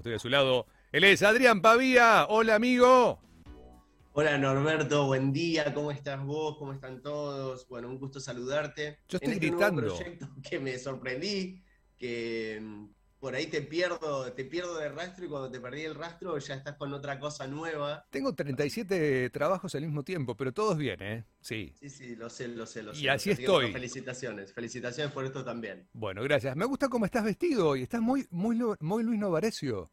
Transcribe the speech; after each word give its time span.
Estoy 0.00 0.14
a 0.14 0.18
su 0.18 0.30
lado. 0.30 0.66
Él 0.92 1.04
es 1.04 1.22
Adrián 1.22 1.60
Pavía. 1.60 2.24
Hola, 2.30 2.54
amigo. 2.54 3.20
Hola 4.12 4.38
Norberto, 4.38 5.04
buen 5.04 5.30
día, 5.30 5.74
¿cómo 5.74 5.90
estás 5.90 6.24
vos? 6.24 6.56
¿Cómo 6.56 6.72
están 6.72 7.02
todos? 7.02 7.68
Bueno, 7.68 7.88
un 7.88 7.98
gusto 7.98 8.18
saludarte. 8.18 9.00
Yo 9.08 9.18
estoy 9.18 9.28
en 9.28 9.32
este 9.34 9.46
gritando. 9.48 9.82
Nuevo 9.82 9.96
proyecto 9.98 10.28
que 10.50 10.58
me 10.58 10.78
sorprendí, 10.78 11.62
que 11.98 12.62
por 13.20 13.34
ahí 13.34 13.46
te 13.46 13.60
pierdo, 13.60 14.32
te 14.32 14.44
pierdo 14.46 14.78
de 14.78 14.88
rastro 14.88 15.26
y 15.26 15.28
cuando 15.28 15.50
te 15.50 15.60
perdí 15.60 15.82
el 15.82 15.94
rastro 15.94 16.38
ya 16.38 16.54
estás 16.54 16.76
con 16.76 16.92
otra 16.94 17.20
cosa 17.20 17.46
nueva. 17.46 18.06
Tengo 18.10 18.34
37 18.34 19.28
trabajos 19.28 19.74
al 19.74 19.82
mismo 19.82 20.02
tiempo, 20.02 20.34
pero 20.36 20.52
todos 20.52 20.78
bien, 20.78 21.02
¿eh? 21.02 21.24
Sí. 21.40 21.74
Sí, 21.78 21.90
sí, 21.90 22.16
lo 22.16 22.30
sé, 22.30 22.48
lo 22.48 22.64
sé, 22.64 22.82
lo 22.82 22.94
sé. 22.94 23.02
Y 23.02 23.08
así 23.08 23.30
estoy. 23.30 23.72
felicitaciones, 23.72 24.54
felicitaciones 24.54 25.12
por 25.12 25.26
esto 25.26 25.44
también. 25.44 25.86
Bueno, 25.92 26.22
gracias. 26.22 26.56
Me 26.56 26.64
gusta 26.64 26.88
cómo 26.88 27.04
estás 27.04 27.24
vestido 27.24 27.76
y 27.76 27.82
estás 27.82 28.00
muy, 28.00 28.26
muy, 28.30 28.58
muy 28.80 29.02
Luis 29.04 29.20
Novarecio. 29.20 29.90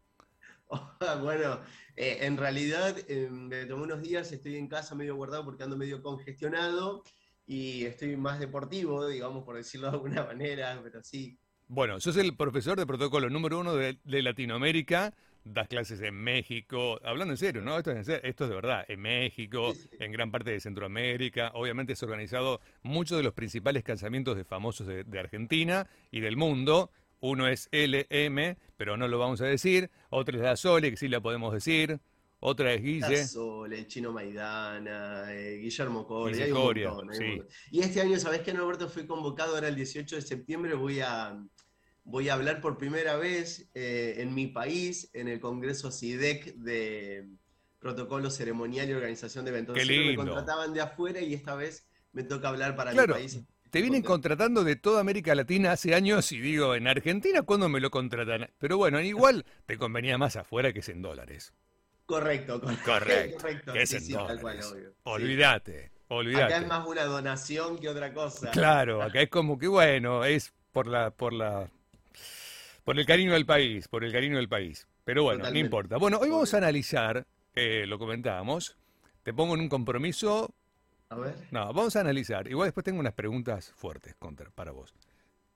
Bueno, 1.22 1.62
eh, 1.96 2.18
en 2.22 2.36
realidad 2.36 2.96
eh, 3.08 3.30
me 3.30 3.66
tomé 3.66 3.84
unos 3.84 4.02
días, 4.02 4.32
estoy 4.32 4.58
en 4.58 4.68
casa 4.68 4.96
medio 4.96 5.16
guardado 5.16 5.46
porque 5.46 5.64
ando 5.64 5.78
medio 5.78 6.02
congestionado 6.02 7.04
y 7.46 7.86
estoy 7.86 8.18
más 8.18 8.40
deportivo, 8.40 9.08
digamos, 9.08 9.46
por 9.46 9.56
decirlo 9.56 9.88
de 9.88 9.94
alguna 9.94 10.24
manera, 10.28 10.80
pero 10.84 11.02
sí, 11.02 11.40
Bueno, 11.70 12.00
sos 12.00 12.16
el 12.18 12.36
profesor 12.36 12.78
de 12.78 12.86
protocolo 12.86 13.30
número 13.30 13.60
uno 13.60 13.76
de, 13.76 13.98
de 14.04 14.22
Latinoamérica. 14.22 15.14
Das 15.44 15.68
clases 15.68 16.02
en 16.02 16.16
México. 16.16 17.00
Hablando 17.04 17.34
en 17.34 17.38
serio, 17.38 17.62
¿no? 17.62 17.78
Esto 17.78 17.92
es, 17.92 17.98
en 17.98 18.06
serio, 18.06 18.22
esto 18.24 18.44
es 18.46 18.50
de 18.50 18.56
verdad. 18.56 18.86
En 18.88 19.00
México, 19.00 19.74
en 20.00 20.12
gran 20.12 20.30
parte 20.30 20.52
de 20.52 20.60
Centroamérica. 20.60 21.52
Obviamente 21.54 21.94
has 21.94 22.04
organizado 22.04 22.60
muchos 22.84 23.18
de 23.18 23.24
los 23.24 23.34
principales 23.34 23.84
casamientos 23.84 24.36
de 24.36 24.44
famosos 24.44 24.88
de, 24.88 25.04
de 25.04 25.20
Argentina 25.20 25.88
y 26.12 26.20
del 26.20 26.36
mundo. 26.36 26.92
Uno 27.20 27.48
es 27.48 27.70
LM, 27.72 28.58
pero 28.76 28.98
no 28.98 29.08
lo 29.08 29.20
vamos 29.20 29.42
a 29.42 29.46
decir. 29.46 29.90
Otra 30.10 30.36
es 30.36 30.44
la 30.44 30.56
Sole, 30.58 30.92
que 30.92 30.98
sí 30.98 31.08
la 31.08 31.22
podemos 31.22 31.54
decir. 31.54 32.00
Otra 32.40 32.74
es 32.74 32.84
Guille. 32.84 33.26
Sole, 33.26 33.80
el 33.80 33.88
Chino 33.88 34.12
Maidana, 34.12 35.34
eh, 35.34 35.58
Guillermo 35.58 36.06
Coria, 36.06 36.46
hay 36.46 36.52
un 36.52 36.58
montón, 36.58 37.12
hay 37.12 37.18
sí. 37.18 37.42
Y 37.72 37.80
este 37.80 38.02
año, 38.02 38.20
¿sabés 38.20 38.42
qué, 38.42 38.54
Norberto? 38.54 38.88
Fui 38.90 39.08
convocado 39.08 39.56
ahora 39.56 39.70
el 39.70 39.76
18 39.76 40.18
de 40.18 40.22
septiembre, 40.22 40.76
voy 40.76 41.00
a, 41.00 41.36
voy 42.08 42.30
a 42.30 42.34
hablar 42.34 42.62
por 42.62 42.78
primera 42.78 43.18
vez 43.18 43.70
eh, 43.74 44.16
en 44.18 44.34
mi 44.34 44.48
país, 44.48 45.10
en 45.14 45.28
el 45.28 45.40
Congreso 45.40 45.92
CIDEC 45.92 46.56
de 46.56 47.28
Protocolo 47.80 48.30
Ceremonial 48.32 48.90
y 48.90 48.94
Organización 48.94 49.46
de 49.46 49.52
Eventos. 49.52 49.76
Qué 49.76 49.84
Siempre 49.86 50.08
lindo. 50.08 50.24
Me 50.24 50.30
contrataban 50.30 50.74
de 50.74 50.82
afuera 50.82 51.20
y 51.20 51.34
esta 51.34 51.56
vez 51.56 51.86
me 52.14 52.24
toca 52.24 52.50
hablar 52.50 52.76
para 52.76 52.92
Claro, 52.92 53.16
mi 53.16 53.22
país. 53.22 53.40
Te 53.70 53.82
vienen 53.82 54.02
contratando 54.02 54.64
de 54.64 54.78
toda 54.78 55.02
América 55.02 55.36
Latina 55.36 55.74
hace 55.74 55.94
años 55.94 56.32
y 56.32 56.40
digo, 56.40 56.74
en 56.76 56.88
Argentina, 56.88 57.42
¿cuándo 57.42 57.68
me 57.68 57.82
lo 57.82 57.92
contratan? 57.92 58.50
Pero 58.58 58.78
bueno, 58.78 59.02
igual 59.02 59.46
te 59.66 59.78
convenía 59.78 60.18
más 60.18 60.38
afuera 60.38 60.72
que 60.72 60.80
es 60.80 60.90
en 60.90 61.02
dólares. 61.02 61.54
Correcto, 62.06 62.62
correcto. 62.62 62.84
Correcto, 62.86 63.38
correcto. 63.38 63.74
que 63.74 63.82
es 63.82 63.90
Sí, 63.90 63.98
en 63.98 64.02
sí, 64.02 64.14
tal 64.14 64.40
cual, 64.40 64.58
dólares. 64.60 64.66
obvio. 64.72 64.94
Olvídate, 65.04 65.92
olvídate. 66.08 66.54
Acá 66.54 66.58
es 66.64 66.68
más 66.68 66.88
una 66.88 67.04
donación 67.04 67.78
que 67.78 67.90
otra 67.90 68.14
cosa. 68.14 68.52
Claro, 68.52 69.02
acá 69.02 69.22
es 69.22 69.30
como 69.30 69.58
que 69.58 69.68
bueno, 69.68 70.24
es 70.24 70.54
por 70.72 70.88
la, 70.88 71.12
por 71.12 71.34
la, 71.34 71.70
por 72.88 72.98
el 72.98 73.06
cariño 73.06 73.34
del 73.34 73.46
país, 73.46 73.90
por 73.90 74.06
el 74.06 74.14
cariño 74.14 74.38
del 74.38 74.48
país. 74.48 74.88
Pero 75.04 75.24
bueno, 75.24 75.52
no 75.52 75.58
importa. 75.58 75.98
Bueno, 75.98 76.20
hoy 76.20 76.30
vamos 76.30 76.54
a 76.54 76.58
analizar, 76.60 77.28
eh, 77.54 77.86
lo 77.86 78.00
comentábamos, 78.00 78.78
te 79.24 79.34
pongo 79.34 79.56
en 79.56 79.60
un 79.60 79.68
compromiso. 79.68 80.56
A 81.10 81.18
ver. 81.18 81.36
No, 81.52 81.66
vamos 81.74 81.98
a 81.98 82.00
analizar. 82.00 82.48
Igual 82.48 82.68
después 82.68 82.86
tengo 82.86 83.02
unas 83.02 83.12
preguntas 83.12 83.74
fuertes 83.76 84.16
contra, 84.16 84.50
para 84.52 84.72
vos. 84.72 84.96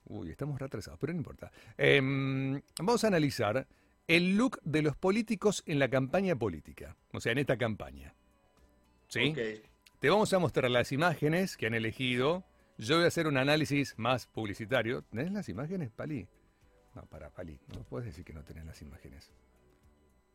Uy, 0.08 0.30
estamos 0.30 0.60
retrasados, 0.60 1.00
pero 1.00 1.14
no 1.14 1.20
importa. 1.20 1.54
Em, 1.78 2.62
vamos 2.80 3.02
a 3.06 3.08
analizar 3.08 3.66
el 4.10 4.36
look 4.36 4.60
de 4.64 4.82
los 4.82 4.98
políticos 4.98 5.64
en 5.66 5.80
la 5.80 5.90
campaña 5.90 6.36
política, 6.36 6.98
o 7.14 7.22
sea, 7.22 7.32
en 7.32 7.38
esta 7.38 7.56
campaña. 7.56 8.14
¿Sí? 9.08 9.30
Ok. 9.30 9.70
Te 10.02 10.10
vamos 10.10 10.34
a 10.34 10.40
mostrar 10.40 10.70
las 10.70 10.92
imágenes 10.92 11.56
que 11.56 11.68
han 11.68 11.76
elegido. 11.76 12.44
Yo 12.78 12.98
voy 12.98 13.06
a 13.06 13.08
hacer 13.08 13.26
un 13.26 13.38
análisis 13.38 13.94
más 13.98 14.28
publicitario. 14.28 15.04
¿Tenés 15.04 15.32
las 15.32 15.48
imágenes, 15.48 15.92
Pali? 15.92 16.28
No, 16.96 17.06
para, 17.06 17.30
Pali. 17.30 17.60
No 17.74 17.84
puedes 17.84 18.08
decir 18.08 18.26
que 18.26 18.34
no 18.34 18.44
tenés 18.44 18.66
las 18.66 18.82
imágenes. 18.82 19.32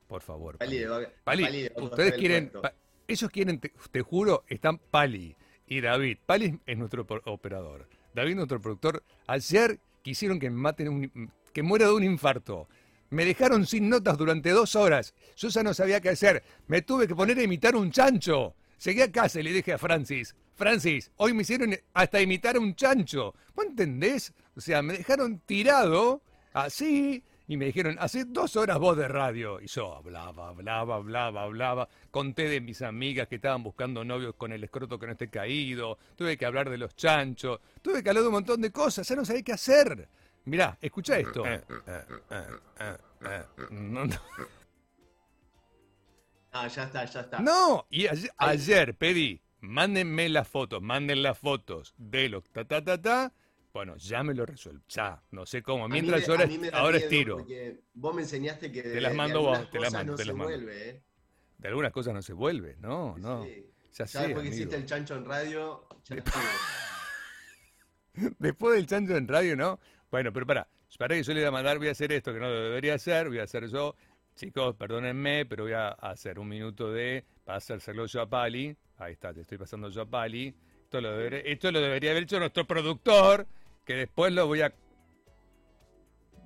Por 0.07 0.23
favor. 0.23 0.57
Pali 0.59 0.85
Pali, 1.25 1.45
Pali 1.45 1.69
vaca 1.69 1.83
ustedes 1.83 2.15
quieren, 2.15 2.51
pa- 2.51 2.73
ellos 3.09 3.31
quieren, 3.31 3.59
te, 3.61 3.73
te 3.91 4.03
juro, 4.03 4.45
están 4.49 4.79
Pali 4.79 5.37
y 5.67 5.81
David. 5.81 6.19
Pali 6.25 6.59
es 6.65 6.79
nuestro 6.79 7.07
operador. 7.27 7.89
David 8.15 8.37
nuestro 8.37 8.61
productor. 8.61 9.03
Ayer 9.27 9.79
quisieron 10.03 10.39
que 10.39 10.49
me 10.49 10.57
maten, 10.57 10.89
un- 10.89 11.33
que 11.53 11.63
muera 11.63 11.87
de 11.87 11.93
un 11.93 12.05
infarto. 12.05 12.69
Me 13.11 13.25
dejaron 13.25 13.67
sin 13.67 13.89
notas 13.89 14.17
durante 14.17 14.51
dos 14.51 14.75
horas. 14.77 15.15
Yo 15.37 15.49
ya 15.49 15.63
no 15.63 15.75
sabía 15.75 16.01
qué 16.01 16.11
hacer. 16.11 16.43
Me 16.69 16.83
tuve 16.83 17.07
que 17.07 17.15
poner 17.15 17.39
a 17.39 17.43
imitar 17.43 17.77
un 17.77 17.91
chancho. 17.91 18.55
Llegué 18.85 19.05
a 19.05 19.13
casa 19.13 19.41
y 19.41 19.43
le 19.43 19.53
dije 19.53 19.73
a 19.73 19.79
Francis, 19.79 20.35
Francis, 20.55 21.11
hoy 21.17 21.33
me 21.33 21.43
hicieron 21.43 21.75
hasta 21.95 22.21
imitar 22.21 22.57
a 22.57 22.61
un 22.61 22.75
chancho. 22.75 23.35
¿Vos 23.55 23.67
entendés? 23.67 24.33
O 24.55 24.61
sea, 24.61 24.83
me 24.83 24.99
dejaron 24.99 25.39
tirado 25.41 26.21
así 26.65 27.23
y 27.49 27.57
me 27.57 27.67
dijeron, 27.67 27.97
hace 28.01 28.25
dos 28.25 28.57
horas 28.57 28.79
voz 28.79 28.97
de 28.97 29.07
radio. 29.07 29.61
Y 29.61 29.67
yo 29.69 29.95
hablaba, 29.95 30.49
hablaba, 30.49 30.97
hablaba, 30.97 31.43
hablaba. 31.43 31.89
Conté 32.11 32.49
de 32.49 32.61
mis 32.61 32.83
amigas 32.83 33.29
que 33.29 33.37
estaban 33.37 33.63
buscando 33.63 34.05
novios 34.05 34.35
con 34.35 34.53
el 34.53 34.65
escroto 34.65 34.99
que 34.99 35.07
no 35.07 35.13
esté 35.13 35.31
caído. 35.31 35.99
Tuve 36.17 36.37
que 36.37 36.47
hablar 36.47 36.69
de 36.71 36.79
los 36.79 36.97
chanchos. 36.97 37.61
Tuve 37.83 38.03
que 38.03 38.09
hablar 38.09 38.23
de 38.23 38.29
un 38.29 38.35
montón 38.35 38.61
de 38.61 38.73
cosas. 38.73 39.07
Ya 39.09 39.15
no 39.15 39.25
sabía 39.25 39.43
qué 39.43 39.53
hacer. 39.53 40.09
Mirá, 40.47 40.77
escucha 40.81 41.19
esto. 41.19 41.45
No, 43.71 44.07
no. 44.07 44.17
Ah, 46.53 46.69
ya 46.69 46.85
está, 46.85 47.05
ya 47.05 47.21
está. 47.21 47.39
No, 47.41 47.87
y 47.91 48.07
ayer, 48.07 48.33
ayer 48.39 48.95
pedí, 48.97 49.43
mándenme 49.61 50.31
las 50.31 50.49
fotos, 50.49 50.81
manden 50.81 51.23
las 51.23 51.39
fotos 51.39 51.95
de 51.99 52.31
los 52.31 52.45
ta 52.51 52.65
ta 52.65 52.83
ta 52.83 53.01
ta. 53.01 53.33
Bueno, 53.77 53.95
ya 53.99 54.23
me 54.23 54.33
lo 54.33 54.47
resuelvo, 54.47 54.83
ya, 54.89 55.23
no 55.33 55.45
sé 55.45 55.61
cómo. 55.63 55.85
A 55.85 55.89
mí 55.89 56.01
Mientras 56.01 56.23
me- 56.23 56.27
yo 56.27 56.33
ahora, 56.33 56.45
a 56.45 56.47
mí 56.47 56.57
me 56.57 56.71
da 56.71 56.79
ahora 56.79 56.97
miedo 56.97 57.05
estiro. 57.11 57.37
porque 57.37 57.81
Vos 57.93 58.15
me 58.15 58.23
enseñaste 58.23 58.73
que 58.73 58.83
Te 58.83 59.01
las 59.03 59.15
mando 59.15 59.43
vos, 59.43 59.71
te 59.71 59.79
las 59.79 59.93
mando, 59.93 60.13
no 60.13 60.17
te 60.17 60.23
se 60.23 60.29
las 60.29 60.37
mando. 60.37 60.51
vuelve, 60.51 60.89
¿eh? 60.89 61.03
De 61.59 61.69
algunas 61.69 61.93
cosas 61.93 62.15
no 62.15 62.23
se 62.23 62.33
vuelve, 62.33 62.77
no, 62.79 63.19
no. 63.19 63.45
Sí. 63.45 63.71
Ya 63.93 64.07
sé, 64.07 64.19
después 64.19 64.33
que 64.35 64.39
amigo. 64.49 64.55
hiciste 64.55 64.77
el 64.77 64.87
chancho 64.87 65.15
en 65.17 65.25
radio, 65.27 65.87
ya 66.05 66.17
estuvo. 66.17 66.43
Después 68.39 68.77
del 68.77 68.87
chancho 68.87 69.15
en 69.15 69.29
radio, 69.29 69.57
¿no? 69.57 69.79
Bueno, 70.11 70.33
pero 70.33 70.47
para, 70.47 70.67
para 70.99 71.15
que 71.15 71.23
yo 71.23 71.35
le 71.35 71.41
voy 71.41 71.49
a 71.49 71.51
mandar, 71.51 71.77
voy 71.77 71.89
a 71.89 71.91
hacer 71.93 72.11
esto 72.13 72.33
que 72.33 72.41
no 72.41 72.49
lo 72.49 72.63
debería 72.63 72.95
hacer, 72.95 73.29
voy 73.29 73.41
a 73.41 73.43
hacer 73.43 73.67
yo. 73.69 73.95
Chicos, 74.35 74.75
perdónenme, 74.77 75.45
pero 75.45 75.65
voy 75.65 75.75
a 75.75 75.89
hacer 75.91 76.39
un 76.39 76.49
minuto 76.49 76.91
de 76.91 77.27
pasárselo 77.45 78.07
yo 78.07 78.23
a 78.23 78.27
Pali. 78.29 78.75
Ahí 78.97 79.13
está, 79.13 79.35
te 79.35 79.43
estoy 79.43 79.59
pasando 79.59 79.91
yo 79.91 80.01
a 80.03 80.07
Pali. 80.07 80.55
Esto 80.85 81.01
lo, 81.01 81.11
debería, 81.13 81.39
esto 81.41 81.71
lo 81.73 81.81
debería 81.81 82.13
haber 82.13 82.23
hecho 82.23 82.39
nuestro 82.39 82.67
productor, 82.67 83.47
que 83.87 83.95
después 83.95 84.33
lo 84.33 84.47
voy 84.47 84.61
a... 84.61 84.75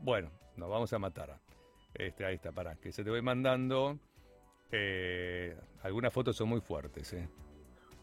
Bueno, 0.03 0.31
nos 0.57 0.71
vamos 0.71 0.93
a 0.93 0.99
matar. 0.99 1.41
Este, 1.95 2.25
ahí 2.25 2.37
está, 2.37 2.53
para 2.53 2.77
que 2.77 2.93
se 2.93 3.03
te 3.03 3.11
voy 3.11 3.23
mandando. 3.23 3.99
Eh, 4.71 5.57
algunas 5.83 6.13
fotos 6.13 6.37
son 6.37 6.49
muy 6.49 6.61
fuertes, 6.61 7.13
¿eh? 7.15 7.29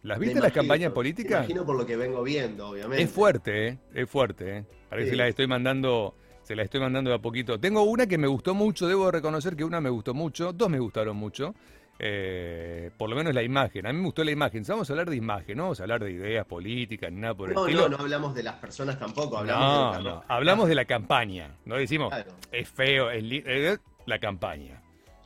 ¿Las 0.04 0.20
viste 0.20 0.40
las 0.40 0.52
campañas 0.52 0.92
políticas? 0.92 1.40
imagino 1.40 1.66
por 1.66 1.78
lo 1.78 1.86
que 1.86 1.96
vengo 1.96 2.24
viendo, 2.24 2.70
obviamente. 2.70 3.04
Es 3.04 3.12
fuerte, 3.12 3.68
¿eh? 3.68 3.78
Es 3.94 4.10
fuerte, 4.10 4.58
¿eh? 4.58 4.66
Para 4.90 5.00
que 5.02 5.06
Sí. 5.06 5.12
se 5.12 5.16
la 5.16 5.28
estoy 5.28 5.48
mandando, 5.48 6.16
se 6.44 6.56
la 6.56 6.64
estoy 6.64 6.80
mandando 6.80 7.10
de 7.10 7.16
a 7.16 7.20
poquito. 7.20 7.60
Tengo 7.60 7.84
una 7.84 8.06
que 8.08 8.18
me 8.18 8.28
gustó 8.28 8.54
mucho, 8.54 8.88
debo 8.88 9.12
reconocer 9.12 9.56
que 9.56 9.64
una 9.64 9.82
me 9.82 9.90
gustó 9.90 10.14
mucho, 10.14 10.54
dos 10.54 10.70
me 10.70 10.80
gustaron 10.80 11.16
mucho. 11.18 11.56
Eh, 12.00 12.92
por 12.98 13.10
lo 13.10 13.16
menos 13.16 13.34
la 13.34 13.44
imagen. 13.44 13.86
A 13.88 13.92
mí 13.94 13.98
me 14.00 14.06
gustó 14.06 14.24
la 14.24 14.32
imagen. 14.32 14.64
Vamos 14.68 14.90
a 14.90 14.94
hablar 14.94 15.10
de 15.10 15.16
imagen, 15.16 15.58
no 15.58 15.64
vamos 15.64 15.80
a 15.80 15.84
hablar 15.84 16.04
de 16.04 16.12
ideas 16.12 16.46
políticas 16.46 17.12
nada 17.12 17.34
por 17.34 17.50
el 17.50 17.56
No, 17.56 17.66
estilo. 17.66 17.90
no, 17.90 17.98
no 17.98 18.04
hablamos 18.04 18.36
de 18.36 18.44
las 18.44 18.56
personas 18.56 19.00
tampoco, 19.00 19.38
hablamos 19.38 19.68
No, 19.68 19.98
de 19.98 20.04
no. 20.10 20.24
Hablamos 20.28 20.70
de 20.70 20.76
la 20.76 20.86
campaña. 20.86 21.56
No 21.66 21.76
decimos, 21.76 22.10
Claro. 22.10 22.32
es 22.52 22.70
feo, 22.70 23.10
es 23.12 23.24
li- 23.24 23.44
eh, 23.46 23.78
la 24.06 24.20
campaña. 24.20 24.82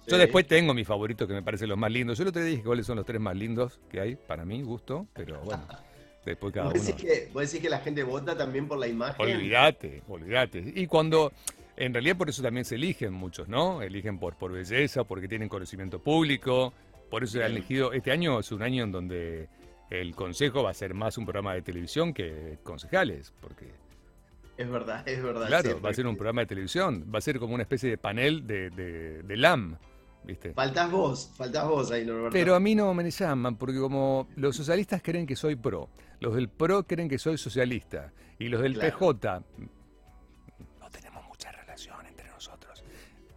Yo 0.08 0.18
después 0.18 0.46
tengo 0.48 0.74
mis 0.74 0.88
favoritos 0.88 1.28
que 1.28 1.34
me 1.34 1.44
parecen 1.44 1.70
los 1.70 1.78
más 1.78 1.92
lindos. 1.92 2.18
Yo 2.18 2.24
el 2.24 2.30
otro 2.30 2.42
día 2.42 2.52
dije 2.52 2.64
cuáles 2.64 2.86
son 2.86 2.98
los 2.98 3.06
tres 3.06 3.22
más 3.22 3.36
lindos 3.36 3.80
que 3.90 4.02
hay, 4.02 4.16
para 4.16 4.44
mí, 4.44 4.62
gusto, 4.64 5.06
pero 5.14 5.40
bueno, 5.42 5.64
después 6.26 6.54
cada 6.54 6.66
¿Vos 6.70 6.74
uno. 6.76 6.84
decís, 6.86 7.02
que, 7.02 7.30
vos 7.32 7.44
decís 7.44 7.62
que 7.62 7.70
la 7.70 7.80
gente 7.80 8.04
vota 8.04 8.36
también 8.36 8.68
por 8.68 8.78
la 8.80 8.88
imagen? 8.88 9.16
Olvídate, 9.24 10.02
olvídate. 10.10 10.74
Y 10.76 10.88
cuando, 10.88 11.32
en 11.86 11.94
realidad 11.94 12.16
por 12.18 12.30
eso 12.30 12.42
también 12.44 12.64
se 12.66 12.76
eligen 12.76 13.12
muchos, 13.14 13.48
¿no? 13.48 13.82
Eligen 13.82 14.20
por, 14.20 14.36
por 14.36 14.52
belleza, 14.52 15.04
porque 15.04 15.28
tienen 15.28 15.50
conocimiento 15.50 16.00
público, 16.00 16.74
por 17.10 17.24
eso 17.24 17.34
se 17.40 17.44
han 17.44 17.52
elegido, 17.52 17.92
este 17.94 18.12
año 18.12 18.40
es 18.40 18.52
un 18.52 18.62
año 18.62 18.84
en 18.84 18.92
donde 18.92 19.50
el 19.90 20.16
consejo 20.16 20.64
va 20.64 20.70
a 20.70 20.74
ser 20.74 20.94
más 20.94 21.18
un 21.18 21.26
programa 21.26 21.54
de 21.56 21.62
televisión 21.64 22.14
que 22.14 22.60
concejales, 22.64 23.34
porque 23.42 23.66
Es 24.58 24.70
verdad, 24.70 25.08
es 25.08 25.24
verdad. 25.24 25.48
claro, 25.48 25.72
sí, 25.72 25.78
va 25.84 25.90
a 25.90 25.94
ser 25.94 26.06
un 26.08 26.16
programa 26.16 26.42
de 26.42 26.48
televisión, 26.48 27.06
va 27.14 27.18
a 27.18 27.22
ser 27.22 27.40
como 27.40 27.56
una 27.56 27.64
especie 27.64 27.90
de 27.90 27.98
panel 27.98 28.46
de, 28.46 28.70
de, 28.70 29.24
de 29.24 29.38
LAM, 29.38 29.76
¿viste? 30.24 30.54
Faltás 30.54 30.92
vos, 30.92 31.32
faltás 31.36 31.68
vos 31.68 31.92
ahí, 31.92 32.06
Norberto. 32.06 32.30
Pero 32.32 32.54
a 32.56 32.60
mí 32.60 32.76
no 32.76 32.94
me 32.94 33.10
llaman, 33.10 33.56
porque 33.58 33.80
como 33.80 34.28
los 34.36 34.56
socialistas 34.56 35.02
creen 35.02 35.26
que 35.26 35.36
soy 35.36 35.56
pro, 35.56 35.90
los 36.20 36.36
del 36.36 36.48
pro 36.48 36.84
creen 36.84 37.10
que 37.10 37.18
soy 37.18 37.38
socialista, 37.40 38.14
y 38.38 38.50
los 38.50 38.62
del 38.62 38.76
Claro. 38.76 38.98
PJ 39.00 39.44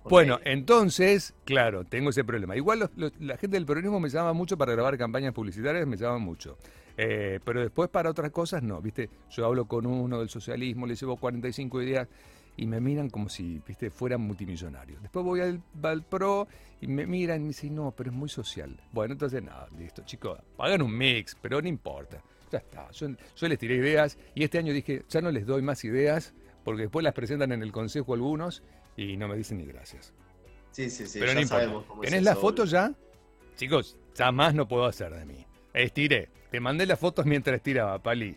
Bueno, 0.05 0.39
entonces, 0.45 1.35
claro, 1.45 1.85
tengo 1.85 2.11
ese 2.11 2.25
problema. 2.25 2.57
Igual 2.57 2.91
la 3.21 3.37
gente 3.37 3.57
del 3.57 3.65
peronismo 3.65 4.01
me 4.01 4.11
llama 4.11 4.33
mucho 4.33 4.59
para 4.59 4.73
grabar 4.73 4.99
campañas 4.99 5.33
publicitarias, 5.33 5.87
me 5.87 5.97
llama 5.97 6.19
mucho. 6.19 6.59
Eh, 6.97 7.41
pero 7.45 7.61
después 7.61 7.89
para 7.89 8.11
otras 8.11 8.31
cosas 8.31 8.63
no, 8.63 8.81
¿viste? 8.81 9.11
Yo 9.31 9.47
hablo 9.47 9.67
con 9.67 9.87
uno 9.87 10.21
del 10.21 10.29
socialismo, 10.29 10.87
le 10.87 10.95
llevo 10.95 11.17
45 11.17 11.83
ideas 11.83 12.09
y 12.57 12.67
me 12.67 12.81
miran 12.81 13.11
como 13.11 13.29
si, 13.29 13.61
¿viste? 13.67 13.91
Fueran 13.91 14.21
multimillonarios. 14.21 15.03
Después 15.03 15.25
voy 15.25 15.41
al, 15.41 15.61
al 15.83 16.03
PRO 16.03 16.47
y 16.81 16.87
me 16.87 17.07
miran 17.07 17.41
y 17.41 17.45
me 17.45 17.49
dicen, 17.49 17.75
no, 17.75 17.93
pero 17.97 18.11
es 18.11 18.17
muy 18.17 18.29
social. 18.29 18.79
Bueno, 18.93 19.13
entonces 19.15 19.43
nada, 19.43 19.69
listo, 19.77 20.03
chicos, 20.05 20.39
hagan 20.59 20.83
un 20.83 20.97
mix, 20.97 21.37
pero 21.41 21.61
no 21.61 21.69
importa. 21.69 22.23
Ya 22.53 22.59
está, 22.59 22.91
yo, 22.93 23.09
yo 23.35 23.49
les 23.49 23.59
tiré 23.59 23.77
ideas 23.77 24.17
y 24.35 24.45
este 24.45 24.59
año 24.59 24.73
dije, 24.73 25.03
ya 25.09 25.21
no 25.21 25.33
les 25.33 25.47
doy 25.47 25.63
más 25.63 25.83
ideas 25.85 26.35
porque 26.63 26.83
después 26.83 27.03
las 27.03 27.15
presentan 27.15 27.51
en 27.53 27.63
el 27.63 27.73
consejo 27.73 28.15
algunos 28.15 28.63
y 28.97 29.17
no 29.17 29.29
me 29.29 29.37
dicen 29.37 29.59
ni 29.59 29.65
gracias. 29.67 30.13
Sí, 30.71 30.91
sí, 30.91 31.07
sí. 31.07 31.19
Pero 31.21 31.35
no 31.35 31.41
importa. 31.41 32.01
¿Tenés 32.03 32.23
la 32.23 32.37
foto 32.37 32.65
ya? 32.65 32.93
Chicos, 33.57 33.97
ya 34.15 34.33
más 34.33 34.55
no 34.55 34.67
puedo 34.67 34.85
hacer 34.85 35.13
de 35.15 35.25
mí. 35.25 35.47
Estiré. 35.73 36.31
Te 36.51 36.61
mandé 36.61 36.87
las 36.87 36.99
fotos 36.99 37.27
mientras 37.27 37.57
estiraba, 37.57 38.01
Pali. 38.03 38.37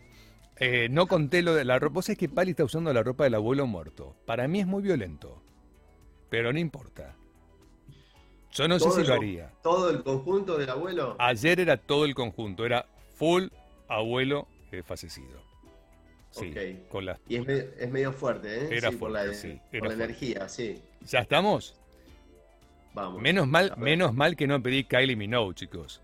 Eh, 0.60 0.88
no 0.90 1.08
conté 1.08 1.42
lo 1.42 1.54
de 1.54 1.66
la 1.66 1.78
ropa. 1.78 1.96
Vos 1.96 2.06
sabés 2.06 2.18
que 2.18 2.30
Pali 2.30 2.52
está 2.52 2.64
usando 2.64 2.92
la 2.92 3.04
ropa 3.04 3.24
del 3.24 3.36
abuelo 3.36 3.68
muerto. 3.68 4.16
Para 4.26 4.48
mí 4.48 4.60
es 4.60 4.68
muy 4.68 4.82
violento. 4.82 5.42
Pero 6.30 6.52
no 6.52 6.60
importa. 6.60 7.16
Yo 8.52 8.68
no 8.68 8.80
sé 8.80 8.90
si 8.92 9.04
lo 9.04 9.14
haría. 9.14 9.52
¿Todo 9.62 9.90
el 9.92 10.04
conjunto 10.04 10.58
del 10.58 10.70
abuelo? 10.70 11.16
Ayer 11.20 11.60
era 11.60 11.78
todo 11.78 12.06
el 12.06 12.16
conjunto. 12.16 12.66
Era 12.66 12.88
full 13.16 13.48
abuelo 13.88 14.48
eh, 14.72 14.82
fallecido. 14.84 15.42
Sí, 16.40 16.80
con 16.90 17.06
las... 17.06 17.20
Y 17.28 17.36
es 17.38 17.92
medio, 17.92 18.14
fuerte, 18.14 18.66
¿eh? 18.66 18.68
Era 18.72 18.92
fuerte, 18.92 19.28
la, 19.28 19.34
sí. 19.34 19.60
la 19.72 19.94
energía, 19.94 20.48
sí. 20.50 20.82
¿Ya 21.06 21.20
estamos? 21.20 21.80
Vamos. 22.94 23.22
Menos 23.22 23.48
mal, 23.48 23.74
menos 23.78 24.14
mal 24.14 24.36
que 24.36 24.48
no 24.48 24.62
pedí 24.62 24.84
Kylie 24.84 25.16
Minogue, 25.16 25.56
chicos. 25.56 26.02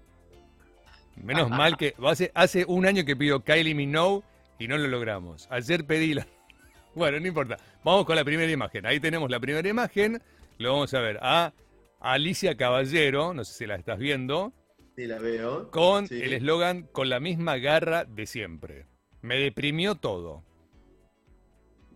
Menos 1.16 1.50
mal 1.52 1.78
que... 1.78 1.96
Hace, 2.04 2.32
hace 2.34 2.66
un 2.66 2.86
año 2.86 3.06
que 3.06 3.16
pido 3.16 3.44
Kylie 3.44 3.76
Minogue 3.76 4.24
y 4.60 4.68
no 4.68 4.78
lo 4.78 4.88
logramos. 4.88 5.48
Ayer 5.50 5.86
pedí 5.86 6.14
la... 6.14 6.28
Bueno, 6.96 7.20
no 7.20 7.28
importa. 7.28 7.58
Vamos 7.84 8.06
con 8.06 8.16
la 8.16 8.24
primera 8.24 8.52
imagen. 8.52 8.86
Ahí 8.86 9.00
tenemos 9.00 9.30
la 9.30 9.40
primera 9.40 9.68
imagen. 9.68 10.22
Lo 10.60 10.74
vamos 10.74 10.94
a 10.94 11.00
ver 11.00 11.18
a 11.22 11.52
Alicia 12.00 12.56
Caballero, 12.56 13.34
no 13.34 13.44
sé 13.44 13.54
si 13.54 13.66
la 13.66 13.76
estás 13.76 13.98
viendo. 13.98 14.54
Sí, 14.96 15.08
la 15.08 15.18
veo. 15.18 15.72
Con 15.72 16.06
el 16.12 16.34
eslogan 16.34 16.84
con 16.84 17.10
la 17.10 17.20
misma 17.20 17.58
garra 17.58 18.06
de 18.06 18.28
siempre. 18.28 18.86
Me 19.24 19.40
deprimió 19.40 19.96
todo. 19.96 20.44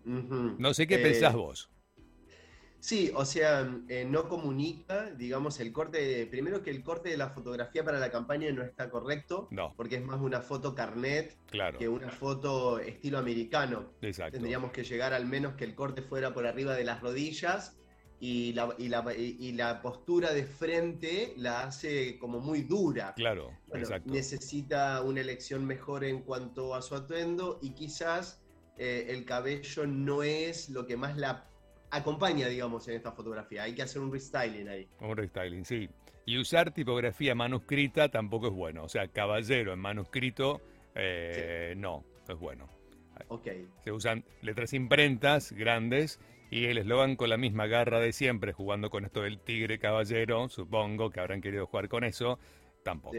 No 0.06 0.74
sé 0.74 0.88
qué 0.88 0.96
eh, 0.96 1.04
pensás 1.04 1.36
vos. 1.36 1.70
Sí, 2.80 3.12
o 3.14 3.26
sea, 3.26 3.70
eh, 3.90 4.06
no 4.06 4.30
comunica, 4.30 5.12
digamos, 5.12 5.60
el 5.60 5.74
corte. 5.74 6.26
primero 6.28 6.64
que 6.64 6.70
el 6.70 6.84
corte 6.84 7.10
de 7.10 7.18
la 7.18 7.30
fotografía 7.30 7.84
para 7.84 8.00
la 8.00 8.10
campaña 8.12 8.50
no 8.54 8.64
está 8.64 8.90
correcto. 8.90 9.50
No. 9.52 9.74
Porque 9.76 9.98
es 9.98 10.06
más 10.06 10.22
una 10.22 10.40
foto 10.40 10.74
carnet 10.74 11.38
claro. 11.48 11.78
que 11.78 11.90
una 11.90 12.10
foto 12.10 12.80
estilo 12.80 13.18
americano. 13.18 13.92
Exacto. 14.02 14.38
Tendríamos 14.38 14.72
que 14.72 14.86
llegar 14.86 15.14
al 15.14 15.26
menos 15.26 15.56
que 15.56 15.66
el 15.66 15.76
corte 15.76 16.02
fuera 16.02 16.34
por 16.34 16.48
arriba 16.48 16.76
de 16.76 16.86
las 16.86 17.02
rodillas 17.02 17.78
y 18.19 18.54
la, 18.54 18.74
y 18.78 18.90
la, 18.90 19.06
y 19.16 19.52
la 19.52 19.81
postura 19.81 20.34
de 20.34 20.44
frente 20.44 21.34
la 21.38 21.64
hace 21.64 22.18
como 22.18 22.40
muy 22.40 22.64
dura. 22.64 23.14
Claro, 23.16 23.52
exacto. 23.74 24.12
Necesita 24.12 25.02
una 25.02 25.22
elección 25.22 25.66
mejor 25.66 26.04
en 26.04 26.22
cuanto 26.22 26.74
a 26.74 26.81
su 26.81 26.96
atuendo 26.96 27.60
y 27.62 27.72
quizás 27.72 28.42
eh, 28.78 29.08
el 29.10 29.25
cabello 29.25 29.86
no 29.86 30.24
es 30.24 30.69
lo 30.69 30.88
que 30.88 30.98
más 30.98 31.18
la 31.18 31.48
acompaña, 31.92 32.48
digamos, 32.48 32.88
en 32.88 32.96
esta 32.96 33.12
fotografía. 33.12 33.64
Hay 33.64 33.74
que 33.74 33.84
hacer 33.84 34.02
un 34.02 34.12
restyling 34.12 34.68
ahí. 34.68 34.88
Un 35.00 35.16
restyling, 35.16 35.64
sí. 35.64 35.88
Y 36.25 36.38
usar 36.38 36.74
tipografía 36.74 37.36
manuscrita 37.36 38.10
tampoco 38.10 38.48
es 38.48 38.54
bueno. 38.54 38.84
O 38.84 38.90
sea, 38.90 39.08
caballero 39.08 39.74
en 39.74 39.80
manuscrito, 39.80 40.60
eh, 40.96 41.74
no, 41.78 42.04
no 42.28 42.34
es 42.34 42.40
bueno. 42.40 42.69
Ok. 43.30 43.48
Se 43.84 43.92
usan 43.92 44.25
letras 44.42 44.74
imprentas 44.74 45.52
grandes 45.52 46.19
y 46.50 46.66
el 46.66 46.78
eslogan 46.78 47.16
con 47.16 47.30
la 47.30 47.38
misma 47.38 47.68
garra 47.68 48.00
de 48.00 48.14
siempre, 48.14 48.54
jugando 48.54 48.90
con 48.90 49.06
esto 49.06 49.22
del 49.22 49.40
tigre 49.40 49.80
caballero, 49.80 50.50
supongo 50.50 51.10
que 51.10 51.20
habrán 51.20 51.42
querido 51.42 51.68
jugar 51.68 51.90
con 51.90 52.04
eso, 52.04 52.40
tampoco. 52.84 53.18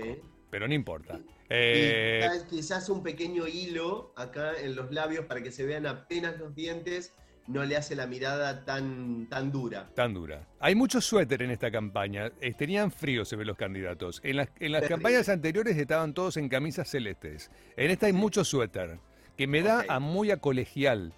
Pero 0.51 0.67
no 0.67 0.75
importa. 0.75 1.21
Eh, 1.51 2.27
quizás, 2.49 2.89
un 2.89 3.03
pequeño 3.03 3.47
hilo 3.47 4.13
acá 4.17 4.53
en 4.59 4.75
los 4.75 4.91
labios 4.93 5.27
para 5.27 5.43
que 5.43 5.53
se 5.53 5.67
vean 5.67 5.87
apenas 5.87 6.39
los 6.39 6.55
dientes 6.55 7.15
no 7.47 7.65
le 7.65 7.77
hace 7.77 7.97
la 7.97 8.07
mirada 8.07 8.65
tan, 8.65 9.27
tan 9.29 9.51
dura. 9.51 9.91
Tan 9.95 10.13
dura. 10.13 10.47
Hay 10.61 10.75
mucho 10.75 11.01
suéter 11.01 11.43
en 11.43 11.51
esta 11.51 11.71
campaña. 11.71 12.31
Eh, 12.41 12.53
tenían 12.53 12.91
frío, 12.91 13.25
se 13.25 13.37
ven 13.37 13.47
los 13.47 13.57
candidatos. 13.57 14.21
En 14.23 14.37
las, 14.37 14.49
en 14.61 14.73
las 14.73 14.87
campañas 14.87 15.29
anteriores 15.31 15.77
estaban 15.77 16.13
todos 16.13 16.37
en 16.37 16.49
camisas 16.51 16.89
celestes. 16.89 17.51
En 17.77 17.91
esta 17.91 18.07
hay 18.07 18.13
mucho 18.13 18.45
suéter, 18.45 18.99
que 19.37 19.47
me 19.47 19.63
da 19.63 19.85
a 19.89 19.99
muy 19.99 20.31
a 20.31 20.39
colegial. 20.39 21.15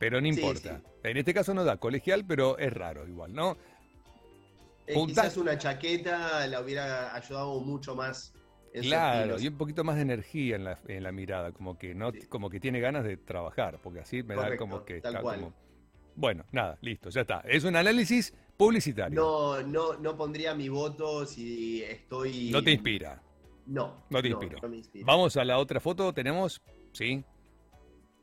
Pero 0.00 0.20
no 0.20 0.26
importa. 0.26 0.82
En 1.02 1.16
este 1.16 1.34
caso 1.34 1.52
no 1.54 1.64
da 1.64 1.76
colegial, 1.76 2.24
pero 2.24 2.58
es 2.58 2.72
raro 2.72 3.06
igual, 3.08 3.34
¿no? 3.34 3.56
Eh, 4.86 4.94
quizás 5.06 5.36
una 5.36 5.58
chaqueta 5.58 6.46
la 6.46 6.60
hubiera 6.60 7.14
ayudado 7.14 7.60
mucho 7.60 7.94
más. 7.94 8.32
claro, 8.72 9.38
y 9.38 9.48
un 9.48 9.56
poquito 9.56 9.84
más 9.84 9.96
de 9.96 10.02
energía 10.02 10.56
en 10.56 10.64
la, 10.64 10.78
en 10.88 11.02
la 11.02 11.12
mirada, 11.12 11.52
como 11.52 11.78
que 11.78 11.94
no, 11.94 12.12
como 12.28 12.50
que 12.50 12.60
tiene 12.60 12.80
ganas 12.80 13.04
de 13.04 13.16
trabajar, 13.16 13.78
porque 13.82 14.00
así 14.00 14.22
me 14.22 14.34
da 14.34 14.56
como 14.56 14.84
que 14.84 14.96
está 14.96 15.20
como. 15.20 15.52
Bueno, 16.14 16.44
nada, 16.52 16.78
listo, 16.82 17.08
ya 17.08 17.22
está. 17.22 17.40
Es 17.40 17.64
un 17.64 17.74
análisis 17.74 18.34
publicitario. 18.56 19.18
No, 19.18 19.62
no, 19.62 19.94
no 19.94 20.16
pondría 20.16 20.54
mi 20.54 20.68
voto 20.68 21.24
si 21.24 21.82
estoy. 21.82 22.50
No 22.50 22.62
te 22.62 22.72
inspira. 22.72 23.22
No. 23.66 24.04
No 24.10 24.20
te 24.20 24.28
inspira. 24.28 24.60
Vamos 25.04 25.36
a 25.36 25.44
la 25.44 25.58
otra 25.58 25.80
foto, 25.80 26.12
tenemos. 26.12 26.60
Sí. 26.92 27.24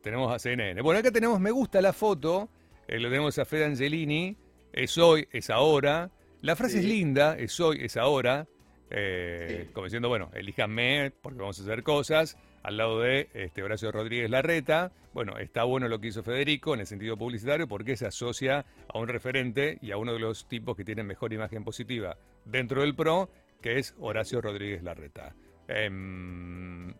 Tenemos 0.02 0.32
a 0.32 0.40
CNN. 0.40 0.82
Bueno, 0.82 1.00
acá 1.00 1.12
tenemos 1.12 1.40
me 1.40 1.52
gusta 1.52 1.82
la 1.82 1.94
foto. 1.94 2.50
Eh, 2.90 3.00
lo 3.00 3.10
tenemos 3.10 3.38
a 3.38 3.46
Fred 3.46 3.64
Angelini. 3.64 4.36
Es 4.74 4.98
hoy, 4.98 5.28
es 5.32 5.52
ahora. 5.52 6.10
La 6.42 6.56
frase 6.56 6.80
es 6.80 6.86
linda, 6.86 7.38
es 7.38 7.60
hoy, 7.60 7.78
es 7.84 7.98
ahora. 7.98 8.48
Eh, 8.90 9.70
como 9.74 9.86
diciendo, 9.86 10.10
bueno, 10.10 10.32
elíjanme 10.34 11.12
porque 11.22 11.38
vamos 11.38 11.60
a 11.60 11.62
hacer 11.62 11.84
cosas. 11.84 12.36
Al 12.64 12.78
lado 12.78 13.00
de 13.00 13.30
este, 13.36 13.62
Horacio 13.62 13.92
Rodríguez 13.92 14.32
Larreta. 14.32 14.92
Bueno, 15.14 15.38
está 15.38 15.66
bueno 15.66 15.88
lo 15.88 16.02
que 16.02 16.08
hizo 16.08 16.24
Federico 16.24 16.74
en 16.74 16.80
el 16.80 16.88
sentido 16.88 17.16
publicitario 17.16 17.68
porque 17.68 17.96
se 17.96 18.08
asocia 18.08 18.66
a 18.92 18.98
un 18.98 19.08
referente 19.08 19.78
y 19.84 19.92
a 19.92 19.98
uno 19.98 20.14
de 20.14 20.20
los 20.20 20.48
tipos 20.48 20.76
que 20.76 20.84
tienen 20.84 21.06
mejor 21.06 21.32
imagen 21.32 21.64
positiva 21.64 22.18
dentro 22.46 22.82
del 22.82 22.96
PRO, 22.96 23.30
que 23.62 23.78
es 23.78 23.94
Horacio 24.00 24.42
Rodríguez 24.42 24.82
Larreta. 24.82 25.36
Em, 25.68 26.96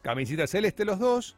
camisita 0.00 0.46
celeste 0.46 0.86
los 0.86 0.98
dos, 0.98 1.36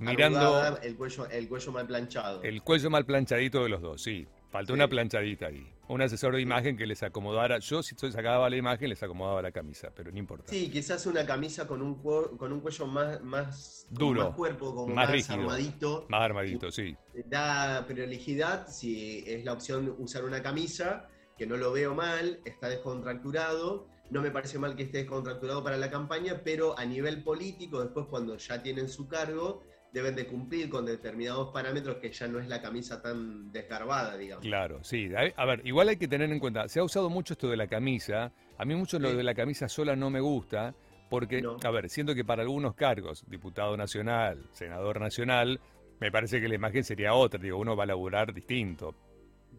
mirando. 0.00 0.78
el, 0.82 0.96
cuello, 0.96 1.28
el 1.30 1.48
cuello 1.48 1.72
mal 1.72 1.86
planchado. 1.86 2.42
El 2.42 2.62
cuello 2.62 2.90
mal 2.90 3.04
planchadito 3.04 3.62
de 3.62 3.68
los 3.68 3.80
dos, 3.80 4.02
sí. 4.02 4.26
Faltó 4.50 4.72
una 4.72 4.88
planchadita 4.88 5.46
ahí. 5.46 5.64
Un 5.86 6.02
asesor 6.02 6.34
de 6.34 6.40
imagen 6.40 6.76
que 6.76 6.84
les 6.84 7.02
acomodara. 7.04 7.60
Yo, 7.60 7.84
si 7.84 7.94
sacaba 7.96 8.50
la 8.50 8.56
imagen, 8.56 8.88
les 8.88 9.00
acomodaba 9.00 9.40
la 9.42 9.52
camisa, 9.52 9.92
pero 9.94 10.10
no 10.10 10.18
importa. 10.18 10.50
Sí, 10.50 10.70
quizás 10.70 11.06
una 11.06 11.24
camisa 11.24 11.68
con 11.68 11.80
un, 11.82 12.02
con 12.02 12.52
un 12.52 12.60
cuello 12.60 12.86
más, 12.86 13.22
más 13.22 13.86
duro, 13.90 14.24
más 14.24 14.36
cuerpo, 14.36 14.74
como 14.74 14.92
más, 14.92 15.30
armadito. 15.30 16.06
Más 16.08 16.22
armadito, 16.22 16.70
sí. 16.72 16.96
Da 17.26 17.84
prioridad 17.86 18.66
si 18.68 19.22
es 19.24 19.44
la 19.44 19.52
opción 19.52 19.94
usar 19.98 20.24
una 20.24 20.42
camisa, 20.42 21.08
que 21.38 21.46
no 21.46 21.56
lo 21.56 21.70
veo 21.72 21.94
mal, 21.94 22.40
está 22.44 22.68
descontracturado. 22.68 23.86
No 24.10 24.20
me 24.20 24.32
parece 24.32 24.58
mal 24.58 24.74
que 24.74 24.82
esté 24.82 24.98
descontracturado 24.98 25.62
para 25.62 25.76
la 25.76 25.90
campaña, 25.90 26.40
pero 26.42 26.76
a 26.76 26.84
nivel 26.84 27.22
político, 27.22 27.80
después 27.80 28.06
cuando 28.06 28.36
ya 28.36 28.60
tienen 28.60 28.88
su 28.88 29.06
cargo, 29.06 29.62
deben 29.92 30.14
de 30.14 30.26
cumplir 30.26 30.68
con 30.68 30.86
determinados 30.86 31.52
parámetros 31.52 31.96
que 31.96 32.12
ya 32.12 32.28
no 32.28 32.38
es 32.38 32.48
la 32.48 32.62
camisa 32.62 33.02
tan 33.02 33.50
desgarbada, 33.50 34.16
digamos. 34.16 34.44
Claro, 34.44 34.84
sí. 34.84 35.10
A 35.36 35.44
ver, 35.44 35.66
igual 35.66 35.88
hay 35.88 35.96
que 35.96 36.08
tener 36.08 36.30
en 36.30 36.38
cuenta, 36.38 36.68
se 36.68 36.80
ha 36.80 36.84
usado 36.84 37.10
mucho 37.10 37.34
esto 37.34 37.48
de 37.48 37.56
la 37.56 37.66
camisa, 37.66 38.32
a 38.58 38.64
mí 38.64 38.74
mucho 38.74 38.98
lo 38.98 39.14
de 39.14 39.22
la 39.22 39.34
camisa 39.34 39.68
sola 39.68 39.96
no 39.96 40.10
me 40.10 40.20
gusta, 40.20 40.74
porque, 41.08 41.42
a 41.64 41.70
ver, 41.70 41.88
siento 41.88 42.14
que 42.14 42.24
para 42.24 42.42
algunos 42.42 42.74
cargos, 42.74 43.24
diputado 43.26 43.76
nacional, 43.76 44.48
senador 44.52 45.00
nacional, 45.00 45.60
me 45.98 46.12
parece 46.12 46.40
que 46.40 46.48
la 46.48 46.54
imagen 46.54 46.84
sería 46.84 47.14
otra, 47.14 47.40
digo, 47.40 47.58
uno 47.58 47.74
va 47.74 47.84
a 47.84 47.88
laburar 47.88 48.32
distinto. 48.32 48.94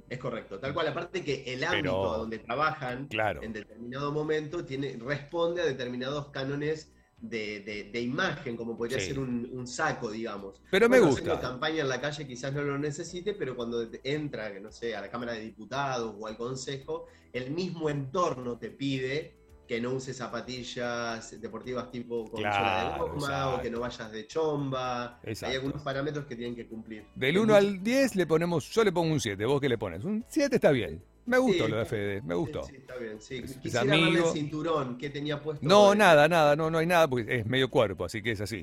Es 0.10 0.18
correcto, 0.18 0.60
tal 0.60 0.74
cual, 0.74 0.88
aparte 0.88 1.24
que 1.24 1.44
el 1.54 1.64
ámbito 1.64 2.18
donde 2.18 2.40
trabajan 2.40 3.08
en 3.42 3.54
determinado 3.54 4.12
momento 4.12 4.66
tiene, 4.66 4.98
responde 4.98 5.62
a 5.62 5.66
determinados 5.66 6.30
cánones 6.30 6.94
de, 7.22 8.01
imagen, 8.01 8.58
como 8.58 8.78
podría 8.78 9.00
ser 9.00 9.20
un, 9.20 9.68
saco, 9.68 10.12
digamos. 10.12 10.62
Pero 10.70 10.90
me 10.90 11.00
gusta. 11.00 11.40
campaña 11.40 11.82
en 11.82 11.90
la 11.90 12.01
calle 12.01 12.28
quizás 12.28 12.54
no 12.54 12.63
lo 12.63 12.78
necesite, 12.78 13.34
pero 13.34 13.56
cuando 13.56 13.88
entra, 14.04 14.50
no 14.60 14.72
sé, 14.72 14.96
a 14.96 15.01
la 15.01 15.10
Cámara 15.10 15.34
de 15.34 15.42
Diputados 15.42 16.16
o 16.18 16.28
al 16.28 16.36
Consejo, 16.36 17.06
el 17.32 17.51
mismo 17.51 17.90
entorno 17.90 18.58
te 18.58 18.72
pide 18.72 19.36
que 19.68 19.80
no 19.80 19.94
uses 19.94 20.18
zapatillas 20.18 21.40
deportivas 21.40 21.90
tipo 21.92 22.30
con 22.30 22.42
Claro, 22.42 23.06
de 23.06 23.12
goma 23.12 23.56
o 23.56 23.62
que 23.62 23.70
no 23.70 23.80
vayas 23.80 24.12
de 24.12 24.28
chomba. 24.28 25.20
Exacto. 25.24 25.50
Hay 25.50 25.56
algunos 25.56 25.82
parámetros 25.82 26.25
que 26.25 26.36
tienen 26.36 26.56
que 26.56 26.68
cumplir. 26.68 27.06
Del 27.16 27.38
1 27.38 27.56
al 27.56 27.82
10 27.82 28.18
le 28.18 28.28
ponemos, 28.28 28.70
yo 28.70 28.84
le 28.84 28.92
pongo 28.92 29.13
un 29.13 29.22
7, 29.22 29.46
¿vos 29.46 29.62
qué 29.62 29.70
le 29.70 29.78
pones? 29.78 30.04
Un 30.04 30.25
7 30.28 30.56
está 30.56 30.72
bien. 30.72 31.01
Me 31.32 31.38
gustó 31.38 31.66
Sí, 31.66 31.72
lo 31.72 31.78
de 31.78 31.86
Fede, 31.86 32.22
me 32.24 32.36
gustó. 32.36 32.64
Sí, 32.66 32.76
está 32.76 32.98
bien, 32.98 33.22
sí. 33.22 33.36
Es- 33.42 33.58
Quisiera 33.58 33.86
verle 33.86 34.20
el 34.20 34.26
cinturón 34.26 34.98
que 34.98 35.10
tenía 35.10 35.42
puesto. 35.42 35.66
No, 35.66 35.96
nada, 35.96 36.28
nada, 36.28 36.58
no, 36.58 36.70
no 36.70 36.78
hay 36.78 36.86
nada 36.86 37.08
porque 37.08 37.38
es 37.38 37.46
medio 37.46 37.70
cuerpo, 37.70 38.04
así 38.04 38.22
que 38.22 38.32
es 38.32 38.42
así. 38.42 38.62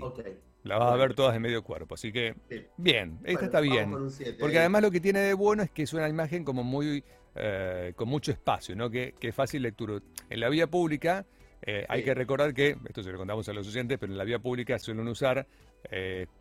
La 0.65 0.77
vas 0.77 0.93
a 0.93 0.97
ver 0.97 1.15
todas 1.15 1.33
de 1.33 1.41
medio 1.41 1.63
cuerpo, 1.63 1.95
así 1.95 2.13
que 2.13 2.35
Sí. 2.51 2.67
bien, 2.77 3.21
esta 3.25 3.33
Bueno, 3.33 3.41
está 3.47 3.61
bien. 3.61 4.11
siete, 4.11 4.35
Porque 4.39 4.57
eh. 4.57 4.61
además 4.61 4.83
lo 4.83 4.91
que 4.91 5.01
tiene 5.01 5.21
de 5.21 5.33
bueno 5.33 5.63
es 5.63 5.71
que 5.71 5.85
es 5.85 5.93
una 5.95 6.07
imagen 6.11 6.45
como 6.45 6.63
muy, 6.63 7.03
eh, 7.37 7.95
con 7.97 8.07
mucho 8.09 8.33
espacio, 8.33 8.77
¿no? 8.77 8.91
Que, 8.91 9.15
que 9.19 9.29
es 9.29 9.35
fácil 9.35 9.63
lectura. 9.63 10.01
En 10.29 10.41
la 10.41 10.51
vía 10.51 10.67
pública 10.67 11.25
eh, 11.63 11.87
hay 11.89 12.03
que 12.03 12.13
recordar 12.13 12.53
que, 12.53 12.77
esto 12.87 13.03
se 13.03 13.11
lo 13.11 13.17
contamos 13.17 13.49
a 13.49 13.55
los 13.55 13.67
oyentes, 13.67 13.97
pero 13.99 14.13
en 14.13 14.19
la 14.19 14.25
vía 14.25 14.41
pública 14.41 14.79
suelen 14.79 15.09
usar 15.09 15.47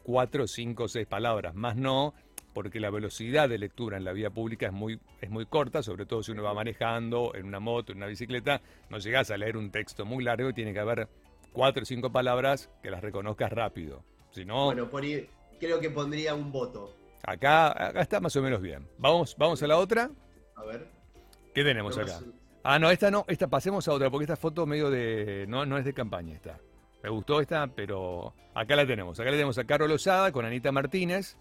cuatro, 0.04 0.46
cinco, 0.46 0.90
seis 0.90 1.08
palabras, 1.08 1.56
más 1.56 1.78
no, 1.78 2.14
porque 2.58 2.80
la 2.80 2.90
velocidad 2.90 3.48
de 3.48 3.60
lectura 3.60 3.98
en 3.98 4.04
la 4.04 4.14
vía 4.14 4.32
pública 4.32 4.66
es 4.66 4.74
muy, 4.74 5.00
es 5.22 5.30
muy 5.30 5.46
corta, 5.46 5.84
sobre 5.84 6.08
todo 6.08 6.24
si 6.24 6.32
uno 6.32 6.42
va 6.42 6.56
manejando 6.56 7.36
en 7.36 7.46
una 7.46 7.60
moto, 7.60 7.92
en 7.92 8.00
una 8.00 8.08
bicicleta, 8.08 8.62
no 8.90 8.98
llegás 8.98 9.30
a 9.30 9.38
leer 9.38 9.58
un 9.58 9.70
texto 9.70 10.06
muy 10.08 10.24
largo 10.24 10.50
y 10.50 10.54
tiene 10.54 10.74
que 10.74 10.80
haber 10.80 11.08
cuatro 11.54 11.84
o 11.84 11.86
cinco 11.86 12.12
palabras 12.12 12.72
que 12.82 12.90
las 12.90 13.02
reconozcas 13.04 13.52
rápido. 13.52 14.04
Si 14.32 14.44
no, 14.44 14.66
Bueno, 14.66 14.90
por 14.90 15.04
ahí 15.04 15.30
creo 15.60 15.80
que 15.80 15.92
pondría 15.92 16.34
un 16.34 16.52
voto. 16.52 16.96
acá, 17.22 17.68
acá 17.90 18.02
está 18.02 18.20
más 18.20 18.36
o 18.36 18.42
menos 18.42 18.60
bien. 18.60 18.88
Vamos, 18.98 19.36
vamos 19.38 19.62
a 19.62 19.68
la 19.68 19.78
otra. 19.78 20.10
A 20.56 20.64
ver. 20.66 20.88
¿Qué 21.54 21.64
tenemos 21.64 21.96
acá? 21.96 22.14
más- 22.14 22.26
Ah, 22.64 22.80
no, 22.80 22.90
esta 22.90 23.12
no, 23.12 23.24
esta 23.28 23.48
pasemos 23.48 23.88
a 23.88 23.94
otra, 23.94 24.10
porque 24.10 24.24
esta 24.24 24.36
foto 24.36 24.66
medio 24.66 24.90
de. 24.90 25.46
No, 25.48 25.64
no 25.68 25.78
es 25.78 25.86
de 25.86 25.94
campaña 25.94 26.34
esta. 26.34 26.58
Me 27.04 27.10
gustó 27.12 27.40
esta, 27.40 27.68
pero 27.68 28.34
acá 28.56 28.76
la 28.76 28.88
tenemos. 28.88 29.20
Acá 29.20 29.30
la 29.30 29.36
tenemos 29.38 29.60
a 29.60 29.64
Carol 29.66 29.90
Lozada 29.92 30.32
con 30.32 30.44
Anita 30.44 30.72
Martínez. 30.72 31.38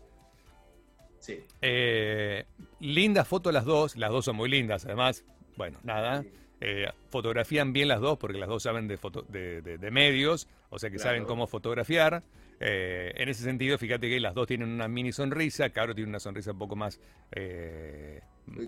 Sí. 1.18 1.40
Eh, 1.62 2.44
lindas 2.80 3.26
fotos 3.26 3.52
las 3.52 3.64
dos, 3.64 3.96
las 3.96 4.11
dos 4.11 4.25
son 4.25 4.37
muy 4.37 4.49
lindas, 4.49 4.85
además. 4.85 5.25
Bueno, 5.56 5.78
nada. 5.82 6.25
Eh, 6.61 6.87
fotografían 7.11 7.73
bien 7.73 7.88
las 7.88 8.00
dos, 8.00 8.16
porque 8.18 8.38
las 8.38 8.49
dos 8.49 8.62
saben 8.62 8.88
de, 8.88 8.96
foto- 8.96 9.25
de, 9.28 9.61
de- 9.62 9.78
de 9.78 9.90
medios, 9.90 10.49
o 10.70 10.78
sea 10.78 10.90
que 10.90 10.96
Claro. 10.96 11.11
saben 11.11 11.25
cómo 11.25 11.46
fotografiar. 11.46 12.23
Eh, 12.60 13.12
en 13.16 13.28
ese 13.28 13.42
sentido, 13.42 13.76
fíjate 13.78 14.08
que 14.08 14.18
las 14.18 14.34
dos 14.34 14.46
tienen 14.46 14.68
una 14.68 14.88
mini 14.88 15.12
sonrisa. 15.12 15.70
Caro 15.70 15.94
tiene 15.94 16.08
una 16.08 16.20
sonrisa 16.20 16.52
un 16.52 16.58
poco 16.58 16.76
más. 16.76 16.98
eh, 17.32 18.20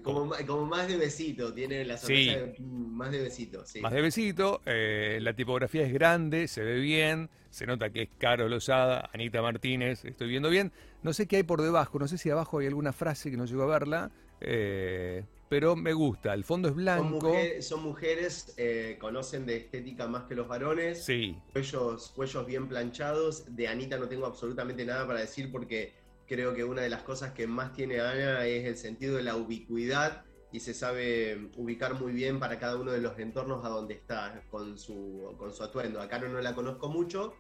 Como, 0.02 0.66
más 0.66 0.88
de 0.88 0.96
besito, 0.96 1.54
tiene 1.54 1.84
la 1.84 1.96
Sí. 1.96 2.26
sonrisa 2.26 2.38
de- 2.46 2.56
más 2.60 3.12
de 3.12 3.22
besito, 3.22 3.64
sí. 3.64 3.80
Más 3.80 3.92
de 3.92 4.02
besito, 4.02 4.60
eh, 4.66 5.18
la 5.22 5.34
tipografía 5.34 5.82
es 5.86 5.92
grande, 5.92 6.48
se 6.48 6.62
ve 6.64 6.80
bien, 6.80 7.30
se 7.50 7.64
nota 7.64 7.88
que 7.90 8.02
es 8.02 8.08
Caro 8.18 8.48
Lozada, 8.48 9.08
Anita 9.14 9.40
Martínez, 9.40 10.04
estoy 10.04 10.28
viendo 10.28 10.50
bien. 10.50 10.72
No 11.02 11.12
sé 11.12 11.28
qué 11.28 11.36
hay 11.36 11.42
por 11.44 11.62
debajo, 11.62 11.98
no 12.00 12.08
sé 12.08 12.18
si 12.18 12.28
abajo 12.28 12.58
hay 12.58 12.66
alguna 12.66 12.92
frase 12.92 13.30
que 13.30 13.36
no 13.36 13.44
llego 13.44 13.62
a 13.62 13.66
verla, 13.66 14.10
eh, 14.40 15.24
pero 15.48 15.74
me 15.76 15.92
gusta. 15.92 16.34
El 16.34 16.44
fondo 16.44 16.68
es 16.68 16.74
Son, 16.74 16.82
blanco. 16.82 17.26
mujer- 17.28 17.62
son 17.62 17.82
mujeres, 17.82 18.54
eh, 18.56 18.96
conocen 19.00 19.46
de 19.46 19.56
estética 19.56 20.06
más 20.06 20.24
que 20.24 20.34
los 20.34 20.48
varones. 20.48 21.04
Sí, 21.04 21.36
Cuellos, 21.52 22.10
cuellos 22.14 22.46
bien 22.46 22.68
planchados. 22.68 23.44
De 23.56 23.68
Anita 23.68 23.98
no 23.98 24.08
tengo 24.08 24.26
absolutamente 24.26 24.84
nada 24.84 25.06
para 25.06 25.20
decir 25.20 25.50
porque 25.50 25.94
creo 26.26 26.54
que 26.54 26.64
una 26.64 26.82
de 26.82 26.90
las 26.90 27.02
cosas 27.02 27.32
que 27.32 27.46
más 27.46 27.72
tiene 27.72 28.00
Ana 28.00 28.44
es 28.46 28.66
el 28.66 28.76
sentido 28.76 29.16
de 29.16 29.22
la 29.22 29.36
ubicuidad 29.36 30.24
y 30.52 30.60
se 30.60 30.72
sabe 30.74 31.50
ubicar 31.56 31.94
muy 32.00 32.12
bien 32.12 32.38
para 32.38 32.58
cada 32.58 32.76
uno 32.76 32.90
de 32.92 33.00
los 33.00 33.18
entornos 33.18 33.64
a 33.64 33.68
donde 33.68 33.94
está 33.94 34.42
con 34.50 34.78
su, 34.78 35.34
con 35.38 35.52
su 35.52 35.62
atuendo. 35.62 36.00
A 36.00 36.08
Caro 36.08 36.28
no 36.28 36.40
la 36.40 36.54
conozco 36.54 36.88
mucho. 36.88 37.34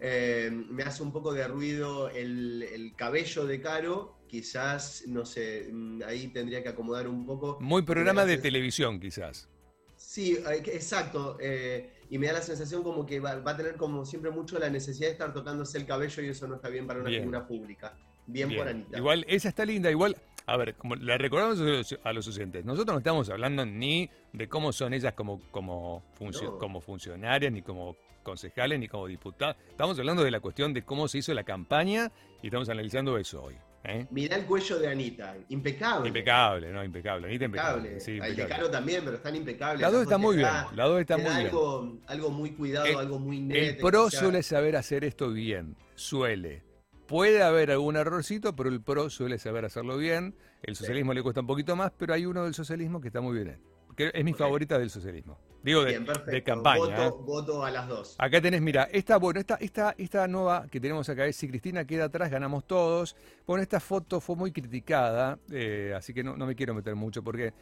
Eh, 0.00 0.50
me 0.52 0.82
hace 0.82 1.02
un 1.02 1.12
poco 1.12 1.32
de 1.34 1.46
ruido 1.46 2.08
el, 2.10 2.62
el 2.62 2.94
cabello 2.96 3.46
de 3.46 3.60
Caro. 3.60 4.16
Quizás, 4.26 5.04
no 5.08 5.26
sé, 5.26 5.68
mm, 5.72 6.02
ahí 6.06 6.28
tendría 6.28 6.62
que 6.62 6.68
acomodar 6.70 7.06
un 7.08 7.26
poco. 7.26 7.58
muy 7.60 7.82
programa 7.82 8.24
de 8.24 8.38
televisión 8.38 8.98
quizás. 9.00 9.48
Sí, 9.96 10.36
eh, 10.48 10.62
exacto. 10.72 11.36
eh, 11.40 11.92
y 12.08 12.18
me 12.18 12.26
da 12.28 12.34
la 12.34 12.42
sensación 12.42 12.82
como 12.82 13.04
que 13.06 13.20
va, 13.20 13.36
va 13.40 13.52
a 13.52 13.56
tener 13.56 13.76
como 13.76 14.04
siempre 14.04 14.30
mucho 14.30 14.58
la 14.58 14.70
necesidad 14.70 15.08
de 15.08 15.12
estar 15.12 15.32
tocándose 15.34 15.78
el 15.78 15.86
cabello 15.86 16.22
y 16.22 16.28
eso 16.28 16.48
no 16.48 16.56
está 16.56 16.68
bien 16.68 16.86
para 16.86 17.00
una 17.00 17.08
Bien. 17.10 17.22
figura 17.22 17.46
pública. 17.46 17.94
Bien, 18.26 18.48
Bien. 18.48 18.60
por 18.60 18.68
Anita. 18.68 18.96
Igual, 18.98 19.24
esa 19.28 19.48
está 19.50 19.64
linda, 19.64 19.90
igual. 19.90 20.16
A 20.46 20.56
ver, 20.56 20.74
como 20.74 20.96
la 20.96 21.18
recordamos 21.18 21.60
a 21.60 21.62
los, 21.64 21.98
a 22.02 22.12
los 22.12 22.26
oyentes, 22.26 22.64
nosotros 22.64 22.94
no 22.94 22.98
estamos 22.98 23.28
hablando 23.30 23.64
ni 23.66 24.08
de 24.32 24.48
cómo 24.48 24.72
son 24.72 24.94
ellas 24.94 25.12
como, 25.14 25.40
como, 25.50 26.02
funcio- 26.18 26.52
No. 26.52 26.58
como 26.58 26.80
funcionarias, 26.80 27.52
ni 27.52 27.62
como 27.62 27.96
concejales, 28.30 28.78
ni 28.78 28.86
como 28.88 29.06
diputadas. 29.08 29.56
Estamos 29.68 29.98
hablando 29.98 30.22
de 30.22 30.30
la 30.30 30.40
cuestión 30.40 30.72
de 30.72 30.82
cómo 30.84 31.08
se 31.08 31.18
hizo 31.18 31.34
la 31.34 31.42
campaña 31.44 32.10
y 32.42 32.46
estamos 32.46 32.68
analizando 32.68 33.18
eso 33.18 33.42
hoy. 33.42 33.54
¿eh? 33.82 34.06
Mirá 34.10 34.36
el 34.36 34.44
cuello 34.46 34.78
de 34.78 34.88
Anita. 34.88 35.36
Impecable. 35.48 36.08
Impecable, 36.08 36.70
¿no? 36.72 36.84
Impecable. 36.84 37.26
Anita 37.26 37.44
Impecable. 37.46 37.76
impecable. 37.88 38.00
Sí, 38.00 38.10
El 38.12 38.20
de 38.20 38.28
impecable. 38.30 38.54
Caro 38.54 38.70
también, 38.70 39.02
pero 39.04 39.16
están 39.16 39.34
impecables. 39.36 39.80
Las 39.80 39.92
dos 39.92 40.02
están 40.02 40.20
muy 40.20 40.36
bien. 40.36 40.48
dos 40.76 41.00
están 41.00 41.16
te 41.18 41.22
muy 41.24 41.32
da 41.32 41.38
bien. 41.38 41.46
Algo, 41.50 41.98
algo 42.06 42.30
muy 42.30 42.50
cuidado, 42.52 42.86
El- 42.86 42.96
algo 42.98 43.18
muy 43.18 43.38
El 43.38 43.48
net. 43.48 43.80
pro 43.80 44.08
suele 44.10 44.42
saber 44.42 44.76
hacer 44.76 45.02
esto 45.04 45.30
bien. 45.32 45.76
Suele. 45.96 46.62
Puede 47.08 47.42
haber 47.42 47.72
algún 47.72 47.96
errorcito, 47.96 48.54
pero 48.54 48.68
el 48.70 48.80
pro 48.80 49.10
suele 49.10 49.38
saber 49.38 49.64
hacerlo 49.64 49.96
bien. 49.96 50.36
El 50.62 50.76
socialismo 50.76 51.12
le 51.12 51.22
cuesta 51.22 51.40
un 51.40 51.46
poquito 51.48 51.74
más, 51.74 51.90
pero 51.98 52.14
hay 52.14 52.24
uno 52.26 52.44
del 52.44 52.54
socialismo 52.54 53.00
que 53.00 53.08
está 53.08 53.20
muy 53.20 53.34
bien. 53.36 53.58
Que 53.96 54.10
es 54.14 54.24
mi 54.24 54.32
favorita 54.32 54.78
del 54.78 54.90
socialismo. 54.90 55.38
Digo, 55.62 55.84
de, 55.84 55.98
Bien, 55.98 56.06
de 56.26 56.42
campaña. 56.42 56.78
Voto, 56.80 57.02
¿eh? 57.20 57.24
voto 57.24 57.64
a 57.64 57.70
las 57.70 57.86
dos. 57.86 58.14
Acá 58.18 58.40
tenés, 58.40 58.62
mira, 58.62 58.88
esta, 58.90 59.18
bueno, 59.18 59.40
esta, 59.40 59.56
esta, 59.56 59.94
esta 59.98 60.26
nueva 60.26 60.66
que 60.70 60.80
tenemos 60.80 61.06
acá 61.10 61.26
es 61.26 61.36
si 61.36 61.48
Cristina 61.48 61.84
queda 61.84 62.04
atrás, 62.04 62.30
ganamos 62.30 62.66
todos. 62.66 63.14
Bueno, 63.46 63.62
esta 63.62 63.78
foto 63.78 64.20
fue 64.22 64.36
muy 64.36 64.52
criticada, 64.52 65.38
eh, 65.52 65.92
así 65.94 66.14
que 66.14 66.24
no, 66.24 66.34
no 66.34 66.46
me 66.46 66.54
quiero 66.54 66.72
meter 66.72 66.94
mucho 66.94 67.22
porque 67.22 67.52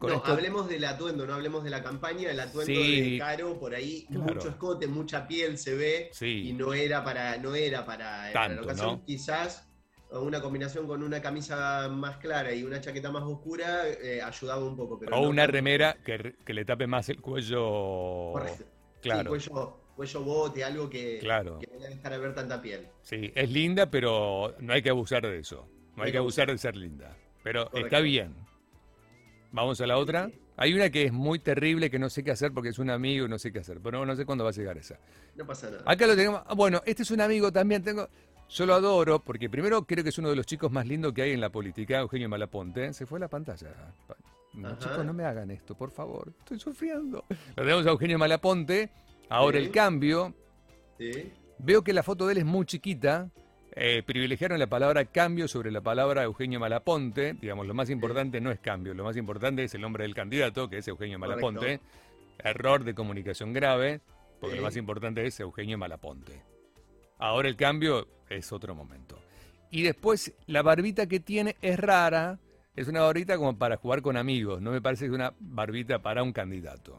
no, 0.00 0.08
esto- 0.14 0.32
hablemos 0.32 0.66
del 0.68 0.84
atuendo, 0.84 1.26
no 1.26 1.34
hablemos 1.34 1.62
de 1.64 1.70
la 1.70 1.82
campaña. 1.82 2.30
El 2.30 2.40
atuendo 2.40 2.72
Sí. 2.72 3.12
de 3.12 3.18
Caro, 3.18 3.58
por 3.58 3.74
ahí 3.74 4.06
Claro. 4.06 4.22
mucho 4.34 4.48
escote, 4.48 4.86
mucha 4.86 5.26
piel 5.28 5.58
se 5.58 5.74
ve. 5.74 6.08
Sí. 6.12 6.48
y 6.48 6.52
no 6.54 6.72
era 6.72 7.04
para 7.04 7.36
no 7.36 7.54
era 7.54 7.84
para, 7.84 8.30
para 8.32 8.46
Tanto, 8.48 8.54
la 8.62 8.62
ocasión 8.62 8.86
¿no? 9.00 9.04
quizás 9.04 9.68
una 10.22 10.40
combinación 10.40 10.86
con 10.86 11.02
una 11.02 11.20
camisa 11.20 11.88
más 11.88 12.16
clara 12.18 12.52
y 12.52 12.62
una 12.62 12.80
chaqueta 12.80 13.10
más 13.10 13.22
oscura 13.24 13.88
eh, 13.88 14.20
ayudaba 14.22 14.64
un 14.64 14.76
poco 14.76 14.98
pero 14.98 15.16
o 15.16 15.22
no 15.22 15.28
una 15.28 15.46
remera 15.46 15.96
que, 16.04 16.36
que 16.44 16.54
le 16.54 16.64
tape 16.64 16.86
más 16.86 17.08
el 17.08 17.20
cuello. 17.20 18.32
Correcto. 18.32 18.64
Claro. 19.02 19.22
Sí, 19.38 19.50
cuello, 19.50 19.76
cuello 19.96 20.20
bote 20.22 20.64
algo 20.64 20.88
que, 20.90 21.18
Claro. 21.20 21.58
que 21.58 21.66
no 21.66 21.78
dejar 21.80 22.18
ver 22.20 22.34
tanta 22.34 22.60
piel 22.62 22.88
Sí, 23.02 23.32
es 23.34 23.50
linda, 23.50 23.90
pero 23.90 24.54
no 24.60 24.72
hay 24.72 24.82
que 24.82 24.90
abusar 24.90 25.22
de 25.22 25.38
eso. 25.38 25.68
No 25.96 26.02
hay 26.02 26.06
Hay 26.08 26.12
que 26.12 26.18
abusar 26.18 26.48
de 26.50 26.58
ser 26.58 26.76
linda. 26.76 27.16
Pero 27.42 27.66
Correcto. 27.66 27.86
está 27.86 28.00
bien. 28.00 28.34
Vamos 29.52 29.80
a 29.80 29.86
la 29.86 29.98
otra. 29.98 30.30
Hay 30.56 30.72
una 30.72 30.88
que 30.90 31.04
es 31.04 31.12
muy 31.12 31.38
terrible 31.38 31.90
que 31.90 31.98
no 31.98 32.08
sé 32.08 32.22
qué 32.24 32.30
hacer 32.30 32.52
porque 32.52 32.70
es 32.70 32.78
un 32.78 32.90
amigo 32.90 33.26
y 33.26 33.28
no 33.28 33.38
sé 33.38 33.52
qué 33.52 33.58
hacer. 33.60 33.80
Pero 33.82 34.04
no 34.06 34.16
sé 34.16 34.24
cuándo 34.24 34.44
va 34.44 34.50
a 34.50 34.52
llegar 34.52 34.76
esa. 34.78 34.98
no 35.36 35.46
pasa 35.46 35.70
nada 35.70 35.82
Acá 35.86 36.06
lo 36.06 36.16
tenemos. 36.16 36.42
ah, 36.46 36.54
Bueno, 36.54 36.80
este 36.86 37.02
es 37.02 37.10
un 37.10 37.20
amigo 37.20 37.52
también. 37.52 37.82
Tengo. 37.82 38.08
Yo 38.48 38.66
lo 38.66 38.74
adoro 38.74 39.18
porque 39.20 39.48
primero 39.50 39.84
creo 39.84 40.02
que 40.04 40.10
es 40.10 40.18
uno 40.18 40.28
de 40.30 40.36
los 40.36 40.46
chicos 40.46 40.70
más 40.70 40.86
lindos 40.86 41.12
que 41.12 41.22
hay 41.22 41.32
en 41.32 41.40
la 41.40 41.50
política, 41.50 41.98
Eugenio 41.98 42.28
Malaponte. 42.28 42.92
Se 42.92 43.06
fue 43.06 43.18
a 43.18 43.20
la 43.20 43.28
pantalla. 43.28 43.68
No, 44.52 44.78
chicos, 44.78 45.04
no 45.04 45.12
me 45.12 45.24
hagan 45.24 45.50
esto, 45.50 45.74
por 45.74 45.90
favor. 45.90 46.32
Estoy 46.38 46.60
sufriendo. 46.60 47.24
Lo 47.56 47.62
tenemos 47.64 47.86
a 47.86 47.90
Eugenio 47.90 48.18
Malaponte. 48.18 48.90
Ahora 49.28 49.58
Sí. 49.58 49.64
el 49.64 49.70
cambio. 49.72 50.34
¿Sí? 50.98 51.32
Veo 51.58 51.82
que 51.82 51.92
la 51.92 52.02
foto 52.02 52.26
de 52.26 52.32
él 52.32 52.38
es 52.38 52.44
muy 52.44 52.64
chiquita. 52.66 53.30
eh, 53.76 54.04
privilegiaron 54.06 54.60
la 54.60 54.68
palabra 54.68 55.04
cambio 55.06 55.48
sobre 55.48 55.72
la 55.72 55.80
palabra 55.80 56.22
Eugenio 56.22 56.60
Malaponte. 56.60 57.34
Digamos, 57.34 57.66
lo 57.66 57.74
más 57.74 57.90
importante 57.90 58.40
no 58.40 58.52
es 58.52 58.60
cambio, 58.60 58.94
lo 58.94 59.02
más 59.02 59.16
importante 59.16 59.64
es 59.64 59.74
el 59.74 59.80
nombre 59.80 60.04
del 60.04 60.14
candidato, 60.14 60.68
que 60.70 60.78
es 60.78 60.86
Eugenio 60.86 61.18
Malaponte. 61.18 61.80
Error 62.38 62.84
de 62.84 62.94
comunicación 62.94 63.52
grave, 63.52 64.00
porque 64.40 64.54
lo 64.54 64.62
más 64.62 64.76
importante 64.76 65.26
es 65.26 65.40
Eugenio 65.40 65.76
Malaponte. 65.76 66.40
Ahora 67.18 67.48
el 67.48 67.56
cambio 67.56 68.06
es 68.28 68.52
otro 68.52 68.74
momento. 68.74 69.18
Y 69.70 69.82
después 69.82 70.32
la 70.46 70.62
barbita 70.62 71.06
que 71.06 71.20
tiene 71.20 71.56
es 71.60 71.78
rara, 71.78 72.38
es 72.76 72.88
una 72.88 73.00
barbita 73.02 73.36
como 73.36 73.56
para 73.58 73.76
jugar 73.76 74.02
con 74.02 74.16
amigos, 74.16 74.60
no 74.60 74.70
me 74.70 74.80
parece 74.80 75.04
que 75.04 75.08
es 75.10 75.14
una 75.14 75.32
barbita 75.38 76.00
para 76.00 76.22
un 76.22 76.32
candidato. 76.32 76.98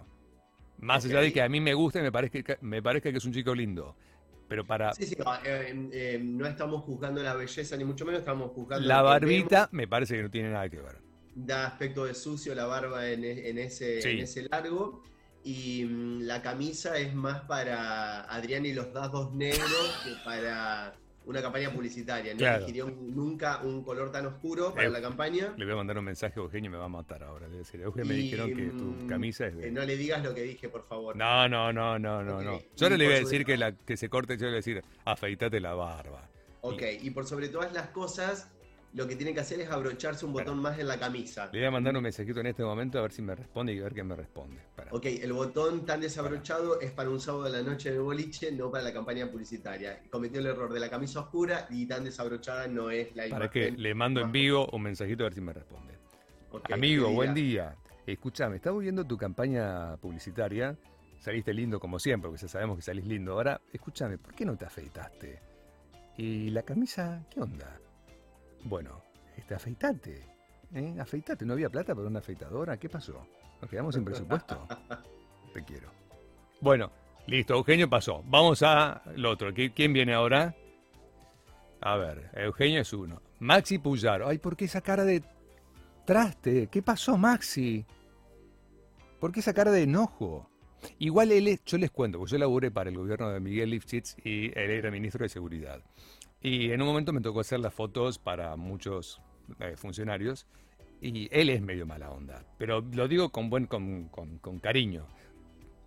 Más 0.80 1.06
allá 1.06 1.22
de 1.22 1.32
que 1.32 1.42
a 1.42 1.48
mí 1.50 1.62
me 1.62 1.74
gusta 1.74 2.00
y 2.00 2.04
me 2.04 2.12
parezca, 2.12 2.58
me 2.62 2.82
parezca 2.84 3.12
que 3.12 3.18
es 3.18 3.26
un 3.26 3.34
chico 3.34 3.56
lindo. 3.56 3.96
Pero 4.48 4.64
para 4.66 4.94
Sí, 4.94 5.06
sí, 5.08 5.16
no, 5.18 5.34
eh, 5.44 5.90
eh, 5.92 6.20
no 6.22 6.46
estamos 6.46 6.84
juzgando 6.84 7.24
la 7.24 7.34
belleza 7.34 7.76
ni 7.78 7.84
mucho 7.84 8.06
menos 8.06 8.20
estamos 8.20 8.52
juzgando 8.52 8.88
la 8.88 9.02
barbita, 9.02 9.70
me 9.72 9.88
parece 9.88 10.16
que 10.18 10.24
no 10.24 10.30
tiene 10.30 10.50
nada 10.52 10.70
que 10.70 10.78
ver. 10.82 10.98
da 11.34 11.66
aspecto 11.68 12.06
de 12.06 12.14
sucio 12.14 12.54
la 12.56 12.66
barba 12.66 13.10
en, 13.10 13.24
en 13.24 13.58
ese, 13.58 14.02
Sí. 14.02 14.10
en 14.10 14.20
ese 14.20 14.48
largo 14.50 15.02
y 15.46 15.86
mm, 15.86 16.22
la 16.24 16.42
camisa 16.42 16.98
es 16.98 17.14
más 17.14 17.42
para 17.42 18.22
Adrián 18.22 18.66
y 18.66 18.74
los 18.74 18.92
dados 18.92 19.32
negros 19.34 20.02
que 20.04 20.12
para 20.26 20.96
una 21.26 21.42
campaña 21.42 21.72
publicitaria. 21.72 22.34
No 22.34 22.40
Claro. 22.40 22.66
nunca 23.00 23.62
un 23.64 23.84
color 23.84 24.12
tan 24.12 24.26
oscuro 24.26 24.74
para 24.74 24.88
Eh, 24.88 24.90
la 24.92 25.02
campaña. 25.02 25.54
Le 25.56 25.66
voy 25.66 25.74
a 25.74 25.78
mandar 25.78 25.98
un 26.00 26.06
mensaje 26.06 26.40
a 26.40 26.44
Eugenio 26.44 26.70
y 26.70 26.72
me 26.72 26.78
va 26.78 26.86
a 26.86 26.90
matar 26.90 27.24
ahora. 27.24 27.46
Le 27.46 27.50
voy 27.50 27.56
a 27.58 27.60
decir, 27.60 27.82
Eugenio, 27.82 28.08
me 28.08 28.14
dijeron 28.16 28.54
que 28.56 28.64
tu 28.70 28.84
mm, 28.84 29.08
camisa 29.08 29.48
es 29.48 29.56
de... 29.58 29.72
no 29.72 29.84
le 29.86 29.98
digas 29.98 30.24
lo 30.24 30.34
que 30.34 30.42
dije, 30.44 30.68
por 30.70 30.84
favor. 30.84 31.16
No, 31.16 31.48
no, 31.48 31.72
no, 31.72 31.98
no, 32.00 32.24
no, 32.24 32.42
no. 32.42 32.60
Yo 32.76 32.86
ahora 32.86 32.98
le 32.98 33.06
voy 33.06 33.16
a 33.16 33.20
decir 33.20 33.46
que, 33.46 33.56
la, 33.58 33.72
que 33.72 33.98
se 33.98 34.10
corte, 34.10 34.38
yo 34.38 34.46
le 34.46 34.48
voy 34.48 34.54
a 34.56 34.58
decir, 34.58 34.84
afeitate 35.06 35.60
la 35.60 35.74
barba. 35.76 36.28
Ok, 36.62 36.82
y 37.02 37.12
por 37.12 37.28
sobre 37.28 37.50
todas 37.50 37.72
las 37.74 37.90
cosas, 37.90 38.52
lo 38.96 39.06
que 39.06 39.18
tiene 39.18 39.34
que 39.34 39.42
hacer 39.42 39.60
es 39.60 39.70
abrocharse 39.70 40.26
un 40.26 40.32
botón 40.32 40.58
más 40.60 40.80
en 40.80 40.88
la 40.88 40.98
camisa. 40.98 41.50
Le 41.52 41.60
voy 41.60 41.68
a 41.68 41.72
mandar 41.72 41.98
un 41.98 42.04
mensajito 42.04 42.40
en 42.40 42.48
este 42.48 42.64
momento 42.64 42.98
a 42.98 43.02
ver 43.02 43.12
si 43.12 43.22
me 43.22 43.36
responde 43.36 43.74
y 43.74 43.80
a 43.80 43.84
ver 43.84 43.94
qué 43.94 44.04
me 44.06 44.16
responde. 44.16 44.62
Pará. 44.74 44.90
Ok, 44.94 45.06
el 45.08 45.34
botón 45.34 45.86
tan 45.86 46.00
desabrochado 46.00 46.80
es 46.80 46.92
para 46.92 47.10
un 47.10 47.20
sábado 47.20 47.44
de 47.44 47.50
la 47.52 47.62
noche 47.62 47.90
en 47.90 47.96
el 47.96 48.02
boliche, 48.02 48.54
no 48.54 48.72
para 48.72 48.86
la 48.86 48.94
campaña 48.94 49.30
publicitaria. 49.30 50.02
Cometió 50.10 50.40
el 50.40 50.46
error 50.46 50.72
de 50.74 50.80
la 50.80 50.90
camisa 50.90 51.20
oscura 51.20 51.68
y 51.70 51.86
tan 51.86 52.06
desabrochada 52.06 52.68
no 52.68 52.90
es 52.90 53.14
la 53.18 53.24
Para 53.30 53.46
imagen. 53.46 53.76
que 53.76 53.82
le 53.82 53.94
mando 53.94 54.22
en 54.22 54.32
vivo 54.32 54.70
un 54.72 54.82
mensajito 54.84 55.24
a 55.24 55.26
ver 55.26 55.34
si 55.34 55.42
me 55.42 55.52
responde. 55.52 55.94
Amigo, 56.72 57.12
buen 57.12 57.34
día. 57.34 57.76
Escúchame, 58.08 58.56
estaba 58.56 58.80
viendo 58.80 59.04
tu 59.04 59.18
campaña 59.18 59.98
publicitaria. 59.98 60.78
Saliste 61.20 61.54
lindo 61.54 61.82
como 61.82 62.00
siempre, 62.00 62.30
porque 62.30 62.44
ya 62.44 62.48
sabemos 62.48 62.78
que 62.78 62.82
salís 62.84 63.06
lindo. 63.06 63.34
Ahora, 63.34 63.60
escúchame, 63.74 64.18
¿por 64.18 64.34
qué 64.34 64.46
no 64.46 64.56
te 64.56 64.64
afeitaste? 64.64 65.40
¿Y 66.18 66.50
la 66.52 66.64
camisa 66.64 67.26
qué 67.30 67.42
onda? 67.42 67.78
Bueno, 68.66 69.02
este, 69.38 69.56
afeitate. 69.56 70.22
¿eh? 70.74 70.96
Afeitate. 71.00 71.46
¿No 71.46 71.54
había 71.54 71.70
plata 71.70 71.96
para 71.96 72.08
una 72.08 72.20
afeitadora? 72.20 72.78
¿Qué 72.78 72.90
pasó? 72.90 73.26
¿Nos 73.62 73.70
quedamos 73.70 73.96
sin 73.96 74.04
presupuesto? 74.04 74.68
Te 75.54 75.64
quiero. 75.64 75.90
Bueno, 76.60 76.92
listo, 77.28 77.54
Eugenio 77.56 77.90
pasó. 77.90 78.22
Vamos 78.26 78.62
a 78.64 79.02
lo 79.16 79.32
otro. 79.32 79.52
¿Qui- 79.54 79.72
¿Quién 79.74 79.94
viene 79.94 80.14
ahora? 80.14 80.54
A 81.82 81.96
ver, 81.98 82.30
Eugenio 82.34 82.82
es 82.82 82.92
uno. 82.94 83.22
Maxi 83.40 83.78
Puyaro. 83.78 84.28
Ay, 84.28 84.38
¿por 84.40 84.56
qué 84.58 84.66
esa 84.66 84.82
cara 84.82 85.06
de 85.06 85.24
traste? 86.06 86.68
¿Qué 86.68 86.82
pasó, 86.82 87.18
Maxi? 87.18 87.86
¿Por 89.20 89.32
qué 89.32 89.40
esa 89.42 89.54
cara 89.54 89.72
de 89.72 89.84
enojo? 89.84 90.50
Igual 91.00 91.32
él 91.32 91.48
es, 91.48 91.64
yo 91.66 91.78
les 91.78 91.90
cuento, 91.92 92.18
porque 92.20 92.34
yo 92.34 92.38
laburé 92.38 92.70
para 92.72 92.90
el 92.90 92.98
gobierno 92.98 93.30
de 93.30 93.40
Miguel 93.40 93.70
Lifshitz 93.72 94.16
y 94.24 94.48
él 94.58 94.72
era 94.72 94.92
ministro 94.92 95.24
de 95.24 95.30
Seguridad. 95.30 95.82
Y 96.42 96.72
en 96.72 96.82
un 96.82 96.88
momento 96.88 97.12
me 97.14 97.22
tocó 97.22 97.40
hacer 97.40 97.60
las 97.60 97.74
fotos 97.74 98.20
para 98.20 98.56
muchos 98.56 99.22
eh, 99.60 99.76
funcionarios 99.76 100.46
y 101.02 101.28
él 101.32 101.50
es 101.50 101.62
medio 101.62 101.86
mala 101.86 102.12
onda. 102.12 102.46
Pero 102.58 102.82
lo 102.82 103.08
digo 103.08 103.30
con 103.30 103.50
buen 103.50 103.66
con, 103.68 104.10
con- 104.10 104.38
con 104.40 104.60
cariño. 104.60 105.08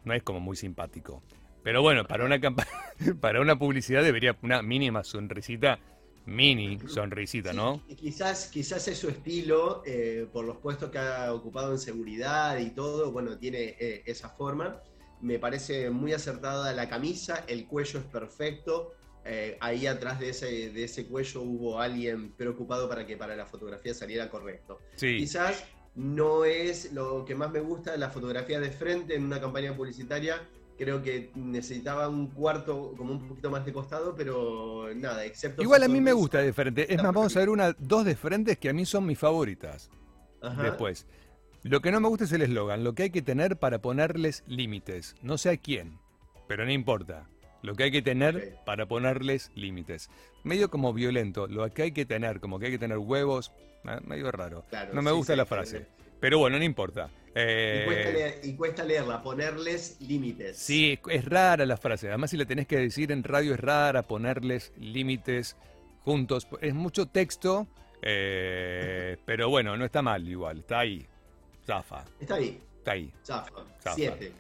No 0.05 0.15
es 0.15 0.23
como 0.23 0.41
muy 0.41 0.57
simpático. 0.57 1.23
Pero 1.63 1.83
bueno, 1.83 2.07
para 2.07 2.25
una 2.25 2.39
para 3.21 3.41
una 3.41 3.59
publicidad 3.59 4.03
debería 4.03 4.37
una 4.43 4.63
mínima 4.63 5.05
sonrisita, 5.05 5.79
mini 6.27 6.79
sonrisita, 6.87 7.53
¿no? 7.53 7.83
Sí, 7.87 7.97
quizás, 7.97 8.49
quizás 8.49 8.89
es 8.89 8.99
su 8.99 9.09
estilo, 9.09 9.83
eh, 9.87 10.29
por 10.33 10.45
los 10.45 10.59
puestos 10.59 10.91
que 10.91 10.99
ha 10.99 11.33
ocupado 11.33 11.73
en 11.73 11.79
seguridad 11.79 12.59
y 12.59 12.71
todo, 12.71 13.13
bueno, 13.13 13.39
tiene 13.39 13.77
eh, 13.79 14.03
esa 14.07 14.29
forma. 14.31 14.81
Me 15.21 15.39
parece 15.39 15.91
muy 15.91 16.13
acertada 16.13 16.73
la 16.73 16.89
camisa, 16.89 17.45
el 17.49 17.67
cuello 17.67 17.99
es 18.01 18.05
perfecto. 18.07 18.93
Eh, 19.31 19.59
ahí 19.61 19.87
atrás 19.87 20.19
de 20.19 20.31
ese, 20.31 20.71
de 20.71 20.85
ese 20.85 21.07
cuello 21.07 21.43
hubo 21.43 21.81
alguien 21.81 22.33
preocupado 22.33 22.89
para 22.89 23.07
que 23.07 23.17
para 23.17 23.37
la 23.37 23.45
fotografía 23.45 23.93
saliera 23.93 24.31
correcto. 24.31 24.81
Sí. 24.97 25.19
Quizás 25.19 25.65
no 25.95 26.45
es 26.45 26.93
lo 26.93 27.25
que 27.27 27.35
más 27.35 27.51
me 27.51 27.61
gusta, 27.61 27.97
la 27.97 28.09
fotografía 28.09 28.59
de 28.59 28.71
frente 28.71 29.15
en 29.15 29.25
una 29.25 29.41
campaña 29.41 29.77
publicitaria. 29.77 30.49
Creo 30.79 31.03
que 31.03 31.31
necesitaba 31.35 32.09
un 32.09 32.29
cuarto 32.29 32.95
como 32.97 33.13
un 33.13 33.29
poquito 33.29 33.51
más 33.51 33.67
de 33.67 33.73
costado, 33.73 34.15
pero 34.17 34.89
nada, 34.95 35.25
excepto... 35.25 35.61
Igual 35.61 35.83
a 35.83 35.89
mí 35.89 36.01
me 36.01 36.13
gusta 36.13 36.39
de 36.39 36.53
frente. 36.53 36.93
Es 36.93 37.03
más, 37.03 37.13
vamos 37.13 37.37
a 37.37 37.41
ver 37.41 37.51
una, 37.51 37.73
dos 37.79 38.05
de 38.05 38.17
frentes 38.17 38.59
que 38.59 38.69
a 38.69 38.73
mí 38.73 38.87
son 38.87 39.05
mis 39.05 39.19
favoritas. 39.19 39.91
Ajá. 40.41 40.63
Después. 40.63 41.07
Lo 41.65 41.81
que 41.81 41.91
no 41.91 42.01
me 42.01 42.09
gusta 42.09 42.25
es 42.25 42.33
el 42.33 42.43
eslogan, 42.43 42.85
lo 42.85 42.95
que 42.95 43.03
hay 43.05 43.11
que 43.11 43.23
tener 43.23 43.59
para 43.59 43.83
ponerles 43.83 44.45
límites. 44.47 45.17
No 45.21 45.37
sé 45.37 45.51
a 45.51 45.57
quién, 45.57 45.99
pero 46.47 46.65
no 46.65 46.71
importa. 46.71 47.29
Lo 47.63 47.75
que 47.75 47.85
hay 47.85 47.91
que 47.91 48.03
tener 48.03 48.57
para 48.65 48.87
ponerles 48.87 49.51
límites. 49.55 50.11
Medio 50.45 50.71
como 50.71 50.93
violento, 50.93 51.47
lo 51.49 51.69
que 51.73 51.83
hay 51.83 51.93
que 51.93 52.07
tener, 52.07 52.39
como 52.41 52.59
que 52.59 52.67
hay 52.67 52.73
que 52.73 52.79
tener 52.79 52.99
huevos, 52.99 53.53
ah, 53.85 54.01
medio 54.05 54.31
raro. 54.31 54.65
Claro, 54.71 54.95
no 54.95 55.03
me 55.03 55.11
sí, 55.11 55.17
gusta 55.17 55.33
sí, 55.33 55.37
la 55.37 55.47
frase. 55.47 55.79
sí. 55.81 55.85
Pero 56.21 56.39
bueno, 56.39 56.59
no 56.59 56.65
importa. 56.65 57.11
Eh, 57.35 57.83
Y, 57.83 57.87
cuesta 57.87 58.11
leer- 58.11 58.41
y 58.45 58.55
cuesta 58.55 58.85
leerla, 58.85 59.23
ponerles 59.23 60.01
límites. 60.01 60.57
Sí, 60.57 60.99
es 61.11 61.25
rara 61.25 61.65
la 61.67 61.77
frase. 61.77 62.09
Además, 62.09 62.31
si 62.31 62.37
la 62.37 62.45
tenés 62.45 62.67
que 62.67 62.77
decir 62.79 63.13
en 63.13 63.23
radio 63.23 63.55
es 63.55 63.61
rara, 63.61 64.03
ponerles 64.03 64.73
límites 64.79 65.57
juntos. 66.05 66.49
Es 66.61 66.75
mucho 66.75 67.07
texto, 67.07 67.69
eh, 68.03 69.17
pero 69.27 69.49
bueno, 69.51 69.77
no 69.77 69.85
está 69.85 70.03
mal 70.03 70.27
igual. 70.29 70.59
Está 70.61 70.81
ahí. 70.81 71.07
Zafa. 71.67 72.05
Está 72.21 72.35
ahí, 72.37 72.61
Está 72.79 72.93
ahí. 72.93 73.13
zafa. 73.25 73.51
Zafa. 73.81 73.95
Siete. 73.95 74.33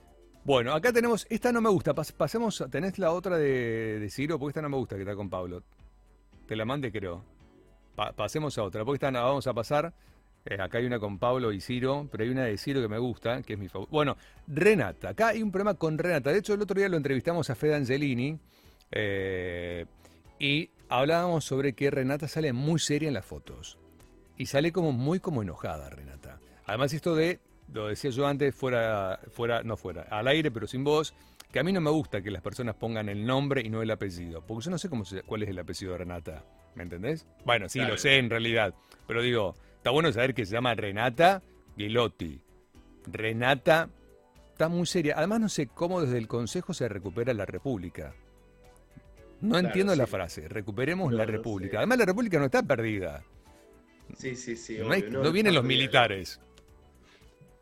Bueno, 0.49 0.73
acá 0.73 0.95
tenemos. 0.95 1.27
Esta 1.29 1.53
no 1.53 1.61
me 1.61 1.69
gusta. 1.69 1.95
Pas- 1.95 2.11
pasemos. 2.13 2.65
¿Tenés 2.71 2.99
la 2.99 3.13
otra 3.13 3.37
de, 3.37 3.99
de 4.01 4.09
Ciro? 4.11 4.39
Porque 4.39 4.53
esta 4.53 4.63
no 4.63 4.71
me 4.71 4.79
gusta 4.79 4.97
que 4.97 5.03
está 5.03 5.15
con 5.15 5.29
Pablo. 5.29 5.63
Te 6.47 6.57
la 6.57 6.65
mande, 6.65 6.91
creo. 6.91 7.23
Pa- 7.95 8.13
pasemos 8.13 8.57
a 8.57 8.63
otra. 8.63 8.83
Porque 8.83 8.97
esta 8.97 9.11
no, 9.11 9.23
vamos 9.23 9.47
a 9.47 9.53
pasar. 9.53 9.93
Eh, 10.47 10.57
acá 10.59 10.79
hay 10.79 10.87
una 10.87 10.99
con 10.99 11.19
Pablo 11.19 11.53
y 11.53 11.61
Ciro, 11.61 12.09
pero 12.11 12.25
hay 12.25 12.31
una 12.31 12.45
de 12.45 12.57
Ciro 12.57 12.81
que 12.81 12.89
me 12.89 12.97
gusta, 12.99 13.43
que 13.43 13.53
es 13.53 13.59
mi 13.59 13.69
favorita. 13.69 13.93
Bueno, 13.93 14.17
Renata. 14.47 15.11
Acá 15.11 15.29
hay 15.29 15.43
un 15.43 15.53
problema 15.53 15.75
con 15.75 15.99
Renata. 15.99 16.33
De 16.33 16.39
hecho, 16.39 16.55
el 16.55 16.63
otro 16.63 16.79
día 16.79 16.89
lo 16.89 16.97
entrevistamos 16.97 17.51
a 17.51 17.55
Fede 17.55 17.75
Angelini. 17.75 18.39
eh, 18.91 19.85
y 20.39 20.71
hablábamos 20.89 21.45
sobre 21.45 21.75
que 21.75 21.91
Renata 21.91 22.27
sale 22.27 22.55
muy 22.55 22.79
seria 22.79 23.09
en 23.09 23.15
las 23.15 23.27
fotos. 23.27 23.77
Y 24.39 24.47
sale 24.47 24.73
como 24.73 24.93
muy 24.93 25.21
como 25.21 25.43
enojada, 25.43 25.91
Renata. 25.91 26.41
Además, 26.65 26.95
esto 26.95 27.15
de, 27.15 27.41
lo 27.73 27.89
decía 27.89 28.11
yo 28.11 28.27
antes, 28.27 28.55
fuera, 28.55 29.21
fuera, 29.31 29.63
no 29.63 29.77
fuera, 29.77 30.03
al 30.11 30.27
aire, 30.29 30.51
pero 30.51 30.67
sin 30.67 30.85
voz, 30.85 31.15
que 31.53 31.59
a 31.59 31.63
mí 31.63 31.73
no 31.73 31.81
me 31.81 31.91
gusta 31.91 32.21
que 32.23 32.31
las 32.31 32.43
personas 32.43 32.75
pongan 32.77 33.09
el 33.09 33.25
nombre 33.27 33.63
y 33.65 33.71
no 33.71 33.81
el 33.83 33.91
apellido. 33.91 34.43
Porque 34.47 34.65
yo 34.67 34.71
no 34.71 34.79
sé 34.79 34.89
cómo 34.89 35.05
se- 35.05 35.23
cuál 35.23 35.43
es 35.43 35.49
el 35.49 35.59
apellido 35.59 35.93
de 35.93 35.99
Renata. 35.99 36.45
¿Me 36.75 36.83
entendés? 36.85 37.27
Bueno, 37.45 37.69
sí, 37.69 37.81
lo 37.81 37.97
sé 37.97 38.19
en 38.19 38.31
realidad. 38.31 38.75
Pero 39.07 39.23
digo, 39.23 39.55
está 39.77 39.91
bueno 39.91 40.13
saber 40.13 40.35
que 40.35 40.45
se 40.47 40.53
llama 40.53 40.75
Renata 40.75 41.43
Gilotti. 41.77 42.41
Renata 43.07 43.89
está 44.53 44.69
muy 44.69 44.87
seria. 44.87 45.15
Además, 45.17 45.41
no 45.41 45.49
sé 45.49 45.67
cómo 45.69 46.01
desde 46.03 46.19
el 46.19 46.29
Consejo 46.29 46.75
se 46.75 46.89
recupera 46.89 47.33
la 47.35 47.47
República. 47.47 48.15
No 49.41 49.51
Claro, 49.51 49.67
entiendo 49.69 49.95
la 49.97 50.07
frase. 50.07 50.49
Recuperemos 50.49 51.11
No, 51.13 51.17
la 51.19 51.25
no 51.25 51.33
República. 51.33 51.73
sé. 51.73 51.77
Además, 51.79 51.99
la 51.99 52.05
República 52.07 52.39
no 52.39 52.45
está 52.47 52.63
perdida. 52.63 53.23
Sí, 54.17 54.35
sí, 54.37 54.57
sí. 54.57 54.79
No, 54.79 54.91
hay- 54.93 55.03
obvio, 55.03 55.23
no 55.23 55.33
vienen 55.33 55.55
los 55.55 55.65
militares. 55.65 56.41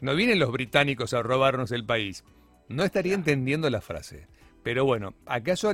No 0.01 0.15
vienen 0.15 0.39
los 0.39 0.53
británicos 0.53 1.15
a 1.15 1.23
robarnos 1.23 1.73
el 1.73 1.85
país. 1.85 2.25
No 2.69 2.85
estaría 2.85 3.15
entendiendo 3.15 3.71
la 3.71 3.81
frase. 3.81 4.29
Pero 4.63 4.85
bueno, 4.85 5.15
acaso 5.27 5.73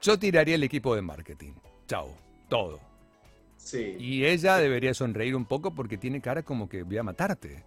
yo 0.00 0.18
tiraría 0.18 0.54
el 0.54 0.62
equipo 0.62 0.94
de 0.94 1.02
marketing. 1.02 1.52
Chao, 1.86 2.16
todo. 2.48 2.80
Sí. 3.56 3.96
Y 3.98 4.24
ella 4.24 4.56
debería 4.56 4.94
sonreír 4.94 5.36
un 5.36 5.44
poco 5.44 5.74
porque 5.74 5.98
tiene 5.98 6.20
cara 6.20 6.42
como 6.42 6.68
que 6.68 6.82
voy 6.82 6.96
a 6.96 7.02
matarte. 7.02 7.64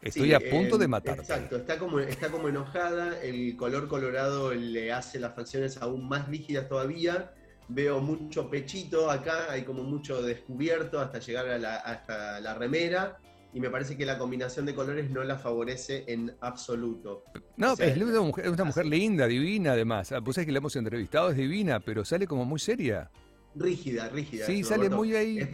Estoy 0.00 0.28
Sí, 0.28 0.34
a 0.34 0.40
punto 0.40 0.76
eh, 0.76 0.78
de 0.80 0.88
matarte. 0.88 1.20
Exacto, 1.20 1.56
está 1.56 1.78
como, 1.78 2.00
está 2.00 2.28
como 2.30 2.48
enojada, 2.48 3.20
el 3.22 3.56
color 3.56 3.86
colorado 3.86 4.52
le 4.52 4.92
hace 4.92 5.20
las 5.20 5.34
facciones 5.34 5.76
aún 5.76 6.08
más 6.08 6.28
rígidas 6.28 6.68
todavía. 6.68 7.32
Veo 7.68 8.00
mucho 8.00 8.50
pechito 8.50 9.10
acá, 9.10 9.50
hay 9.50 9.62
como 9.62 9.84
mucho 9.84 10.20
descubierto 10.22 10.98
hasta 10.98 11.20
llegar 11.20 11.48
a 11.48 11.58
la, 11.58 11.76
hasta 11.76 12.40
la 12.40 12.54
remera. 12.54 13.18
Y 13.54 13.60
me 13.60 13.68
parece 13.68 13.96
que 13.98 14.06
la 14.06 14.16
combinación 14.16 14.64
de 14.64 14.74
colores 14.74 15.10
no 15.10 15.22
la 15.24 15.36
favorece 15.38 16.04
en 16.06 16.34
absoluto. 16.40 17.24
No, 17.58 17.74
o 17.74 17.76
sea, 17.76 17.86
es 17.86 17.96
una 18.00 18.20
mujer, 18.20 18.46
es 18.46 18.52
una 18.52 18.64
mujer 18.64 18.86
linda, 18.86 19.26
divina 19.26 19.72
además. 19.72 20.10
Ah, 20.12 20.20
Pues 20.22 20.38
es 20.38 20.46
que 20.46 20.52
la 20.52 20.58
hemos 20.58 20.74
entrevistado, 20.76 21.30
es 21.30 21.36
divina, 21.36 21.78
pero 21.80 22.04
sale 22.04 22.26
como 22.26 22.44
muy 22.46 22.58
seria. 22.58 23.10
Rígida, 23.54 24.08
rígida. 24.08 24.46
Sí, 24.46 24.64
sale 24.64 24.84
Roberto. 24.88 24.96
muy 24.96 25.14
ahí. 25.14 25.38
Es, 25.40 25.48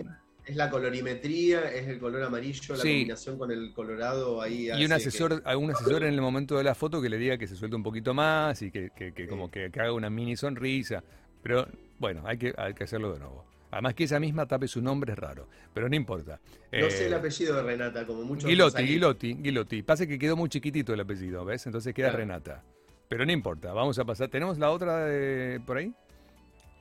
es 0.44 0.54
la 0.56 0.70
colorimetría, 0.70 1.72
es 1.72 1.88
el 1.88 1.98
color 1.98 2.22
amarillo, 2.22 2.76
la 2.76 2.82
Sí. 2.82 2.88
combinación 2.90 3.36
con 3.36 3.50
el 3.50 3.72
colorado 3.74 4.40
ahí. 4.40 4.68
Y 4.68 4.82
un 4.82 4.88
que- 4.88 4.94
asesor, 4.94 5.42
a 5.44 5.56
un 5.56 5.72
asesor 5.72 6.04
en 6.04 6.14
el 6.14 6.20
momento 6.20 6.56
de 6.56 6.62
la 6.62 6.76
foto 6.76 7.02
que 7.02 7.08
le 7.08 7.18
diga 7.18 7.36
que 7.36 7.48
se 7.48 7.56
suelte 7.56 7.74
un 7.74 7.82
poquito 7.82 8.14
más 8.14 8.62
y 8.62 8.70
que, 8.70 8.90
que- 8.96 9.12
que 9.12 9.24
Sí. 9.24 9.28
como 9.28 9.50
que, 9.50 9.72
que 9.72 9.80
haga 9.80 9.92
una 9.92 10.08
mini 10.08 10.36
sonrisa. 10.36 11.02
Pero 11.42 11.66
bueno, 11.98 12.22
hay 12.24 12.38
que, 12.38 12.54
hay 12.56 12.74
que 12.74 12.84
hacerlo 12.84 13.12
de 13.12 13.18
nuevo. 13.18 13.44
Además 13.70 13.94
que 13.94 14.04
ella 14.04 14.18
misma 14.18 14.46
tape 14.46 14.66
su 14.66 14.80
nombre 14.80 15.12
es 15.12 15.18
raro, 15.18 15.48
pero 15.74 15.88
no 15.88 15.94
importa. 15.96 16.40
No 16.72 16.78
Eh, 16.86 16.90
sé 16.90 17.06
el 17.06 17.14
apellido 17.14 17.54
de 17.56 17.62
Renata, 17.62 18.06
como 18.06 18.22
muchos 18.24 18.48
Gilotti. 18.48 18.86
Gilotti, 18.86 19.36
Gilotti. 19.42 19.82
Pasa 19.82 20.06
que 20.06 20.18
quedó 20.18 20.36
muy 20.36 20.48
chiquitito 20.48 20.94
el 20.94 21.00
apellido, 21.00 21.44
¿ves? 21.44 21.66
Entonces 21.66 21.92
queda 21.94 22.08
Claro. 22.08 22.18
Renata. 22.20 22.64
Pero 23.08 23.26
no 23.26 23.32
importa, 23.32 23.72
vamos 23.72 23.98
a 23.98 24.04
pasar. 24.04 24.28
¿Tenemos 24.28 24.58
la 24.58 24.70
otra 24.70 25.04
de- 25.06 25.60
por 25.60 25.76
ahí? 25.78 25.92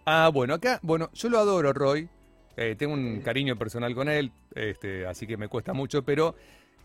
Ah, 0.05 0.29
bueno, 0.33 0.53
acá, 0.53 0.79
bueno, 0.81 1.09
yo 1.13 1.29
lo 1.29 1.39
adoro, 1.39 1.73
Roy. 1.73 2.07
Eh, 2.55 2.75
tengo 2.77 2.93
un 2.93 3.19
cariño 3.21 3.57
personal 3.57 3.93
con 3.93 4.07
él, 4.09 4.31
este, 4.55 5.05
así 5.05 5.27
que 5.27 5.37
me 5.37 5.47
cuesta 5.47 5.73
mucho, 5.73 6.03
pero 6.03 6.35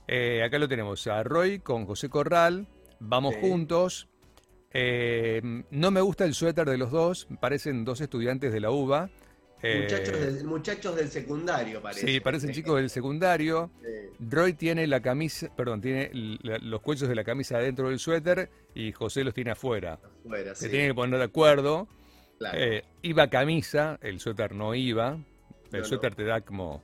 eh, 0.09 0.43
acá 0.45 0.59
lo 0.59 0.69
tenemos 0.69 1.07
a 1.07 1.23
Roy 1.23 1.61
con 1.61 1.87
José 1.87 2.09
Corral. 2.09 2.67
Vamos 2.99 3.35
Sí. 3.37 3.41
juntos. 3.41 4.09
Eh, 4.73 5.41
no 5.71 5.91
me 5.91 6.01
gusta 6.01 6.25
el 6.25 6.35
suéter 6.35 6.69
de 6.69 6.79
los 6.79 6.91
dos, 6.91 7.29
parecen 7.41 7.85
dos 7.85 8.01
estudiantes 8.01 8.53
de 8.53 8.61
la 8.61 8.71
UBA. 8.71 9.11
Eh, 9.63 9.83
muchachos, 9.83 10.21
del, 10.21 10.45
muchachos 10.45 10.97
del 10.97 11.09
secundario, 11.09 11.81
parece. 11.81 12.07
Sí, 12.07 12.21
parecen 12.21 12.51
chicos 12.53 12.77
del 12.77 12.91
secundario. 12.91 13.71
Roy 14.19 14.55
tiene 14.55 14.87
la 14.87 15.01
camisa, 15.01 15.55
perdón, 15.55 15.81
tiene 15.81 16.11
los 16.13 16.81
cuellos 16.81 17.09
de 17.09 17.15
la 17.15 17.23
camisa 17.23 17.59
dentro 17.59 17.89
del 17.89 17.99
suéter 17.99 18.51
y 18.75 18.93
José 18.93 19.23
los 19.23 19.35
tiene 19.35 19.53
afuera. 19.53 20.01
afuera 20.25 20.55
Se 20.55 20.69
tienen 20.69 20.89
que 20.89 20.95
poner 20.95 21.19
de 21.19 21.25
acuerdo. 21.25 21.89
Eh, 22.55 22.83
iba 23.03 23.29
camisa, 23.29 23.99
el 24.03 24.19
suéter 24.19 24.53
no 24.53 24.75
iba. 24.75 25.19
El 25.71 25.85
suéter 25.85 26.15
te 26.15 26.25
da 26.25 26.41
como 26.41 26.83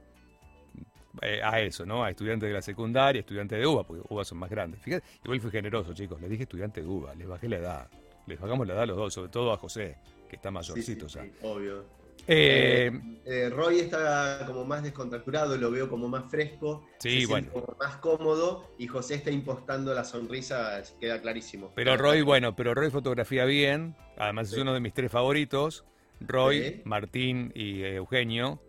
eh, 1.20 1.40
a 1.42 1.60
eso, 1.60 1.84
¿no? 1.84 2.04
A 2.04 2.10
estudiantes 2.10 2.48
de 2.48 2.54
la 2.54 2.62
secundaria, 2.62 3.20
estudiantes 3.20 3.58
de 3.58 3.66
UBA, 3.66 3.84
porque 3.84 4.02
UBA 4.08 4.24
son 4.24 4.38
más 4.38 4.50
grandes. 4.50 4.80
Fíjate, 4.80 5.04
igual 5.24 5.40
fui 5.40 5.50
generoso, 5.50 5.92
chicos. 5.94 6.20
Les 6.20 6.30
dije 6.30 6.44
estudiante 6.44 6.80
de 6.80 6.86
UBA, 6.86 7.14
les 7.16 7.26
bajé 7.26 7.48
la 7.48 7.56
edad. 7.56 7.90
Les 8.26 8.38
bajamos 8.38 8.66
la 8.66 8.74
edad 8.74 8.82
a 8.84 8.86
los 8.86 8.96
dos, 8.96 9.14
sobre 9.14 9.30
todo 9.30 9.52
a 9.52 9.56
José, 9.56 9.96
que 10.28 10.36
está 10.36 10.50
mayorcito 10.50 11.08
sí, 11.08 11.18
ya. 11.18 11.48
obvio. 11.48 11.97
Eh, 12.30 12.90
eh, 13.24 13.48
Roy 13.48 13.80
está 13.80 14.44
como 14.46 14.66
más 14.66 14.82
descontracturado, 14.82 15.56
lo 15.56 15.70
veo 15.70 15.88
como 15.88 16.08
más 16.08 16.30
fresco, 16.30 16.86
sí, 16.98 17.24
bueno. 17.24 17.50
más 17.80 17.96
cómodo 17.96 18.74
y 18.78 18.86
José 18.86 19.14
está 19.14 19.30
impostando 19.30 19.94
la 19.94 20.04
sonrisa, 20.04 20.82
queda 21.00 21.22
clarísimo. 21.22 21.72
Pero 21.74 21.96
Roy, 21.96 22.20
bueno, 22.20 22.54
pero 22.54 22.74
Roy 22.74 22.90
fotografía 22.90 23.46
bien, 23.46 23.96
además 24.18 24.52
es 24.52 24.58
uno 24.58 24.74
de 24.74 24.80
mis 24.80 24.92
tres 24.92 25.10
favoritos, 25.10 25.86
Roy, 26.20 26.82
Martín 26.84 27.50
y 27.54 27.82
Eugenio. 27.82 28.60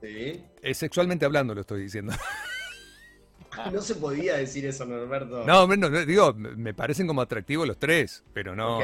Sí. 0.00 0.44
sexualmente 0.72 1.24
hablando 1.24 1.52
lo 1.52 1.62
estoy 1.62 1.82
diciendo. 1.82 2.12
no 3.72 3.82
se 3.82 3.96
podía 3.96 4.36
decir 4.36 4.66
eso, 4.66 4.86
Norberto. 4.86 5.44
No, 5.44 5.66
no, 5.66 5.90
digo, 6.04 6.32
me 6.34 6.74
parecen 6.74 7.08
como 7.08 7.22
atractivos 7.22 7.66
los 7.66 7.78
tres, 7.78 8.22
pero 8.32 8.54
no. 8.54 8.78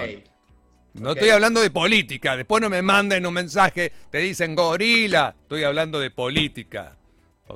No 1.00 1.12
estoy 1.12 1.30
hablando 1.30 1.60
de 1.60 1.70
política. 1.70 2.36
Después 2.36 2.62
no 2.62 2.70
me 2.70 2.82
manden 2.82 3.26
un 3.26 3.34
mensaje, 3.34 3.92
te 4.10 4.18
dicen 4.18 4.54
gorila. 4.54 5.34
Estoy 5.42 5.64
hablando 5.64 6.00
de 6.00 6.10
política. 6.10 6.96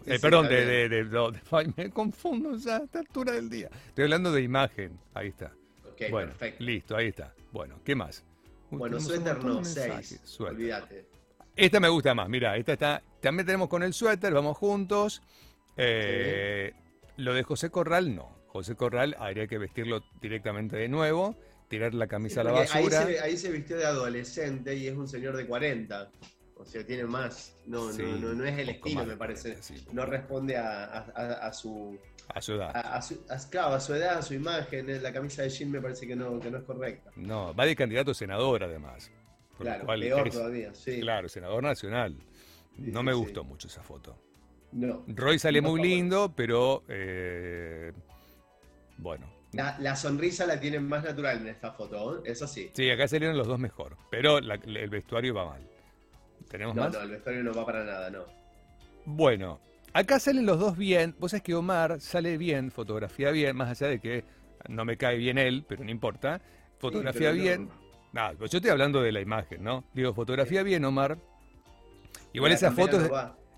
Eh, 0.06 0.18
perdón, 0.20 0.48
de, 0.48 1.72
me 1.76 1.90
confundo 1.90 2.56
ya 2.56 2.76
a 2.76 2.84
esta 2.84 3.00
altura 3.00 3.32
del 3.32 3.50
día. 3.50 3.68
Estoy 3.88 4.04
hablando 4.04 4.30
de 4.30 4.42
imagen. 4.42 4.98
Ahí 5.14 5.28
está. 5.28 5.52
bueno, 6.10 6.28
perfecto. 6.28 6.64
listo, 6.64 6.96
ahí 6.96 7.08
está. 7.08 7.34
Bueno, 7.50 7.80
¿qué 7.84 7.94
más? 7.94 8.22
Bueno, 8.70 9.00
suéter 9.00 9.42
no, 9.42 9.64
seis. 9.64 10.20
Olvídate. 10.38 11.06
Esta 11.56 11.80
me 11.80 11.88
gusta 11.88 12.14
más. 12.14 12.28
Mira, 12.28 12.56
esta 12.56 12.74
está. 12.74 13.02
También 13.20 13.46
tenemos 13.46 13.68
con 13.68 13.82
el 13.82 13.92
suéter, 13.92 14.32
vamos 14.32 14.56
juntos. 14.56 15.22
Eh, 15.76 16.72
lo 17.16 17.34
de 17.34 17.42
José 17.42 17.70
Corral, 17.70 18.14
no. 18.14 18.38
José 18.46 18.76
Corral 18.76 19.16
habría 19.18 19.46
que 19.46 19.58
vestirlo 19.58 20.04
directamente 20.20 20.76
de 20.76 20.88
nuevo 20.88 21.36
tirar 21.70 21.94
la 21.94 22.08
camisa 22.08 22.40
a 22.40 22.44
la 22.44 22.52
basura. 22.52 23.06
Ahí 23.22 23.36
se, 23.36 23.50
vistió 23.50 23.78
de 23.78 23.86
adolescente 23.86 24.74
y 24.74 24.88
es 24.88 24.96
un 24.96 25.06
señor 25.06 25.36
de 25.36 25.46
40. 25.46 26.10
O 26.56 26.64
sea, 26.66 26.84
tiene 26.84 27.04
más. 27.04 27.56
No, 27.64 27.90
no, 27.92 28.34
no, 28.34 28.44
es 28.44 28.58
el 28.58 28.70
estilo, 28.70 29.06
me 29.06 29.16
parece. 29.16 29.56
No 29.92 30.04
responde 30.04 30.56
a, 30.58 31.50
su. 31.54 31.96
A 32.34 32.42
su 32.42 32.54
edad. 32.54 32.72
A, 32.74 33.00
su, 33.00 33.24
a, 33.28 33.80
su 33.80 33.94
edad, 33.94 34.18
a 34.18 34.22
su 34.22 34.34
imagen. 34.34 35.00
La 35.00 35.12
camisa 35.12 35.42
de 35.42 35.48
jean 35.48 35.70
me 35.70 35.80
parece 35.80 36.06
que 36.06 36.16
no, 36.16 36.38
que 36.40 36.50
no 36.50 36.58
es 36.58 36.64
correcta. 36.64 37.12
No, 37.16 37.54
va 37.54 37.64
de 37.64 37.76
candidato 37.76 38.10
a 38.10 38.14
senador 38.14 38.64
además. 38.64 39.10
claro, 39.56 39.86
peor 39.86 40.28
todavía, 40.28 40.74
sí. 40.74 41.00
Claro, 41.00 41.28
senador 41.28 41.62
nacional. 41.62 42.18
No 42.76 43.02
me 43.04 43.14
gustó 43.14 43.44
mucho 43.44 43.68
esa 43.68 43.82
foto. 43.82 44.18
No. 44.72 45.04
Roy 45.06 45.38
sale 45.38 45.60
muy 45.60 45.80
lindo, 45.80 46.34
pero. 46.34 46.82
Eh, 46.88 47.92
bueno, 48.98 49.39
la, 49.52 49.96
sonrisa 49.96 50.46
la 50.46 50.60
tienen 50.60 50.86
más 50.86 51.04
natural 51.04 51.38
en 51.38 51.48
esta 51.48 51.72
foto, 51.72 52.24
eso 52.24 52.46
sí. 52.46 52.70
Sí, 52.74 52.90
acá 52.90 53.08
salieron 53.08 53.36
los 53.36 53.46
dos 53.46 53.58
mejor, 53.58 53.96
pero 54.10 54.38
el 54.38 54.90
vestuario 54.90 55.34
va 55.34 55.46
mal. 55.46 55.62
¿Tenemos 56.48 56.74
no, 56.74 56.82
más? 56.82 56.92
No, 56.92 57.00
el 57.00 57.10
vestuario 57.10 57.42
no 57.42 57.54
va 57.54 57.66
para 57.66 57.84
nada, 57.84 58.10
no. 58.10 58.24
Bueno, 59.04 59.60
acá 59.92 60.18
salen 60.18 60.46
los 60.46 60.58
dos 60.58 60.76
bien. 60.76 61.14
Vos 61.18 61.32
sabés 61.32 61.42
que 61.42 61.54
Omar 61.54 62.00
sale 62.00 62.38
bien, 62.38 62.70
fotografía 62.70 63.30
bien, 63.30 63.56
más 63.56 63.70
allá 63.70 63.90
de 63.90 64.00
que 64.00 64.24
no 64.68 64.84
me 64.84 64.96
cae 64.96 65.16
bien 65.16 65.38
él, 65.38 65.64
pero 65.68 65.84
no 65.84 65.90
importa. 65.90 66.40
Fotografía 66.78 67.30
bien. 67.32 67.68
Nada, 68.12 68.34
pues 68.36 68.50
yo 68.50 68.58
estoy 68.58 68.70
hablando 68.70 69.02
de 69.02 69.12
la 69.12 69.20
imagen, 69.20 69.62
¿no? 69.62 69.84
Digo, 69.94 70.12
fotografía 70.14 70.62
bien, 70.62 70.84
Omar. 70.84 71.18
Igual 72.32 72.52
esa 72.52 72.72
foto 72.72 73.00
es 73.00 73.10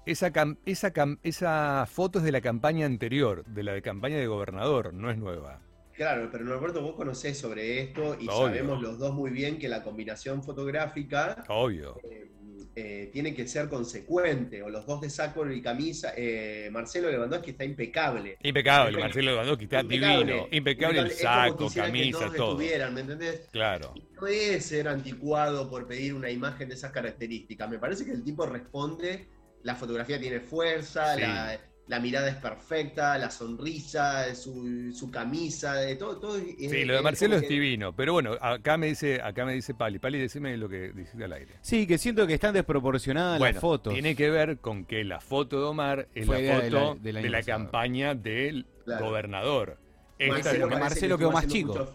esa, 0.05 0.33
esa, 0.67 0.93
esa 1.23 1.87
foto 1.87 2.19
es 2.19 2.25
de 2.25 2.33
la 2.33 2.41
campaña 2.41 2.87
anterior, 2.87 3.45
de 3.45 3.63
la 3.63 3.73
de 3.73 3.83
campaña 3.83 4.17
de 4.17 4.27
gobernador, 4.27 4.93
no 4.93 5.11
es 5.11 5.19
nueva. 5.19 5.61
Claro, 5.95 6.29
pero 6.31 6.45
Norberto, 6.45 6.83
vos 6.83 6.95
conocés 6.95 7.39
sobre 7.39 7.81
esto 7.81 8.17
y 8.19 8.27
sabemos 8.27 8.81
los 8.81 8.99
dos 8.99 9.15
muy 9.15 9.31
bien 9.31 9.59
que 9.59 9.69
la 9.69 9.83
combinación 9.83 10.43
fotográfica 10.43 11.45
Obvio. 11.49 11.99
Eh, 12.03 12.29
eh, 12.75 13.11
tiene 13.13 13.35
que 13.35 13.47
ser 13.47 13.69
consecuente, 13.69 14.63
o 14.63 14.71
los 14.71 14.87
dos 14.87 15.03
de 15.03 15.11
saco 15.11 15.47
y 15.51 15.61
camisa. 15.61 16.15
Eh, 16.17 16.71
Marcelo 16.73 17.11
Lewandowski 17.11 17.51
está 17.51 17.65
impecable. 17.65 18.39
Impecable, 18.43 18.99
Marcelo 18.99 19.33
Lewandowski 19.33 19.65
está 19.65 19.83
divino. 19.83 20.49
Impecable 20.51 21.01
el 21.01 21.11
saco, 21.11 21.69
camisa, 21.71 22.33
todo. 22.35 22.57
¿me 22.57 23.01
entendés? 23.01 23.49
Claro. 23.53 23.93
no 24.19 24.27
es 24.27 24.65
ser 24.65 24.89
anticuado 24.89 25.69
por 25.69 25.87
pedir 25.87 26.15
una 26.15 26.31
imagen 26.31 26.69
de 26.71 26.75
esas 26.75 26.93
características. 26.93 27.69
Me 27.69 27.79
parece 27.79 28.07
que 28.07 28.13
el 28.13 28.25
tipo 28.25 28.47
responde, 28.47 29.29
la 29.63 29.75
fotografía 29.75 30.19
tiene 30.19 30.41
fuerza, 30.41 31.15
la 31.17 31.61
la 31.89 31.99
mirada 31.99 32.29
es 32.29 32.37
perfecta, 32.37 33.19
la 33.19 33.31
sonrisa, 33.31 34.35
su, 34.35 34.93
su 34.93 35.11
camisa, 35.11 35.75
de 35.75 35.97
todo, 35.97 36.19
todo. 36.19 36.39
Sí, 36.39 36.85
lo 36.85 36.95
de 36.95 37.03
Marcelo 37.03 37.37
es, 37.37 37.49
divino, 37.49 37.95
pero 37.95 38.13
bueno, 38.13 38.37
acá 38.41 38.77
me 38.77 38.87
dice, 38.87 39.21
acá 39.21 39.45
me 39.45 39.53
dice 39.55 39.75
Pali, 39.75 39.99
Pali, 39.99 40.19
decime 40.19 40.57
lo 40.57 40.69
que 40.69 40.93
dijiste 40.93 41.25
al 41.25 41.33
aire. 41.33 41.55
Sí, 41.61 41.87
que 41.87 41.99
siento 41.99 42.27
que 42.27 42.35
están 42.35 42.55
desproporcionadas 42.55 43.41
las 43.41 43.59
fotos. 43.59 43.93
Tiene 43.93 44.15
que 44.15 44.31
ver 44.31 44.59
con 44.59 44.85
que 44.85 45.05
la 45.05 45.21
foto 45.21 45.59
de 45.59 45.65
Omar 45.65 46.09
es 46.15 46.29
la 46.29 46.61
foto 46.61 46.97
de 47.01 47.13
la, 47.13 47.43
campaña 47.43 48.15
del 48.15 48.67
gobernador. 48.87 49.79
Marcelo, 50.21 50.69
Marcelo 50.69 51.19
quedó 51.19 51.33
más 51.33 51.47
chico. 51.49 51.89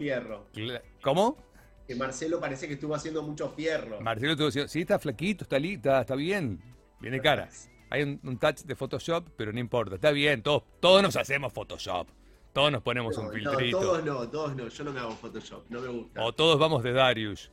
¿Cómo? 1.02 1.38
Que 1.86 1.94
Marcelo 1.94 2.38
parece 2.38 2.68
que 2.68 2.74
estuvo 2.74 2.94
haciendo 2.94 3.22
mucho 3.22 3.48
fierro. 3.48 4.02
Marcelo 4.02 4.32
estuvo 4.32 4.48
haciendo, 4.48 4.68
sí, 4.68 4.82
está 4.82 4.98
flaquito, 4.98 5.44
está, 5.44 5.56
está, 5.56 6.02
está 6.02 6.14
bien, 6.14 6.60
viene 7.00 7.22
cara. 7.22 7.48
Hay 7.90 8.02
un, 8.02 8.38
touch 8.38 8.62
de 8.62 8.74
Photoshop, 8.74 9.28
pero 9.36 9.52
no 9.52 9.58
importa. 9.58 9.96
Está 9.96 10.10
bien, 10.10 10.42
todos, 10.42 10.64
todos 10.80 11.02
nos 11.02 11.16
hacemos 11.16 11.52
Photoshop. 11.52 12.08
Todos 12.52 12.72
nos 12.72 12.82
ponemos 12.82 13.16
un 13.16 13.30
filtrito. 13.30 13.80
No, 13.80 13.86
todos 13.86 14.04
no, 14.04 14.28
todos 14.28 14.56
no. 14.56 14.68
Yo 14.68 14.84
no 14.84 14.92
me 14.92 15.00
hago 15.00 15.12
Photoshop, 15.12 15.64
no 15.68 15.80
me 15.80 15.88
gusta. 15.88 16.24
O 16.24 16.32
todos 16.32 16.58
vamos 16.58 16.82
de 16.82 16.92
Darius. 16.92 17.50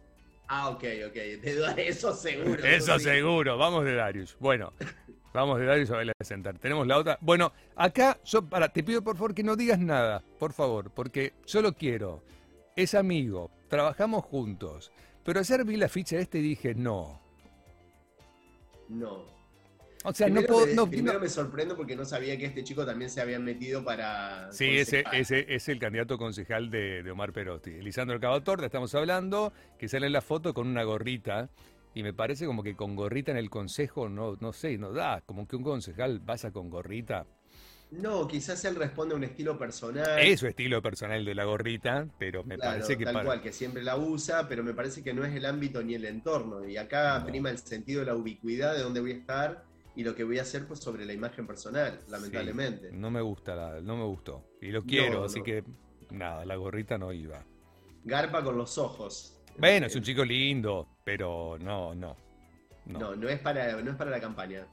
Ah, 0.48 0.70
ok, 0.70 0.84
ok. 1.08 1.16
eso 1.78 2.14
seguro. 2.14 2.64
Eso, 2.64 3.00
seguro, 3.00 3.58
vamos 3.58 3.84
de 3.86 3.96
Darius. 3.96 4.36
Bueno, 4.40 4.74
vamos 5.34 5.60
de 5.60 5.66
Darius 5.66 5.92
a 5.92 5.96
bailar 5.96 6.16
sentar. 6.22 6.58
Tenemos 6.60 6.86
la 6.88 6.98
otra. 6.98 7.18
Bueno, 7.22 7.52
acá 7.76 8.20
yo 8.26 8.44
para, 8.48 8.70
te 8.70 8.84
pido 8.84 9.04
por 9.04 9.16
favor 9.16 9.34
que 9.34 9.44
no 9.44 9.56
digas 9.56 9.80
nada, 9.80 10.24
por 10.40 10.54
favor, 10.54 10.92
porque 10.92 11.34
yo 11.46 11.62
lo 11.62 11.74
quiero. 11.74 12.24
Es 12.76 12.94
amigo, 12.94 13.52
trabajamos 13.70 14.26
juntos. 14.26 14.92
Pero 15.24 15.40
ayer 15.40 15.66
vi 15.66 15.78
la 15.78 15.90
ficha 15.90 16.18
este 16.18 16.40
y 16.40 16.42
dije, 16.44 16.76
no. 16.76 17.20
No. 18.90 19.35
O 20.06 20.14
sea, 20.14 20.30
no 20.30 20.42
puedo. 20.44 20.86
Me, 20.86 20.92
primero 20.92 21.20
me 21.20 21.28
sorprendo 21.28 21.76
porque 21.76 21.96
no 21.96 22.06
sabía 22.06 22.38
que 22.38 22.46
este 22.46 22.64
chico 22.64 22.86
también 22.86 23.10
se 23.10 23.22
había 23.22 23.40
metido 23.40 23.84
para. 23.84 24.52
Sí, 24.52 24.78
ese, 24.78 25.04
ese, 25.12 25.46
es 25.54 25.68
el 25.68 25.80
candidato 25.80 26.18
concejal 26.18 26.70
de, 26.70 27.10
Omar 27.10 27.34
Perotti. 27.34 27.72
Lisandro 27.82 28.20
Cavatorta, 28.20 28.66
estamos 28.68 28.94
hablando, 28.94 29.52
que 29.80 29.88
sale 29.88 30.08
en 30.08 30.14
la 30.14 30.22
foto 30.22 30.54
con 30.54 30.68
una 30.68 30.84
gorrita. 30.84 31.50
Y 31.96 32.04
me 32.04 32.14
parece 32.14 32.46
como 32.46 32.62
que 32.62 32.76
con 32.76 32.96
gorrita 32.96 33.32
en 33.32 33.38
el 33.38 33.50
consejo, 33.50 34.10
no, 34.10 34.36
no 34.42 34.52
sé, 34.52 34.78
no 34.78 34.92
da. 34.92 35.22
Como 35.26 35.48
que 35.48 35.56
un 35.56 35.64
concejal 35.64 36.20
vaya 36.20 36.52
con 36.52 36.70
gorrita. 36.70 37.26
No, 37.92 38.28
quizás 38.28 38.66
él 38.66 38.76
responde 38.76 39.14
a 39.14 39.18
un 39.18 39.24
estilo 39.24 39.58
personal. 39.58 40.20
Es 40.20 40.42
su 40.42 40.48
estilo 40.48 40.82
personal 40.82 41.24
de 41.24 41.34
la 41.34 41.46
gorrita, 41.46 42.08
pero 42.20 42.44
me 42.44 42.58
parece 42.58 42.98
que. 42.98 43.06
Tal 43.06 43.24
cual, 43.24 43.42
que 43.42 43.54
siempre 43.54 43.82
la 43.82 43.98
usa, 43.98 44.48
pero 44.48 44.64
me 44.64 44.74
parece 44.74 45.04
que 45.04 45.14
no 45.14 45.24
es 45.24 45.34
el 45.34 45.46
ámbito 45.46 45.82
ni 45.82 45.96
el 45.96 46.06
entorno. 46.06 46.68
Y 46.68 46.78
acá 46.78 47.24
prima 47.26 47.50
el 47.50 47.58
sentido 47.58 48.02
de 48.02 48.08
la 48.08 48.16
ubicuidad 48.16 48.76
de 48.76 48.82
dónde 48.82 49.00
voy 49.00 49.12
a 49.12 49.16
estar 49.16 49.75
y 49.96 50.04
lo 50.04 50.14
que 50.14 50.24
voy 50.24 50.40
a 50.40 50.42
hacer 50.42 50.68
pues 50.68 50.80
sobre 50.80 51.06
la 51.06 51.14
imagen 51.14 51.48
personal, 51.48 52.00
lamentablemente. 52.10 52.92
no 52.92 53.10
me 53.10 53.22
gusta, 53.22 53.80
no 53.82 53.96
me 53.96 54.04
gustó. 54.04 54.44
Y 54.62 54.68
lo 54.72 54.84
quiero, 54.84 55.24
así 55.24 55.42
que 55.42 55.64
nada, 56.12 56.46
la 56.46 56.56
gorrita 56.56 56.98
no 56.98 57.14
iba. 57.14 57.44
Garpa 58.04 58.44
con 58.44 58.58
los 58.58 58.78
ojos. 58.78 59.42
Bueno, 59.58 59.88
es 59.88 59.96
un 59.96 60.04
chico 60.04 60.26
lindo, 60.26 60.88
pero 61.04 61.58
no, 61.60 61.96
no. 61.96 62.16
No, 62.86 63.16
no, 63.16 63.30
es, 63.30 63.40
para, 63.40 63.82
no 63.82 63.92
es 63.92 63.98
para 63.98 64.12
la 64.12 64.20
campaña. 64.20 64.68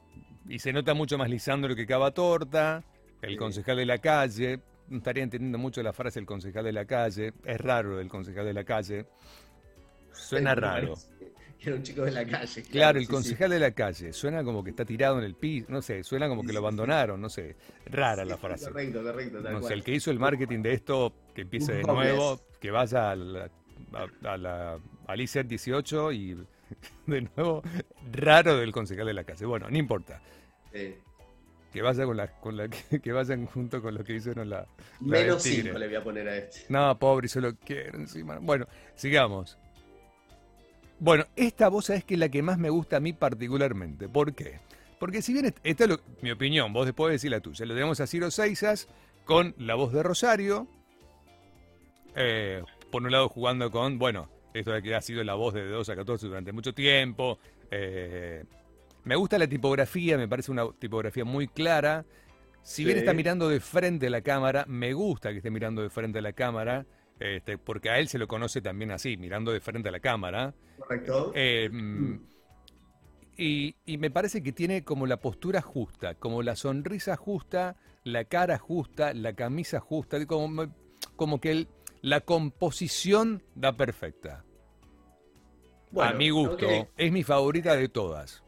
Y 0.49 0.59
se 0.59 0.73
nota 0.73 0.93
mucho 0.93 1.17
más 1.17 1.31
Lisandro 1.31 1.75
que 1.75 1.87
Cava 1.87 2.11
Torta, 2.11 2.85
el 3.23 3.37
concejal 3.39 3.77
de 3.77 3.87
la 3.87 3.99
calle. 3.99 4.61
No 4.89 4.99
estaría 4.99 5.23
entendiendo 5.23 5.57
mucho 5.57 5.83
la 5.83 5.93
frase 5.93 6.19
el 6.19 6.27
concejal 6.27 6.65
de 6.65 6.73
la 6.73 6.85
calle. 6.85 7.33
Es 7.45 7.61
raro 7.61 8.01
el 8.01 8.09
concejal 8.09 8.45
de 8.45 8.53
la 8.53 8.65
calle. 8.65 9.07
Suena 10.13 10.55
raro 10.55 10.95
era 11.65 11.77
un 11.77 11.83
chico 11.83 12.03
de 12.03 12.11
la 12.11 12.27
calle. 12.27 12.63
Claro, 12.63 12.99
el 12.99 13.09
concejal 13.09 13.51
de 13.51 13.59
la 13.59 13.71
calle. 13.73 14.13
Suena 14.13 14.43
como 14.43 14.65
que 14.65 14.71
está 14.71 14.85
tirado 14.85 15.19
en 15.19 15.25
el 15.25 15.35
piso, 15.35 15.67
no 15.71 15.83
sé, 15.83 16.03
suena 16.03 16.29
como 16.29 16.43
que 16.43 16.53
lo 16.53 16.59
abandonaron, 16.59 17.21
no 17.21 17.29
sé. 17.29 17.57
Rara 17.87 18.25
la 18.25 18.37
frase. 18.37 18.67
Correcto, 18.67 19.03
correcto. 19.03 19.41
no 19.41 19.63
sé, 19.63 19.75
el 19.75 19.85
que 19.85 19.93
hizo 19.93 20.11
el 20.11 20.19
marketing 20.19 20.63
de 20.63 20.75
esto, 20.75 21.13
que 21.35 21.43
empiece 21.43 21.75
de 21.75 21.83
nuevo, 21.83 22.41
que 22.61 22.71
vaya 22.71 23.13
a, 23.13 23.17
la 23.17 24.79
Alicia 25.07 25.43
18 25.43 26.13
y 26.13 26.37
de 27.07 27.23
nuevo 27.23 27.63
raro 28.13 28.57
del 28.57 28.73
concejal 28.73 29.07
de 29.07 29.15
la 29.15 29.25
casa. 29.25 29.47
Bueno, 29.47 29.69
no 29.71 29.77
importa. 29.77 30.21
Que 31.73 31.81
vaya 31.81 32.05
con 32.05 32.17
la, 32.17 32.27
con 32.29 32.57
la 32.57 32.69
que, 33.03 33.13
vayan 33.13 33.47
junto 33.47 33.81
con 33.81 33.95
lo 33.95 34.05
que 34.05 34.15
hicieron 34.15 34.51
la. 34.51 34.67
Menos 35.01 35.43
5 35.43 35.79
le 35.79 35.87
voy 35.87 35.97
a 35.97 36.05
poner 36.05 36.29
a 36.29 36.37
este. 36.37 36.67
No, 36.69 36.99
pobre, 36.99 37.29
solo 37.29 37.55
quiero 37.57 37.99
encima. 37.99 38.39
Bueno, 38.41 38.67
sigamos. 38.95 39.59
Bueno, 41.03 41.27
esta 41.35 41.69
voz 41.69 41.91
es 41.91 42.05
que 42.05 42.15
es 42.15 42.21
la 42.21 42.29
que 42.29 42.43
más 42.43 42.59
me 42.59 42.71
gusta 42.71 42.99
a 42.99 43.01
mí 43.01 43.13
particularmente. 43.13 44.09
¿Por 44.09 44.35
qué? 44.35 44.61
Porque 45.01 45.21
si 45.21 45.33
bien 45.33 45.53
esta 45.65 45.85
es 45.85 45.99
mi 46.21 46.31
opinión, 46.31 46.73
vos 46.73 46.87
después 46.87 47.11
decir 47.11 47.33
la 47.33 47.41
tuya. 47.41 47.67
Lo 47.67 47.75
tenemos 47.75 47.99
a 47.99 48.07
Ciro 48.07 48.31
Seizas 48.31 48.87
con 49.25 49.53
la 49.59 49.75
voz 49.75 49.93
de 49.93 50.05
Rosario. 50.05 50.69
Eh, 52.15 52.63
por 52.93 53.03
un 53.03 53.11
lado 53.11 53.29
jugando 53.29 53.69
con, 53.73 53.99
bueno, 53.99 54.31
esto 54.55 54.71
de 54.71 54.81
que 54.81 54.95
ha 54.95 55.01
sido 55.01 55.25
la 55.25 55.35
voz 55.35 55.55
de 55.55 55.67
2 55.67 55.89
a 55.89 55.97
14 55.97 56.29
durante 56.29 56.53
mucho 56.53 56.73
tiempo. 56.73 57.41
Eh, 57.73 58.45
me 59.03 59.17
gusta 59.17 59.39
la 59.39 59.49
tipografía, 59.49 60.17
me 60.17 60.29
parece 60.29 60.53
una 60.53 60.71
tipografía 60.79 61.25
muy 61.25 61.49
clara. 61.49 62.05
Si 62.63 62.85
bien 62.85 62.99
está 62.99 63.13
mirando 63.13 63.49
de 63.49 63.59
frente 63.59 64.07
a 64.07 64.11
la 64.11 64.21
cámara, 64.21 64.67
me 64.69 64.93
gusta 64.93 65.33
que 65.33 65.39
esté 65.39 65.51
mirando 65.51 65.83
de 65.83 65.91
frente 65.91 66.21
a 66.21 66.23
la 66.23 66.33
cámara, 66.33 66.87
este, 67.23 67.59
porque 67.59 67.91
a 67.91 67.99
él 67.99 68.09
se 68.09 68.19
lo 68.19 68.27
conoce 68.27 68.61
también 68.61 68.91
así, 68.91 69.17
mirando 69.17 69.53
de 69.53 69.61
frente 69.61 69.89
a 69.89 69.93
la 69.93 70.01
cámara. 70.01 70.55
Correcto. 70.79 71.33
Eh, 71.35 71.69
mm. 71.71 72.21
y, 73.37 73.75
me 73.99 74.11
parece 74.11 74.43
que 74.43 74.53
tiene 74.53 74.83
como 74.83 75.07
la 75.07 75.19
postura 75.19 75.63
justa, 75.63 76.15
como 76.17 76.43
la 76.43 76.57
sonrisa 76.57 77.17
justa, 77.17 77.77
la 78.05 78.25
cara 78.25 78.59
justa, 78.59 79.15
la 79.15 79.35
camisa 79.35 79.81
justa, 79.81 80.25
como, 80.27 80.67
como 81.17 81.41
que 81.41 81.69
la 82.01 82.21
composición 82.23 83.43
da 83.55 83.77
perfecta. 83.77 84.45
a 85.97 86.13
mi 86.13 86.31
gusto, 86.31 86.67
es 86.97 87.13
mi 87.13 87.23
favorita 87.23 87.77
de 87.77 87.89
todas. 87.89 88.43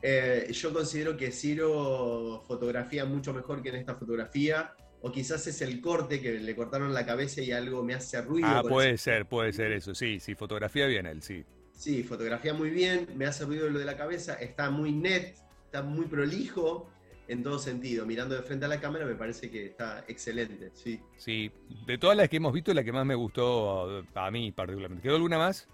Eh, 0.00 0.48
yo 0.52 0.72
considero 0.72 1.16
que 1.16 1.32
Ciro 1.32 2.42
fotografía 2.46 3.04
mucho 3.04 3.34
mejor 3.34 3.62
que 3.62 3.70
en 3.70 3.76
esta 3.76 3.96
fotografía. 3.96 4.74
O 5.00 5.12
quizás 5.12 5.46
es 5.46 5.62
el 5.62 5.80
corte 5.80 6.20
que 6.20 6.32
le 6.32 6.56
cortaron 6.56 6.92
la 6.92 7.06
cabeza 7.06 7.40
y 7.40 7.52
algo 7.52 7.84
me 7.84 7.94
hace 7.94 8.20
ruido. 8.20 8.48
Ah, 8.48 8.62
puede 8.62 8.98
ser, 8.98 9.26
puede 9.26 9.52
ser 9.52 9.72
eso. 9.72 9.94
Sí, 9.94 10.18
sí, 10.18 10.34
fotografía 10.34 10.86
bien 10.86 11.06
él, 11.06 11.22
sí. 11.22 11.44
Sí, 11.72 12.02
fotografía 12.02 12.52
muy 12.52 12.70
bien, 12.70 13.06
me 13.14 13.26
hace 13.26 13.44
ruido 13.44 13.70
lo 13.70 13.78
de 13.78 13.84
la 13.84 13.96
cabeza, 13.96 14.34
está 14.34 14.68
muy 14.70 14.92
net, 14.92 15.36
está 15.64 15.82
muy 15.82 16.06
prolijo 16.06 16.90
en 17.28 17.44
todo 17.44 17.58
sentido. 17.60 18.04
Mirando 18.04 18.34
de 18.34 18.42
frente 18.42 18.64
a 18.64 18.68
la 18.68 18.80
cámara 18.80 19.04
me 19.04 19.14
parece 19.14 19.48
que 19.50 19.66
está 19.66 20.04
excelente, 20.08 20.70
sí. 20.74 21.00
Sí, 21.16 21.52
de 21.86 21.98
todas 21.98 22.16
las 22.16 22.28
que 22.28 22.38
hemos 22.38 22.52
visto, 22.52 22.74
la 22.74 22.82
que 22.82 22.92
más 22.92 23.06
me 23.06 23.14
gustó 23.14 24.02
a 24.14 24.30
mí 24.30 24.50
particularmente. 24.50 25.02
¿Quedó 25.02 25.14
alguna 25.14 25.38
más? 25.38 25.68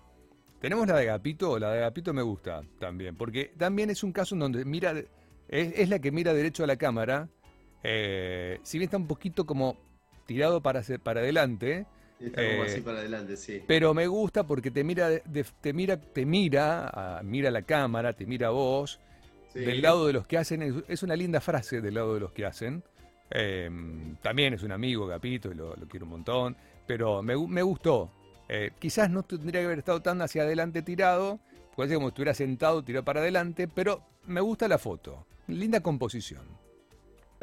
Tenemos 0.64 0.86
la 0.88 0.96
de 0.96 1.04
Gapito, 1.04 1.58
la 1.58 1.72
de 1.72 1.80
Gapito 1.80 2.14
me 2.14 2.22
gusta 2.22 2.62
también, 2.78 3.16
porque 3.16 3.52
también 3.56 3.90
es 3.90 4.02
un 4.02 4.12
caso 4.12 4.34
en 4.34 4.40
donde 4.40 4.64
mira, 4.64 4.94
es, 5.48 5.88
la 5.90 5.98
que 5.98 6.10
mira 6.10 6.32
derecho 6.32 6.64
a 6.64 6.66
la 6.66 6.76
cámara, 6.76 7.28
eh, 7.84 8.58
si 8.62 8.78
bien 8.78 8.88
está 8.88 8.96
un 8.96 9.06
poquito 9.06 9.44
como 9.44 9.76
tirado 10.26 10.62
para, 10.62 10.82
para 11.02 11.20
adelante. 11.20 11.86
Está 12.18 12.42
como 12.50 12.62
así 12.62 12.78
eh, 12.78 12.82
para 12.82 12.98
adelante, 12.98 13.36
sí. 13.36 13.62
Pero 13.66 13.92
me 13.92 14.06
gusta 14.06 14.46
porque 14.46 14.70
te 14.70 14.82
mira, 14.82 15.10
te 15.60 15.72
mira, 15.72 16.00
te 16.00 16.24
mira, 16.24 17.20
mira 17.22 17.50
la 17.50 17.62
cámara, 17.62 18.14
te 18.14 18.24
mira 18.24 18.48
a 18.48 18.50
vos, 18.50 18.98
del 19.52 19.82
lado 19.82 20.06
de 20.06 20.14
los 20.14 20.26
que 20.26 20.38
hacen, 20.38 20.84
es 20.88 21.02
una 21.02 21.14
linda 21.14 21.40
frase 21.40 21.80
del 21.80 21.94
lado 21.94 22.14
de 22.14 22.20
los 22.20 22.32
que 22.32 22.46
hacen. 22.46 22.82
Em, 23.30 24.16
también 24.16 24.54
es 24.54 24.62
un 24.62 24.72
amigo, 24.72 25.06
Gapito, 25.06 25.50
y 25.50 25.54
lo, 25.54 25.74
quiero 25.88 26.06
un 26.06 26.12
montón, 26.12 26.56
pero 26.86 27.22
me, 27.22 27.36
me 27.48 27.62
gustó. 27.62 28.10
Eh, 28.48 28.70
quizás 28.78 29.10
no 29.10 29.22
tendría 29.22 29.60
que 29.60 29.66
haber 29.66 29.78
estado 29.78 30.00
tan 30.00 30.22
hacia 30.22 30.42
adelante 30.42 30.82
tirado, 30.82 31.40
puede 31.76 31.94
como 31.94 32.08
si 32.08 32.10
estuviera 32.10 32.34
sentado, 32.34 32.82
tirado 32.82 33.04
para 33.04 33.20
adelante, 33.20 33.68
pero 33.68 34.02
me 34.26 34.40
gusta 34.40 34.68
la 34.68 34.78
foto. 34.78 35.26
Linda 35.48 35.80
composición. 35.80 36.63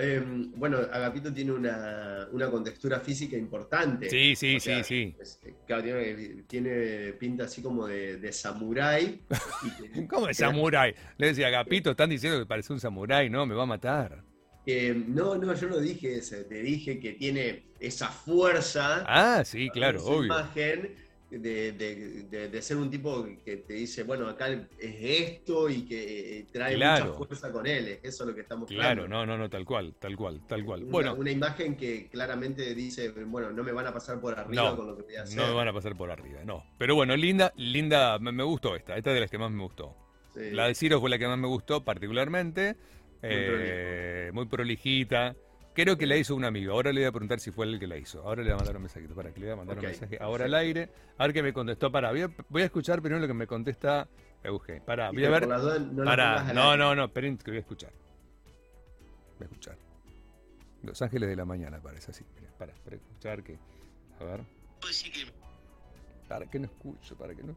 Em, 0.02 0.52
bueno, 0.56 0.78
Agapito 0.78 1.32
tiene 1.32 1.52
una, 1.52 2.28
contextura 2.50 3.00
física 3.00 3.38
importante. 3.38 4.10
Sí, 4.10 4.36
sí, 4.36 4.60
sí, 4.60 4.84
sí. 4.84 5.16
tiene, 6.48 7.14
pinta 7.14 7.44
así 7.44 7.62
como 7.62 7.86
de, 7.86 8.18
de 8.18 8.32
samurái. 8.32 9.22
¿Cómo 10.10 10.28
de 10.28 10.34
samurái? 10.34 10.96
Le 11.18 11.28
decía, 11.28 11.48
Agapito, 11.48 11.92
están 11.92 12.10
diciendo 12.10 12.40
que 12.40 12.48
parece 12.48 12.74
un 12.74 12.80
samurái, 12.80 13.30
¿no? 13.30 13.46
Me 13.46 13.54
va 13.54 13.64
a 13.64 13.68
matar. 13.68 14.24
no, 14.66 15.36
no, 15.38 15.54
yo 15.54 15.68
no 15.70 15.78
dije 15.78 16.18
eso. 16.18 16.38
Te 16.50 16.62
dije 16.64 17.00
que 17.00 17.14
tiene 17.14 17.72
esa 17.80 18.08
fuerza. 18.08 19.04
Ah, 19.08 19.44
sí, 19.46 19.70
claro, 19.70 20.04
obvio. 20.04 20.26
imagen 20.26 21.11
de, 21.40 22.62
ser 22.62 22.78
un 22.78 22.90
tipo 22.90 23.26
que 23.46 23.58
te 23.58 23.74
dice, 23.74 24.04
bueno, 24.04 24.28
acá 24.28 24.50
es 24.50 24.68
esto 24.80 25.70
y 25.70 25.86
que 25.86 26.40
eh, 26.40 26.46
trae 26.52 26.76
mucha 26.76 27.06
fuerza 27.14 27.52
con 27.52 27.66
él. 27.66 28.00
Eso 28.04 28.24
es 28.24 28.30
lo 28.30 28.36
que 28.36 28.42
estamos 28.42 28.70
Claro, 28.70 29.08
no, 29.08 29.26
no, 29.26 29.38
no, 29.38 29.50
tal 29.50 29.66
cual, 29.66 29.96
tal 29.98 30.16
cual, 30.18 30.42
tal 30.48 30.66
cual. 30.66 30.84
Una, 30.84 30.92
bueno, 30.92 31.14
una 31.16 31.32
imagen 31.32 31.78
que 31.78 32.10
claramente 32.10 32.76
dice, 32.76 33.10
bueno, 33.10 33.52
no 33.52 33.64
me 33.64 33.72
van 33.72 33.88
a 33.88 33.94
pasar 33.94 34.20
por 34.20 34.38
arriba 34.38 34.76
con 34.76 34.88
lo 34.88 34.98
que 34.98 35.04
voy 35.04 35.16
a 35.16 35.24
hacer. 35.24 35.38
No 35.38 35.48
me 35.48 35.54
van 35.54 35.68
a 35.70 35.74
pasar 35.74 35.96
por 35.96 36.12
arriba, 36.12 36.42
no. 36.44 36.64
Pero 36.78 36.96
bueno, 36.96 37.16
linda, 37.16 37.54
linda, 37.56 38.20
me, 38.20 38.44
gustó 38.44 38.76
esta, 38.76 38.98
esta 38.98 39.12
es 39.12 39.14
de 39.14 39.22
las 39.22 39.32
que 39.32 39.38
más 39.38 39.52
me 39.52 39.64
gustó. 39.64 39.96
La 40.36 40.68
de 40.68 40.76
Ciro 40.76 41.00
fue 41.00 41.10
la 41.10 41.18
que 41.18 41.28
más 41.28 41.38
me 41.38 41.48
gustó 41.48 41.84
particularmente. 41.84 42.76
Muy, 43.22 43.30
eh, 43.32 44.32
muy 44.34 44.48
prolijita. 44.48 45.36
Creo 45.74 45.98
que 45.98 46.06
la 46.06 46.18
hizo 46.18 46.36
un 46.36 46.44
amigo. 46.44 46.74
Ahora 46.74 46.92
le 46.92 47.02
voy 47.02 47.08
a 47.08 47.12
preguntar 47.12 47.40
si 47.40 47.52
fue 47.52 47.66
él 47.66 47.76
el 47.76 47.80
que 47.80 47.88
la 47.88 47.98
hizo. 47.98 48.22
Ahora 48.24 48.44
le 48.44 48.50
voy 48.50 48.54
a 48.54 48.58
mandar 48.58 48.76
un 48.76 48.82
mensajito. 48.84 49.16
Para 49.16 49.34
que 49.34 49.40
le 49.40 49.46
voy 49.48 49.54
a 49.54 49.56
mandar 49.56 49.78
un 49.78 49.86
mensaje 49.86 50.18
ahora 50.20 50.46
al 50.46 50.54
aire. 50.54 50.90
A 51.18 51.24
ver 51.24 51.34
qué 51.34 51.44
me 51.44 51.54
contestó. 51.54 51.92
Para, 51.92 52.12
voy 52.12 52.62
a, 52.62 52.66
escuchar 52.66 53.02
primero 53.02 53.22
lo 53.22 53.28
que 53.28 53.34
me 53.34 53.48
contesta 53.48 54.08
Euge. 54.44 54.82
Para, 54.82 55.12
voy 55.12 55.24
a 55.24 55.30
ver. 55.30 55.48
no 55.48 56.04
para, 56.04 56.54
no, 56.54 56.76
no, 56.76 56.94
no, 56.94 57.06
esperen 57.06 57.38
que 57.38 57.52
voy 57.52 57.58
a 57.58 57.62
escuchar. 57.62 57.92
Voy 59.38 59.44
a 59.44 59.46
escuchar. 59.46 59.78
Los 60.84 61.02
Ángeles 61.02 61.30
de 61.30 61.36
la 61.36 61.46
Mañana 61.46 61.80
parece 61.82 62.12
así. 62.12 62.26
Mira, 62.36 62.52
para, 62.58 62.74
para 62.74 62.96
escuchar 62.98 63.44
que. 63.44 63.58
A 64.20 64.24
ver. 64.26 64.42
Para 66.28 66.46
que 66.48 66.60
no 66.60 66.66
escucho, 66.66 67.18
para 67.18 67.34
que 67.34 67.44
no. 67.44 67.56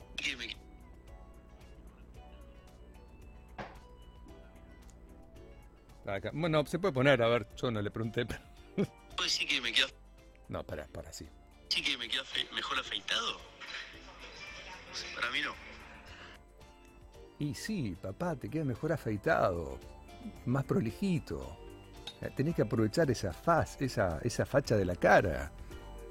Bueno, 6.33 6.67
se 6.67 6.79
puede 6.79 6.93
poner, 6.93 7.23
a 7.23 7.29
ver, 7.29 7.47
yo 7.57 7.71
no 7.71 7.81
le 7.81 7.91
pregunté, 7.91 8.27
pero... 8.27 8.41
¿Puede 9.17 9.29
decir 9.29 9.49
que 9.49 9.61
me 9.61 9.73
queda... 9.73 9.87
No, 10.49 10.63
para, 10.63 10.87
para, 10.87 11.13
sí. 11.13 11.27
¿Sí 11.69 11.83
que 11.83 11.97
me 11.97 12.09
queda 12.09 12.23
mejor 12.55 12.79
afeitado? 12.79 13.39
Para 15.15 15.31
mí 15.31 15.39
no. 15.43 15.53
Y 17.39 17.55
sí, 17.55 17.97
papá, 18.01 18.37
te 18.37 18.49
queda 18.49 18.65
mejor 18.65 18.93
afeitado, 18.93 19.79
más 20.47 20.65
prolijito. 20.65 21.57
Eh, 22.21 22.31
tenés 22.37 22.55
que 22.55 22.63
aprovechar 22.63 23.11
esa 23.11 23.33
faz, 23.33 23.81
esa, 23.81 24.19
esa 24.23 24.47
facha 24.47 24.77
de 24.77 24.85
la 24.85 24.97
cara. 24.97 25.53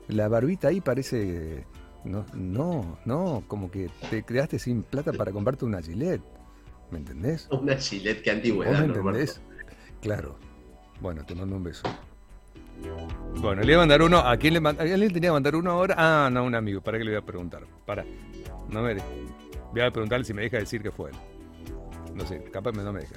La 0.08 0.27
barbita 0.27 0.69
ahí 0.69 0.82
parece... 0.82 1.65
No, 2.03 2.25
no, 2.34 2.99
no, 3.06 3.45
como 3.47 3.71
que 3.71 3.89
te 4.10 4.23
quedaste 4.23 4.60
sin 4.60 4.84
plata 4.84 5.13
para 5.13 5.32
comprarte 5.32 5.63
una 5.63 5.82
gilet. 5.82 6.21
¿Me 6.91 6.97
entendés? 6.97 7.47
Una 7.51 7.77
gilet, 7.77 8.21
que 8.21 8.32
antigüedad. 8.32 8.79
¿Me 8.79 8.86
entendés? 8.86 9.41
Claro. 10.04 10.36
Bueno, 11.00 11.26
te 11.26 11.34
mando 11.34 11.56
un 11.56 11.63
beso. 11.63 11.88
Bueno, 13.38 13.62
le 13.62 13.68
voy 13.68 13.76
a 13.76 13.78
mandar 13.78 14.02
uno. 14.02 14.20
¿A 14.20 14.36
quién 14.36 14.54
le, 14.54 14.70
¿A 14.70 14.76
quién 14.76 15.00
le 15.00 15.08
tenía 15.08 15.30
que 15.30 15.32
mandar 15.32 15.56
uno 15.56 15.72
ahora? 15.72 15.96
Ah, 15.98 16.30
no, 16.30 16.44
un 16.44 16.54
amigo. 16.54 16.82
¿Para 16.82 16.98
qué 16.98 17.06
le 17.06 17.12
voy 17.12 17.20
a 17.22 17.26
preguntar? 17.26 17.63
Para. 17.86 18.04
No 18.70 18.82
me 18.82 18.98
Voy 19.72 19.82
a 19.82 19.92
preguntarle 19.92 20.26
si 20.26 20.34
me 20.34 20.42
deja 20.42 20.58
decir 20.58 20.84
que 20.84 20.92
fue 20.92 21.12
él. 21.12 21.16
No 22.13 22.26
sé, 22.26 22.44
capaz 22.52 22.74
no 22.74 22.92
me 22.92 23.00
deja. 23.00 23.16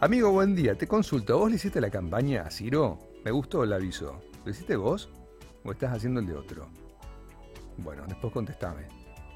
Amigo, 0.00 0.30
buen 0.30 0.54
día. 0.54 0.76
Te 0.76 0.86
consulto. 0.86 1.38
¿Vos 1.38 1.48
le 1.48 1.56
hiciste 1.56 1.80
la 1.80 1.88
campaña 1.88 2.42
a 2.42 2.50
Ciro? 2.50 2.98
Me 3.24 3.30
gustó 3.30 3.64
el 3.64 3.72
aviso. 3.72 4.20
¿Lo 4.44 4.50
hiciste 4.50 4.76
vos? 4.76 5.08
¿O 5.64 5.72
estás 5.72 5.96
haciendo 5.96 6.20
el 6.20 6.26
de 6.26 6.34
otro? 6.34 6.68
Bueno, 7.78 8.04
después 8.06 8.34
contestame. 8.34 8.86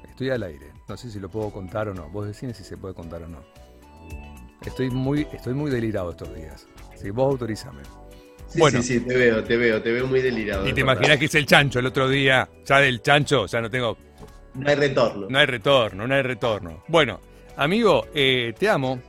Estoy 0.07 0.29
al 0.29 0.43
aire. 0.43 0.71
No 0.87 0.95
sé 0.95 1.09
si 1.09 1.19
lo 1.19 1.27
puedo 1.27 1.49
contar 1.49 1.89
o 1.89 1.93
no. 1.95 2.07
Vos 2.09 2.27
decís 2.27 2.55
si 2.55 2.63
se 2.63 2.77
puede 2.77 2.93
contar 2.93 3.23
o 3.23 3.27
no. 3.27 3.39
Estoy 4.63 4.91
muy, 4.91 5.27
estoy 5.33 5.53
muy 5.55 5.71
delirado 5.71 6.11
estos 6.11 6.33
días. 6.33 6.67
Sí, 6.95 7.09
vos 7.09 7.31
autorizame. 7.31 7.81
Sí, 8.47 8.59
bueno. 8.59 8.81
sí, 8.81 8.99
sí, 8.99 9.05
te 9.05 9.17
veo, 9.17 9.43
te 9.43 9.57
veo, 9.57 9.81
te 9.81 9.91
veo 9.91 10.05
muy 10.05 10.21
delirado. 10.21 10.67
Y 10.67 10.73
te 10.73 10.81
imaginas 10.81 11.17
que 11.17 11.25
hice 11.25 11.39
el 11.39 11.45
chancho 11.45 11.79
el 11.79 11.87
otro 11.87 12.07
día. 12.07 12.47
Ya 12.65 12.79
del 12.79 13.01
chancho, 13.01 13.45
ya 13.47 13.61
no 13.61 13.69
tengo. 13.69 13.97
No 14.53 14.69
hay 14.69 14.75
retorno. 14.75 15.27
No 15.29 15.39
hay 15.39 15.45
retorno, 15.45 16.07
no 16.07 16.13
hay 16.13 16.21
retorno. 16.21 16.83
Bueno, 16.87 17.19
amigo, 17.55 18.05
eh, 18.13 18.53
te 18.57 18.69
amo. 18.69 19.01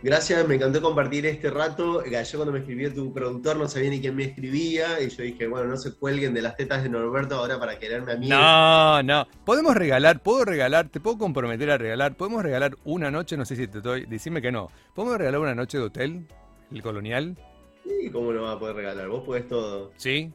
Gracias, 0.00 0.46
me 0.46 0.54
encantó 0.54 0.80
compartir 0.80 1.26
este 1.26 1.50
rato. 1.50 2.04
Yo 2.04 2.38
cuando 2.38 2.52
me 2.52 2.60
escribió 2.60 2.92
tu 2.94 3.12
productor 3.12 3.56
no 3.56 3.66
sabía 3.66 3.90
ni 3.90 4.00
quién 4.00 4.14
me 4.14 4.24
escribía 4.24 5.00
y 5.00 5.08
yo 5.08 5.24
dije, 5.24 5.48
bueno, 5.48 5.66
no 5.66 5.76
se 5.76 5.92
cuelguen 5.96 6.32
de 6.34 6.42
las 6.42 6.56
tetas 6.56 6.84
de 6.84 6.88
Norberto 6.88 7.34
ahora 7.34 7.58
para 7.58 7.78
quererme 7.80 8.12
a 8.12 8.16
mí. 8.16 8.28
No, 8.28 9.02
no. 9.02 9.26
Podemos 9.44 9.74
regalar, 9.74 10.22
puedo 10.22 10.44
regalar, 10.44 10.88
te 10.88 11.00
puedo 11.00 11.18
comprometer 11.18 11.70
a 11.72 11.78
regalar. 11.78 12.14
Podemos 12.16 12.44
regalar 12.44 12.76
una 12.84 13.10
noche, 13.10 13.36
no 13.36 13.44
sé 13.44 13.56
si 13.56 13.66
te 13.66 13.78
estoy, 13.78 14.06
decime 14.06 14.40
que 14.40 14.52
no. 14.52 14.70
¿Podemos 14.94 15.18
regalar 15.18 15.40
una 15.40 15.54
noche 15.56 15.78
de 15.78 15.84
hotel, 15.84 16.26
el 16.70 16.82
colonial? 16.82 17.36
Sí, 17.84 18.10
¿cómo 18.10 18.32
lo 18.32 18.42
vas 18.42 18.56
a 18.56 18.58
poder 18.58 18.76
regalar? 18.76 19.08
Vos 19.08 19.24
podés 19.24 19.48
todo. 19.48 19.92
¿Sí? 19.96 20.32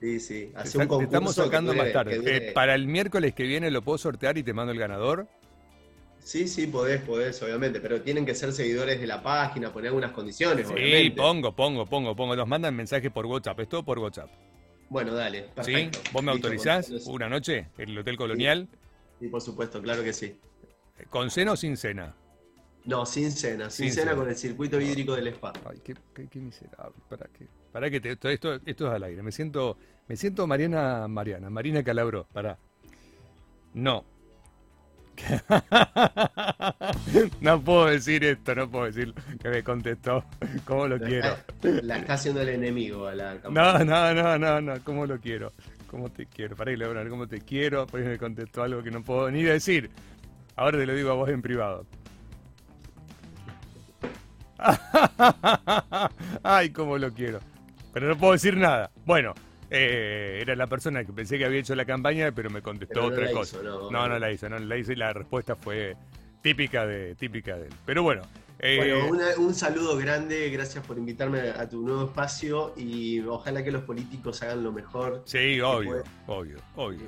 Sí, 0.00 0.20
sí. 0.20 0.52
Hace 0.54 0.78
un 0.78 0.86
concurso 0.86 1.04
estamos 1.04 1.34
sacando 1.34 1.74
más 1.74 1.92
tarde. 1.92 2.20
Eh, 2.24 2.52
para 2.52 2.74
el 2.74 2.86
miércoles 2.86 3.34
que 3.34 3.44
viene 3.44 3.70
lo 3.70 3.82
puedo 3.82 3.96
sortear 3.96 4.36
y 4.36 4.42
te 4.42 4.52
mando 4.52 4.72
el 4.72 4.78
ganador. 4.78 5.26
Sí, 6.18 6.48
sí, 6.48 6.66
podés, 6.66 7.02
podés, 7.02 7.42
obviamente, 7.42 7.80
pero 7.80 8.00
tienen 8.00 8.24
que 8.24 8.34
ser 8.34 8.52
seguidores 8.52 8.98
de 8.98 9.06
la 9.06 9.22
página, 9.22 9.70
poner 9.70 9.88
algunas 9.88 10.12
condiciones, 10.12 10.66
sí, 10.68 11.10
pongo, 11.10 11.54
pongo, 11.54 11.84
pongo, 11.84 12.16
pongo. 12.16 12.34
Nos 12.34 12.48
mandan 12.48 12.74
mensajes 12.74 13.10
por 13.12 13.26
WhatsApp, 13.26 13.60
es 13.60 13.68
todo 13.68 13.84
por 13.84 13.98
WhatsApp. 13.98 14.30
Bueno, 14.88 15.12
dale, 15.12 15.42
perfecto. 15.54 16.00
¿Sí? 16.02 16.10
¿Vos 16.12 16.22
me 16.22 16.32
autorizás 16.32 16.90
una 17.06 17.28
noche 17.28 17.68
en 17.76 17.90
el 17.90 17.98
Hotel 17.98 18.16
Colonial? 18.16 18.68
Sí. 19.20 19.28
por 19.28 19.42
supuesto, 19.42 19.82
claro 19.82 20.02
que 20.02 20.12
sí. 20.12 20.38
¿Con 21.10 21.30
cena 21.30 21.52
o 21.52 21.56
sin 21.56 21.76
cena? 21.76 22.14
No, 22.84 23.06
sin 23.06 23.32
cena, 23.32 23.70
sin, 23.70 23.90
cena, 23.90 24.14
con 24.14 24.28
el 24.28 24.36
circuito 24.36 24.80
hídrico 24.80 25.14
del 25.14 25.28
spa. 25.28 25.52
Ay, 25.68 25.80
qué, 25.82 25.94
qué, 26.14 26.38
miserable. 26.38 26.94
¿Para 27.08 27.26
qué? 27.28 27.46
¿Para 27.72 27.90
qué? 27.90 28.00
esto, 28.04 28.28
esto, 28.28 28.54
esto 28.66 28.88
es 28.88 28.92
al 28.92 29.04
aire. 29.04 29.22
Me 29.22 29.32
siento, 29.32 29.78
me 30.06 30.16
siento 30.16 30.46
Mariana, 30.46 31.08
Mariana, 31.08 31.48
Marina 31.48 31.82
Calabro. 31.82 32.26
Para. 32.32 32.58
No, 33.72 34.04
no 37.40 37.60
puedo 37.62 37.86
decir 37.86 38.24
esto, 38.24 38.54
no 38.54 38.70
puedo 38.70 38.86
decir 38.86 39.14
que 39.40 39.48
me 39.48 39.62
contestó. 39.62 40.24
¿Cómo 40.64 40.88
lo 40.88 40.98
quiero? 40.98 41.36
La 41.62 41.98
está 41.98 42.14
haciendo 42.14 42.40
el 42.40 42.48
enemigo 42.50 43.06
a 43.06 43.14
la 43.14 43.34
No, 43.50 43.84
no, 43.84 44.14
no, 44.14 44.38
no, 44.38 44.60
no. 44.60 44.74
¿Cómo 44.84 45.06
lo 45.06 45.20
quiero? 45.20 45.52
¿Cómo 45.86 46.10
te 46.10 46.26
quiero? 46.26 46.56
Para 46.56 46.72
que 46.72 46.76
le 46.76 47.08
¿cómo 47.08 47.28
te 47.28 47.40
quiero? 47.40 47.86
Por 47.86 48.00
me 48.00 48.18
contestó 48.18 48.62
algo 48.62 48.82
que 48.82 48.90
no 48.90 49.02
puedo 49.02 49.30
ni 49.30 49.42
decir. 49.42 49.90
Ahora 50.56 50.78
te 50.78 50.86
lo 50.86 50.94
digo 50.94 51.10
a 51.10 51.14
vos 51.14 51.28
en 51.28 51.42
privado. 51.42 51.86
Ay, 56.42 56.70
cómo 56.70 56.98
lo 56.98 57.12
quiero. 57.12 57.40
Pero 57.92 58.08
no 58.08 58.16
puedo 58.16 58.32
decir 58.32 58.56
nada. 58.56 58.90
Bueno, 59.04 59.34
eh, 59.70 60.38
era 60.40 60.56
la 60.56 60.66
persona 60.66 61.04
que 61.04 61.12
pensé 61.12 61.38
que 61.38 61.44
había 61.44 61.60
hecho 61.60 61.74
la 61.74 61.84
campaña, 61.84 62.32
pero 62.32 62.50
me 62.50 62.62
contestó 62.62 63.04
otra 63.04 63.30
cosa. 63.30 63.58
no, 63.62 63.90
no, 63.90 64.18
la 64.18 64.32
hizo, 64.32 64.48
no 64.48 64.58
la 64.58 64.76
hizo 64.76 64.92
y 64.92 64.96
la 64.96 65.12
respuesta 65.12 65.56
fue 65.56 65.96
típica 66.42 66.86
de, 66.86 67.14
típica 67.14 67.56
de 67.56 67.66
él. 67.66 67.74
Pero 67.84 68.02
bueno. 68.02 68.22
Eh, 68.60 69.04
bueno, 69.08 69.24
un 69.38 69.52
saludo 69.52 69.96
grande, 69.96 70.48
gracias 70.50 70.86
por 70.86 70.96
invitarme 70.96 71.40
a 71.40 71.68
tu 71.68 71.82
nuevo 71.82 72.04
espacio 72.04 72.72
y 72.76 73.20
ojalá 73.20 73.64
que 73.64 73.72
los 73.72 73.82
políticos 73.82 74.42
hagan 74.42 74.62
lo 74.62 74.72
mejor. 74.72 75.22
Sí, 75.26 75.60
obvio, 75.60 76.02
obvio, 76.26 76.56
obvio. 76.76 77.06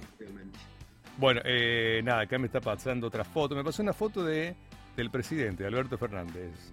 Bueno, 1.17 1.41
eh, 1.45 2.03
nada, 2.05 2.23
acá 2.23 2.39
me 2.39 2.47
está 2.47 2.61
pasando 2.61 3.07
otra 3.07 3.25
foto. 3.25 3.55
Me 3.55 3.65
pasó 3.65 3.83
una 3.83 3.93
foto 3.93 4.25
de 4.25 4.55
del 4.97 5.11
presidente, 5.11 5.65
Alberto 5.65 5.99
Fernández. 5.99 6.73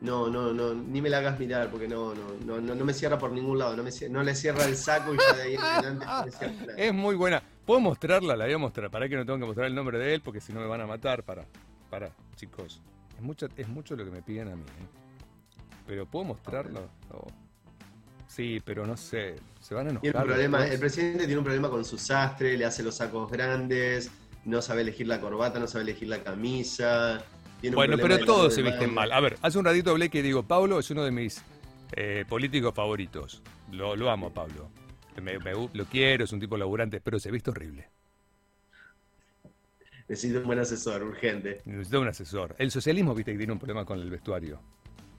No, 0.00 0.30
no, 0.30 0.52
no, 0.54 0.72
ni 0.72 1.02
me 1.02 1.10
la 1.10 1.18
hagas 1.18 1.38
mirar 1.38 1.70
porque 1.70 1.86
no, 1.86 2.14
no, 2.14 2.58
no, 2.58 2.74
no 2.74 2.84
me 2.84 2.94
cierra 2.94 3.18
por 3.18 3.32
ningún 3.32 3.58
lado, 3.58 3.76
no, 3.76 3.82
me, 3.82 3.90
no 4.08 4.22
le 4.22 4.34
cierra 4.34 4.64
el 4.64 4.74
saco 4.74 5.12
y 5.14 5.18
ya 5.18 5.36
de 5.36 5.42
ahí 5.42 5.54
en 5.54 5.60
adelante 5.60 6.54
Es 6.76 6.94
muy 6.94 7.16
buena. 7.16 7.42
¿Puedo 7.66 7.80
mostrarla? 7.80 8.34
La 8.34 8.46
voy 8.46 8.54
a 8.54 8.58
mostrar. 8.58 8.90
Para 8.90 9.08
que 9.08 9.16
no 9.16 9.26
tengo 9.26 9.38
que 9.38 9.44
mostrar 9.44 9.66
el 9.66 9.74
nombre 9.74 9.98
de 9.98 10.14
él 10.14 10.22
porque 10.22 10.40
si 10.40 10.54
no 10.54 10.60
me 10.60 10.66
van 10.66 10.80
a 10.80 10.86
matar. 10.86 11.22
Para, 11.22 11.44
para, 11.90 12.10
chicos. 12.34 12.80
Es 13.16 13.22
mucho, 13.22 13.46
es 13.56 13.68
mucho 13.68 13.94
lo 13.94 14.04
que 14.04 14.10
me 14.10 14.22
piden 14.22 14.48
a 14.48 14.56
mí. 14.56 14.62
¿eh? 14.62 14.86
Pero 15.86 16.06
¿puedo 16.06 16.24
mostrarlo? 16.24 16.88
Sí, 18.26 18.62
pero 18.64 18.86
no 18.86 18.96
sé. 18.96 19.36
Se 19.60 19.74
van 19.74 19.88
a 19.88 19.90
enojar. 19.90 20.06
El, 20.06 20.12
problema, 20.12 20.66
el 20.66 20.78
presidente 20.78 21.26
tiene 21.26 21.38
un 21.38 21.44
problema 21.44 21.68
con 21.68 21.84
su 21.84 21.98
sastre, 21.98 22.56
le 22.56 22.64
hace 22.64 22.82
los 22.82 22.96
sacos 22.96 23.30
grandes, 23.30 24.10
no 24.46 24.62
sabe 24.62 24.80
elegir 24.80 25.06
la 25.06 25.20
corbata, 25.20 25.58
no 25.58 25.66
sabe 25.66 25.82
elegir 25.82 26.08
la 26.08 26.22
camisa 26.22 27.22
bueno, 27.72 27.96
pero 27.98 28.18
todos 28.24 28.54
se 28.54 28.62
visten 28.62 28.92
mal. 28.92 29.12
A 29.12 29.20
ver, 29.20 29.36
hace 29.42 29.58
un 29.58 29.64
ratito 29.64 29.90
hablé 29.90 30.08
que 30.08 30.22
digo, 30.22 30.42
Pablo 30.42 30.78
es 30.78 30.90
uno 30.90 31.04
de 31.04 31.10
mis 31.10 31.42
eh, 31.96 32.24
políticos 32.28 32.74
favoritos. 32.74 33.42
Lo, 33.72 33.96
lo 33.96 34.10
amo, 34.10 34.32
Pablo. 34.32 34.70
lo 35.72 35.84
quiero, 35.86 36.24
es 36.24 36.32
un 36.32 36.40
tipo 36.40 36.56
laburante, 36.56 37.00
pero 37.00 37.18
se 37.18 37.30
viste 37.30 37.50
horrible. 37.50 37.88
Necesito 40.08 40.40
un 40.40 40.46
buen 40.46 40.58
asesor, 40.58 41.04
urgente. 41.04 41.62
Necesito 41.64 42.00
un 42.00 42.08
asesor. 42.08 42.56
El 42.58 42.72
socialismo, 42.72 43.14
viste, 43.14 43.30
que 43.30 43.38
tiene 43.38 43.52
un 43.52 43.60
problema 43.60 43.84
con 43.84 44.00
el 44.00 44.10
vestuario. 44.10 44.60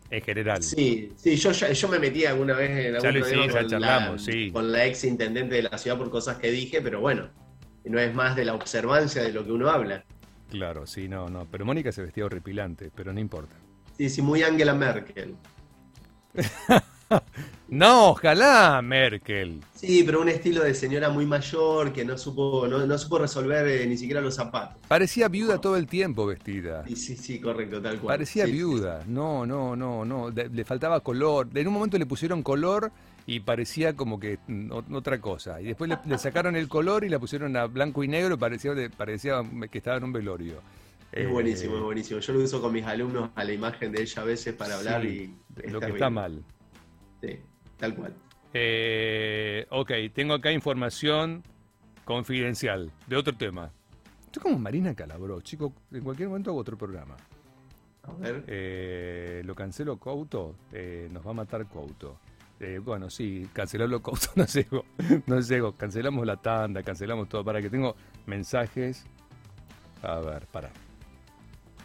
En 0.10 0.22
general. 0.22 0.62
Sí, 0.62 1.14
sí, 1.16 1.38
yo, 1.38 1.52
yo 1.54 1.88
me 1.88 1.98
metí 1.98 2.26
alguna 2.26 2.54
vez 2.56 2.72
en 2.72 2.96
algún 2.98 3.22
con, 3.50 3.82
la, 3.82 4.18
sí. 4.18 4.52
con 4.52 4.70
la 4.70 4.86
ex 4.86 5.06
intendente 5.06 5.56
de 5.56 5.62
la 5.64 5.78
ciudad 5.78 5.98
por 5.98 6.10
cosas 6.10 6.38
que 6.38 6.52
dije, 6.52 6.82
pero 6.82 7.00
bueno, 7.00 7.30
no 7.86 8.00
es 8.00 8.14
más 8.14 8.36
de 8.36 8.44
la 8.44 8.54
observancia 8.54 9.24
de 9.24 9.32
lo 9.32 9.46
que 9.46 9.54
uno 9.54 9.70
habla. 9.70 10.04
Claro, 10.52 10.86
sí, 10.86 11.08
no, 11.08 11.30
no. 11.30 11.48
Pero 11.50 11.66
Mónica 11.66 11.94
se 11.94 12.02
vestía 12.02 12.26
horripilante, 12.26 12.92
pero 12.94 13.14
no 13.14 13.22
importa. 13.22 13.56
Sí, 13.98 14.10
sí, 14.10 14.22
muy 14.22 14.44
Angela 14.44 14.74
Merkel. 14.74 15.38
no, 17.70 18.10
ojalá 18.10 18.82
Merkel. 18.82 19.62
Sí, 19.74 20.04
pero 20.06 20.20
un 20.20 20.28
estilo 20.28 20.62
de 20.62 20.74
señora 20.74 21.10
muy 21.10 21.26
mayor 21.26 21.94
que 21.94 22.04
no 22.04 22.18
supo, 22.18 22.68
no, 22.68 22.98
supo 22.98 23.20
resolver 23.20 23.66
eh, 23.66 23.88
ni 23.88 23.98
siquiera 23.98 24.20
los 24.20 24.36
zapatos. 24.36 24.78
Parecía 24.90 25.30
viuda 25.30 25.62
todo 25.62 25.78
el 25.78 25.88
tiempo 25.88 26.26
vestida. 26.26 26.84
Sí, 26.86 26.98
sí, 26.98 27.16
sí, 27.16 27.40
correcto, 27.40 27.82
tal 27.82 27.98
cual. 27.98 28.18
Parecía 28.18 28.46
viuda. 28.46 29.06
No, 29.08 29.46
no, 29.46 29.78
no, 29.78 30.04
no. 30.04 30.30
le 30.32 30.66
faltaba 30.66 31.00
color. 31.00 31.48
En 31.54 31.66
un 31.66 31.74
momento 31.74 31.98
le 31.98 32.06
pusieron 32.06 32.44
color 32.44 32.92
y 33.26 33.42
parecía 33.42 33.96
como 33.96 34.20
que 34.20 34.40
otra 34.92 35.20
cosa. 35.22 35.62
Y 35.62 35.66
después 35.66 35.90
le, 36.06 36.18
sacaron 36.18 36.56
el 36.56 36.68
color 36.68 37.04
y 37.04 37.10
la 37.10 37.20
pusieron 37.20 37.56
a 37.56 37.66
blanco 37.66 38.04
y 38.04 38.08
negro, 38.08 38.38
parecía, 38.38 38.74
parecía 38.96 39.44
que 39.70 39.78
estaba 39.78 39.98
en 39.98 40.06
un 40.06 40.14
velorio. 40.14 40.62
Es 41.12 41.30
buenísimo, 41.30 41.76
es 41.76 41.84
buenísimo. 41.84 42.20
Yo 42.20 42.34
lo 42.34 42.44
uso 42.44 42.62
con 42.62 42.72
mis 42.72 42.86
alumnos 42.86 43.30
a 43.36 43.44
la 43.44 43.52
imagen 43.52 43.92
de 43.92 44.02
ella 44.02 44.22
a 44.22 44.26
veces 44.26 44.54
para 44.56 44.78
hablar 44.78 45.06
y... 45.06 45.36
Lo 45.66 45.80
que 45.80 45.88
está 45.88 46.10
mal. 46.10 46.44
Sí, 47.22 47.38
tal 47.78 47.96
cual. 47.96 48.14
Eh, 48.54 49.66
ok, 49.70 49.92
tengo 50.14 50.34
acá 50.34 50.52
información 50.52 51.44
confidencial 52.06 52.92
de 53.08 53.16
otro 53.18 53.34
tema. 53.36 53.72
Estoy 54.26 54.44
como 54.44 54.60
Marina 54.60 54.96
Calabró, 54.96 55.42
chico. 55.42 55.74
En 55.92 56.04
cualquier 56.04 56.30
momento 56.30 56.52
hago 56.52 56.60
otro 56.60 56.78
programa. 56.78 57.18
A 58.04 58.14
ver. 58.14 58.46
Eh, 58.48 59.42
lo 59.46 59.54
cancelo 59.54 59.98
Couto, 59.98 60.56
eh, 60.72 61.10
nos 61.12 61.26
va 61.26 61.32
a 61.32 61.36
matar 61.36 61.68
Couto. 61.68 62.18
Eh, 62.62 62.78
bueno, 62.78 63.10
sí, 63.10 63.50
cancelarlo, 63.54 64.04
no 64.36 64.46
sé, 64.46 64.68
no 65.26 65.42
sé, 65.42 65.62
cancelamos 65.78 66.28
la 66.28 66.38
tanda, 66.38 66.84
cancelamos 66.84 67.28
todo, 67.28 67.44
para 67.44 67.60
que 67.60 67.72
tengo 67.72 67.96
mensajes. 68.28 69.04
A 70.04 70.20
ver, 70.20 70.46
para. 70.46 70.70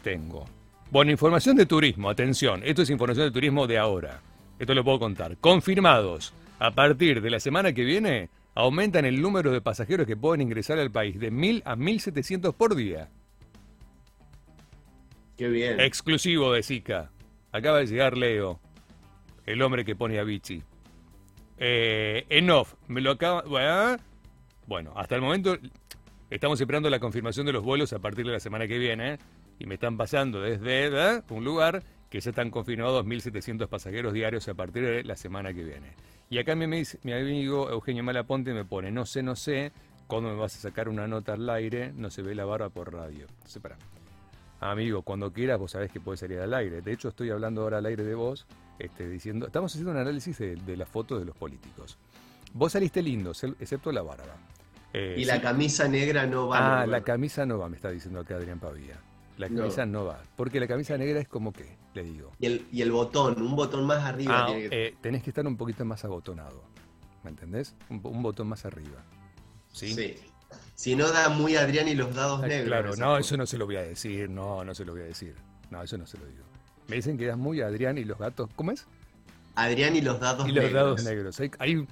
Tengo. 0.02 0.44
Bueno, 0.90 1.10
información 1.10 1.56
de 1.56 1.64
turismo, 1.64 2.10
atención, 2.10 2.60
esto 2.62 2.82
es 2.82 2.90
información 2.90 3.26
de 3.26 3.32
turismo 3.32 3.66
de 3.66 3.78
ahora. 3.78 4.20
Esto 4.58 4.74
lo 4.74 4.84
puedo 4.84 4.98
contar. 4.98 5.38
Confirmados, 5.38 6.34
a 6.58 6.70
partir 6.70 7.22
de 7.22 7.30
la 7.30 7.40
semana 7.40 7.72
que 7.72 7.82
viene, 7.82 8.28
aumentan 8.54 9.06
el 9.06 9.22
número 9.22 9.52
de 9.52 9.62
pasajeros 9.62 10.06
que 10.06 10.16
pueden 10.16 10.42
ingresar 10.42 10.78
al 10.78 10.90
país 10.90 11.18
de 11.18 11.32
1.000 11.32 11.62
a 11.64 11.74
1.700 11.74 12.52
por 12.54 12.74
día. 12.74 13.08
Qué 15.38 15.48
bien. 15.48 15.80
Exclusivo 15.80 16.52
de 16.52 16.62
Zika. 16.62 17.10
Acaba 17.50 17.78
de 17.78 17.86
llegar 17.86 18.16
Leo 18.18 18.60
el 19.46 19.62
hombre 19.62 19.84
que 19.84 19.96
pone 19.96 20.18
a 20.18 20.24
Vichy. 20.24 20.62
Eh, 21.58 22.26
en 22.28 22.50
me 22.88 23.00
lo 23.00 23.12
acaba. 23.12 23.96
Bueno, 24.66 24.92
hasta 24.96 25.14
el 25.14 25.22
momento 25.22 25.56
estamos 26.28 26.60
esperando 26.60 26.90
la 26.90 26.98
confirmación 26.98 27.46
de 27.46 27.52
los 27.52 27.62
vuelos 27.62 27.92
a 27.92 28.00
partir 28.00 28.26
de 28.26 28.32
la 28.32 28.40
semana 28.40 28.66
que 28.66 28.78
viene. 28.78 29.18
Y 29.58 29.64
me 29.64 29.74
están 29.74 29.96
pasando 29.96 30.42
desde 30.42 31.22
un 31.30 31.44
lugar 31.44 31.82
que 32.10 32.20
ya 32.20 32.30
están 32.30 32.50
confirmados 32.50 33.06
2.700 33.06 33.68
pasajeros 33.68 34.12
diarios 34.12 34.46
a 34.48 34.54
partir 34.54 34.84
de 34.84 35.04
la 35.04 35.16
semana 35.16 35.54
que 35.54 35.64
viene. 35.64 35.94
Y 36.28 36.38
acá 36.38 36.54
mi, 36.54 36.66
mi 36.66 37.12
amigo 37.12 37.70
Eugenio 37.70 38.02
Malaponte 38.02 38.52
me 38.52 38.64
pone: 38.64 38.90
No 38.90 39.06
sé, 39.06 39.22
no 39.22 39.34
sé, 39.34 39.72
cuándo 40.06 40.30
me 40.30 40.36
vas 40.36 40.56
a 40.56 40.58
sacar 40.58 40.88
una 40.88 41.06
nota 41.06 41.34
al 41.34 41.48
aire, 41.48 41.92
no 41.94 42.10
se 42.10 42.20
ve 42.22 42.34
la 42.34 42.44
barba 42.44 42.68
por 42.68 42.92
radio. 42.92 43.26
Amigo, 44.60 45.02
cuando 45.02 45.32
quieras, 45.32 45.58
vos 45.58 45.72
sabés 45.72 45.90
que 45.90 46.00
puede 46.00 46.18
salir 46.18 46.40
al 46.40 46.52
aire. 46.52 46.82
De 46.82 46.92
hecho, 46.92 47.08
estoy 47.08 47.30
hablando 47.30 47.62
ahora 47.62 47.78
al 47.78 47.86
aire 47.86 48.04
de 48.04 48.14
vos 48.14 48.46
este, 48.78 49.08
diciendo, 49.08 49.46
estamos 49.46 49.72
haciendo 49.72 49.92
un 49.92 49.98
análisis 49.98 50.38
de, 50.38 50.56
de 50.56 50.76
las 50.76 50.88
fotos 50.88 51.18
de 51.18 51.24
los 51.24 51.36
políticos. 51.36 51.98
Vos 52.52 52.72
saliste 52.72 53.02
lindo, 53.02 53.32
excepto 53.60 53.92
la 53.92 54.02
barba. 54.02 54.36
Eh, 54.92 55.16
y 55.18 55.24
la 55.26 55.42
camisa 55.42 55.88
negra 55.88 56.26
no 56.26 56.48
va. 56.48 56.82
Ah, 56.82 56.86
la 56.86 57.02
camisa 57.02 57.44
no 57.44 57.58
va, 57.58 57.68
me 57.68 57.76
está 57.76 57.90
diciendo 57.90 58.20
acá 58.20 58.36
Adrián 58.36 58.58
Pavía. 58.58 58.98
La 59.36 59.48
camisa 59.48 59.84
no. 59.84 60.06
va. 60.06 60.22
Porque 60.36 60.58
la 60.58 60.66
camisa 60.66 60.96
negra 60.96 61.20
es 61.20 61.28
como 61.28 61.52
que, 61.52 61.76
le 61.92 62.02
digo. 62.02 62.32
Y 62.38 62.46
el, 62.46 62.66
y 62.72 62.80
el 62.80 62.90
botón, 62.90 63.42
un 63.42 63.54
botón 63.54 63.84
más 63.84 64.02
arriba. 64.02 64.46
Ah, 64.46 64.52
eh, 64.54 64.94
tenés 65.02 65.22
que 65.22 65.28
estar 65.28 65.46
un 65.46 65.58
poquito 65.58 65.84
más 65.84 66.02
abotonado. 66.06 66.64
¿Me 67.22 67.30
entendés? 67.30 67.74
Un, 67.90 68.00
botón 68.22 68.48
más 68.48 68.64
arriba. 68.64 69.04
¿Sí? 69.72 69.92
Sí. 69.92 70.16
Si 70.74 70.96
no 70.96 71.10
da 71.10 71.28
muy 71.28 71.56
Adrián 71.56 71.88
y 71.88 71.94
los 71.94 72.14
dados 72.14 72.40
ah, 72.42 72.46
negros. 72.46 72.68
Claro, 72.68 72.96
no, 72.96 73.18
eso 73.18 73.36
no 73.36 73.44
se 73.44 73.58
lo 73.58 73.66
voy 73.66 73.76
a 73.76 73.82
decir. 73.82 74.30
No, 74.30 74.64
no 74.64 74.74
se 74.74 74.86
lo 74.86 74.92
voy 74.92 75.02
a 75.02 75.06
decir. 75.06 75.34
No, 75.70 75.82
eso 75.82 75.98
no 75.98 76.06
se 76.06 76.16
lo 76.16 76.24
digo. 76.24 76.44
Me 76.88 76.96
dicen 76.96 77.18
que 77.18 77.26
das 77.26 77.36
muy 77.36 77.60
Adrián 77.60 77.98
y 77.98 78.04
los 78.04 78.18
gatos. 78.18 78.48
¿Cómo 78.54 78.70
es? 78.70 78.86
Adrián 79.56 79.96
y 79.96 80.02
los 80.02 80.20
dados 80.20 80.46
negros. 80.46 80.64
Y 80.64 80.66
los 80.66 80.72
dados 80.72 81.04
negros. 81.04 81.40
Hay, 81.40 81.50
hay, 81.58 81.74
un 81.74 81.88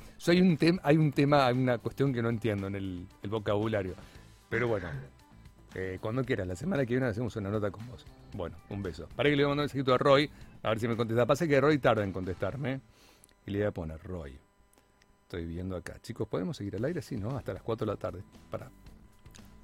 hay 0.82 0.96
un 0.98 1.12
tema, 1.12 1.46
hay 1.46 1.56
una 1.56 1.78
cuestión 1.78 2.12
que 2.12 2.22
no 2.22 2.28
entiendo 2.28 2.66
en 2.66 2.76
el, 2.76 3.06
vocabulario. 3.28 3.94
Pero 4.50 4.68
bueno, 4.68 4.88
eh, 5.74 5.98
cuando 6.00 6.22
quieras, 6.24 6.46
la 6.46 6.56
semana 6.56 6.84
que 6.84 6.94
viene 6.94 7.06
hacemos 7.06 7.34
una 7.36 7.50
nota 7.50 7.70
con 7.70 7.86
vos. 7.88 8.04
Bueno, 8.34 8.56
un 8.68 8.82
beso. 8.82 9.08
Para 9.16 9.30
que 9.30 9.36
le 9.36 9.44
voy 9.44 9.46
a 9.46 9.48
mandar 9.48 9.62
un 9.62 9.64
mensajito 9.64 9.94
a 9.94 9.98
Roy, 9.98 10.30
a 10.62 10.68
ver 10.68 10.78
si 10.78 10.86
me 10.86 10.96
contesta. 10.96 11.26
Pasa 11.26 11.46
que 11.48 11.60
Roy 11.60 11.78
tarda 11.78 12.04
en 12.04 12.12
contestarme. 12.12 12.80
Y 13.46 13.50
le 13.50 13.58
voy 13.60 13.66
a 13.66 13.70
poner 13.72 14.02
Roy. 14.02 14.38
estoy 15.22 15.46
viendo 15.46 15.76
acá. 15.76 15.98
Chicos, 16.02 16.28
¿podemos 16.28 16.56
seguir 16.56 16.76
al 16.76 16.84
aire? 16.84 17.00
Sí, 17.00 17.16
¿no? 17.16 17.36
Hasta 17.36 17.54
las 17.54 17.62
4 17.62 17.86
de 17.86 17.92
la 17.92 17.96
tarde. 17.96 18.22
Para. 18.50 18.70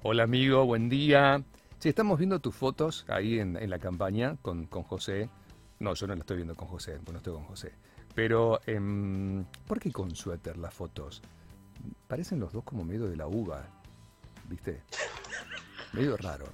Hola 0.01 0.23
amigo, 0.23 0.65
buen 0.65 0.89
día. 0.89 1.43
Sí, 1.81 1.89
estamos 1.89 2.19
viendo 2.19 2.39
tus 2.39 2.53
fotos 2.53 3.05
ahí 3.07 3.39
en, 3.39 3.67
la 3.67 3.79
campaña 3.79 4.37
con, 4.43 4.67
con, 4.67 4.83
José. 4.83 5.31
No, 5.79 5.95
yo 5.95 6.05
no 6.05 6.13
la 6.13 6.19
estoy 6.19 6.35
viendo 6.35 6.53
con 6.53 6.67
José, 6.67 6.99
no 7.11 7.17
estoy 7.17 7.33
con 7.33 7.45
José. 7.45 7.73
Pero, 8.13 8.61
eh, 8.67 9.43
¿por 9.65 9.79
qué 9.79 9.91
con 9.91 10.15
suéter 10.15 10.57
las 10.57 10.75
fotos? 10.75 11.23
Parecen 12.07 12.39
los 12.39 12.53
dos 12.53 12.63
como 12.63 12.85
medio 12.85 13.07
de 13.07 13.15
la 13.15 13.25
uva, 13.25 13.63
¿viste? 14.47 14.83
Medio 15.93 16.17
raro. 16.17 16.45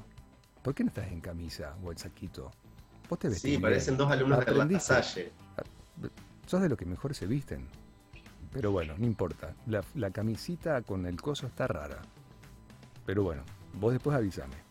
¿Por 0.61 0.73
qué 0.73 0.85
no 0.85 0.91
estás 0.91 1.11
en 1.11 1.19
camisa 1.19 1.75
o 1.83 1.91
en 1.91 1.97
saquito? 1.97 2.49
Vos 3.09 3.19
te 3.19 3.29
Sí, 3.31 3.57
parecen 3.57 3.97
dos 3.97 4.09
alumnos 4.09 4.45
de 4.45 4.53
la 4.53 4.79
Salle. 4.79 5.33
Sos 6.45 6.61
de 6.61 6.69
los 6.69 6.77
que 6.77 6.85
mejor 6.85 7.13
se 7.13 7.27
visten. 7.27 7.67
Pero 8.53 8.71
bueno, 8.71 8.93
no 8.97 9.05
importa. 9.05 9.53
La, 9.65 9.83
la 9.93 10.09
camisita 10.09 10.81
con 10.83 11.05
el 11.05 11.21
coso 11.21 11.47
está 11.47 11.67
rara. 11.67 12.01
Pero 13.05 13.23
bueno, 13.23 13.43
vos 13.73 13.91
después 13.91 14.15
avísame. 14.15 14.66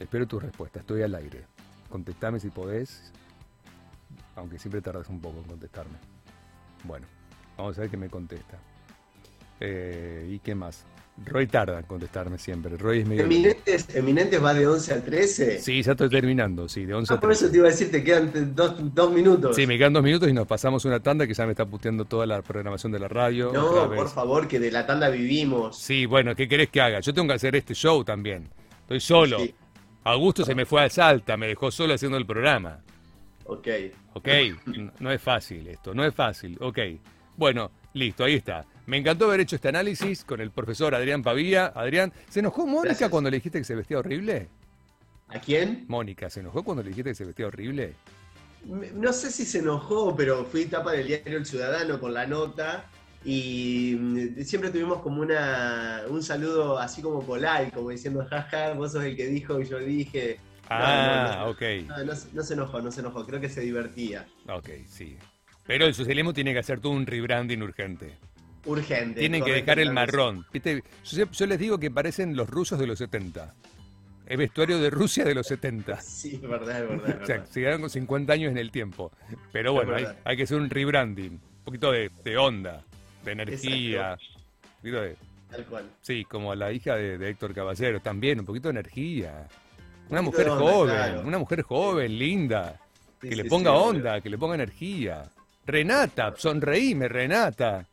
Espero 0.00 0.26
tu 0.26 0.40
respuesta, 0.40 0.80
estoy 0.80 1.02
al 1.02 1.14
aire. 1.14 1.44
Contestame 1.90 2.40
si 2.40 2.48
podés, 2.48 3.12
aunque 4.34 4.58
siempre 4.58 4.80
tardas 4.80 5.08
un 5.10 5.20
poco 5.20 5.38
en 5.38 5.44
contestarme. 5.44 5.98
Bueno, 6.84 7.06
vamos 7.58 7.76
a 7.76 7.82
ver 7.82 7.90
qué 7.90 7.98
me 7.98 8.08
contesta. 8.08 8.58
Eh, 9.60 10.26
¿Y 10.30 10.38
qué 10.38 10.54
más? 10.54 10.86
Roy 11.26 11.46
tarda 11.46 11.78
en 11.78 11.84
contestarme 11.84 12.38
siempre. 12.38 12.78
Roy 12.78 13.00
es 13.00 13.06
medio. 13.06 13.24
¿Eminentes, 13.24 13.94
¿Eminentes 13.94 14.42
va 14.42 14.54
de 14.54 14.66
11 14.66 14.94
a 14.94 15.04
13? 15.04 15.58
Sí, 15.58 15.82
ya 15.82 15.92
estoy 15.92 16.08
terminando, 16.08 16.66
sí, 16.66 16.86
de 16.86 16.94
11 16.94 17.12
ah, 17.12 17.16
a 17.16 17.20
13. 17.20 17.26
Por 17.26 17.32
eso 17.32 17.50
te 17.50 17.58
iba 17.58 17.66
a 17.66 17.70
decir, 17.70 17.90
te 17.90 18.02
quedan 18.02 18.54
dos, 18.54 19.12
minutos. 19.12 19.54
Sí, 19.54 19.66
me 19.66 19.76
quedan 19.76 19.92
dos 19.92 20.02
minutos 20.02 20.30
y 20.30 20.32
nos 20.32 20.46
pasamos 20.46 20.86
una 20.86 21.00
tanda 21.00 21.26
que 21.26 21.34
ya 21.34 21.44
me 21.44 21.50
está 21.50 21.66
puteando 21.66 22.06
toda 22.06 22.24
la 22.24 22.40
programación 22.40 22.90
de 22.90 23.00
la 23.00 23.08
radio. 23.08 23.52
No, 23.52 23.90
por 23.90 24.08
favor, 24.08 24.48
que 24.48 24.58
de 24.58 24.70
la 24.70 24.86
tanda 24.86 25.10
vivimos. 25.10 25.76
Sí, 25.76 26.06
bueno, 26.06 26.34
¿qué 26.34 26.48
querés 26.48 26.70
que 26.70 26.80
haga? 26.80 27.00
Yo 27.00 27.12
tengo 27.12 27.28
que 27.28 27.34
hacer 27.34 27.54
este 27.54 27.74
show 27.74 28.02
también. 28.02 28.48
Estoy 28.80 29.00
solo. 29.00 29.38
Augusto 30.04 30.44
se 30.44 30.54
me 30.54 30.64
fue 30.64 30.82
a 30.84 30.88
Salta, 30.88 31.36
me 31.36 31.46
dejó 31.46 31.70
solo 31.70 31.94
haciendo 31.94 32.16
el 32.16 32.26
programa. 32.26 32.80
Ok. 33.44 33.68
Ok, 34.14 34.28
no 34.98 35.10
es 35.10 35.20
fácil 35.20 35.66
esto, 35.68 35.94
no 35.94 36.04
es 36.04 36.14
fácil. 36.14 36.56
Ok. 36.60 36.78
Bueno, 37.36 37.70
listo, 37.94 38.24
ahí 38.24 38.34
está. 38.34 38.64
Me 38.86 38.96
encantó 38.96 39.26
haber 39.26 39.40
hecho 39.40 39.56
este 39.56 39.68
análisis 39.68 40.24
con 40.24 40.40
el 40.40 40.50
profesor 40.50 40.94
Adrián 40.94 41.22
Pavía. 41.22 41.66
Adrián, 41.66 42.12
¿se 42.28 42.40
enojó 42.40 42.66
Mónica 42.66 43.08
cuando 43.08 43.30
le 43.30 43.36
dijiste 43.36 43.58
que 43.58 43.64
se 43.64 43.74
vestía 43.74 43.98
horrible? 43.98 44.48
¿A 45.28 45.38
quién? 45.38 45.84
Mónica, 45.86 46.28
¿se 46.28 46.40
enojó 46.40 46.64
cuando 46.64 46.82
le 46.82 46.88
dijiste 46.88 47.10
que 47.10 47.14
se 47.14 47.24
vestía 47.24 47.46
horrible? 47.46 47.94
No 48.64 49.12
sé 49.12 49.30
si 49.30 49.44
se 49.44 49.60
enojó, 49.60 50.14
pero 50.16 50.44
fui 50.44 50.66
tapa 50.66 50.92
del 50.92 51.06
diario 51.06 51.38
El 51.38 51.46
Ciudadano 51.46 52.00
con 52.00 52.12
la 52.12 52.26
nota 52.26 52.90
y 53.24 53.96
mm, 53.98 54.42
siempre 54.44 54.70
tuvimos 54.70 55.00
como 55.02 55.20
una, 55.20 56.02
un 56.08 56.22
saludo 56.22 56.78
así 56.78 57.02
como 57.02 57.22
polite, 57.22 57.70
como 57.74 57.90
diciendo, 57.90 58.26
jaja, 58.28 58.72
vos 58.72 58.92
sos 58.92 59.04
el 59.04 59.16
que 59.16 59.26
dijo 59.26 59.60
y 59.60 59.66
yo 59.66 59.78
dije. 59.78 60.38
Ah, 60.70 61.46
ok. 61.48 61.62
No, 62.32 62.42
se 62.44 62.54
enojó, 62.54 62.80
no 62.80 62.90
se 62.90 63.00
enojó, 63.00 63.26
creo 63.26 63.40
que 63.40 63.48
se 63.48 63.60
divertía. 63.60 64.26
Ok, 64.48 64.70
sí. 64.88 65.18
Pero 65.66 65.86
el 65.86 65.94
socialismo 65.94 66.32
tiene 66.32 66.52
que 66.52 66.60
hacer 66.60 66.80
todo 66.80 66.92
un 66.92 67.06
rebranding 67.06 67.60
urgente. 67.62 68.16
Urgente. 68.64 69.20
Tienen 69.20 69.44
que 69.44 69.52
dejar 69.52 69.80
el 69.80 69.92
marrón. 69.92 70.46
Yo, 71.04 71.46
les 71.46 71.58
digo 71.58 71.78
que 71.78 71.90
parecen 71.90 72.36
los 72.36 72.48
rusos 72.48 72.78
de 72.78 72.86
los 72.86 72.98
70. 72.98 73.54
El 74.26 74.36
vestuario 74.36 74.78
de 74.78 74.90
Rusia 74.90 75.24
de 75.24 75.34
los 75.34 75.46
70. 75.48 76.00
Sí, 76.00 76.38
verdad, 76.38 76.86
verdad. 76.88 77.22
o 77.22 77.26
sea, 77.26 77.46
se 77.46 77.60
quedaron 77.60 77.80
con 77.80 77.90
50 77.90 78.32
años 78.32 78.52
en 78.52 78.58
el 78.58 78.70
tiempo. 78.70 79.10
Pero 79.52 79.72
bueno, 79.72 79.94
hay, 80.24 80.36
que 80.36 80.44
hacer 80.44 80.56
un 80.56 80.70
rebranding. 80.70 81.32
Un 81.32 81.64
poquito 81.64 81.90
de 81.90 82.38
onda 82.38 82.84
de 83.24 83.32
energía. 83.32 84.18
Tal 85.50 85.64
cual. 85.66 85.90
Sí, 86.00 86.24
como 86.24 86.52
a 86.52 86.56
la 86.56 86.72
hija 86.72 86.94
de, 86.96 87.28
Héctor 87.28 87.54
Caballero, 87.54 88.00
también, 88.00 88.40
un 88.40 88.46
poquito 88.46 88.68
de 88.68 88.72
energía. 88.72 89.48
Una 90.08 90.22
mujer 90.22 90.48
joven, 90.48 91.26
una 91.26 91.38
mujer 91.38 91.62
joven, 91.62 92.18
linda. 92.18 92.80
que 93.20 93.36
le 93.36 93.44
ponga 93.44 93.72
onda, 93.72 94.20
que 94.20 94.30
le 94.30 94.38
ponga 94.38 94.54
energía. 94.54 95.24
Renata, 95.66 96.34
sonreíme, 96.36 97.08
Renata. 97.08 97.86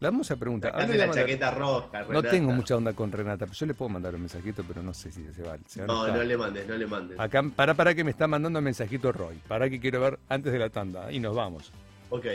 La 0.00 0.10
vamos 0.10 0.30
a 0.30 0.36
preguntar. 0.36 0.88
la 0.88 1.10
chaqueta 1.10 1.50
roja, 1.50 2.04
No 2.08 2.22
tengo 2.22 2.52
mucha 2.52 2.76
onda 2.76 2.92
con 2.92 3.10
Renata, 3.10 3.46
pero 3.46 3.52
yo 3.52 3.66
le 3.66 3.74
puedo 3.74 3.88
mandar 3.88 4.14
un 4.14 4.20
mensajito, 4.20 4.62
pero 4.66 4.82
no 4.82 4.94
sé 4.94 5.10
si 5.10 5.24
se 5.32 5.42
va. 5.42 5.56
no, 5.86 6.08
no 6.08 6.22
le 6.22 6.36
mandes, 6.36 6.68
no 6.68 6.76
le 6.76 6.86
mandes. 6.86 7.18
Acá, 7.18 7.42
para, 7.54 7.74
para 7.74 7.94
que 7.94 8.04
me 8.04 8.10
está 8.10 8.26
mandando 8.26 8.58
un 8.60 8.64
mensajito 8.64 9.10
Roy. 9.10 9.36
Para 9.48 9.68
que 9.68 9.80
quiero 9.80 10.00
ver 10.00 10.18
antes 10.28 10.52
de 10.52 10.58
la 10.58 10.70
tanda. 10.70 11.10
Y 11.10 11.18
nos 11.18 11.34
vamos. 11.34 11.72
Ok. 12.10 12.26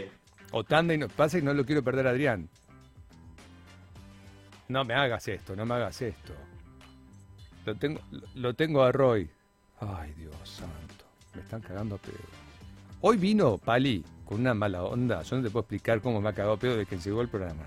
O 0.56 0.64
tanda 0.64 0.94
y 0.94 1.00
no, 1.00 1.08
pasa 1.08 1.40
y 1.40 1.42
no 1.42 1.52
lo 1.54 1.66
quiero 1.66 1.84
perder 1.84 2.06
Adrián. 2.06 2.48
No 4.68 4.86
me 4.86 4.94
hagas 4.94 5.28
esto, 5.28 5.56
no 5.56 5.66
me 5.66 5.74
hagas 5.74 6.00
esto. 6.04 6.34
Lo 7.66 7.76
tengo, 7.76 8.00
lo 8.36 8.54
tengo 8.54 8.84
a 8.84 8.92
Roy. 8.92 9.28
Ay, 9.80 10.14
Dios 10.14 10.36
santo. 10.44 11.06
Me 11.34 11.42
están 11.42 11.60
cagando 11.62 11.96
a 11.96 11.98
pedo. 11.98 12.20
Hoy 13.02 13.18
vino 13.18 13.58
Pali 13.58 14.06
con 14.26 14.42
una 14.42 14.54
mala 14.54 14.84
onda. 14.84 15.24
Yo 15.24 15.38
no 15.38 15.44
te 15.44 15.50
puedo 15.50 15.62
explicar 15.62 16.02
cómo 16.02 16.22
me 16.22 16.30
ha 16.30 16.34
cagado 16.34 16.54
a 16.54 16.58
pedo 16.58 16.78
desde 16.78 16.86
que 16.86 16.98
llegó 16.98 17.22
el 17.22 17.30
programa. 17.30 17.64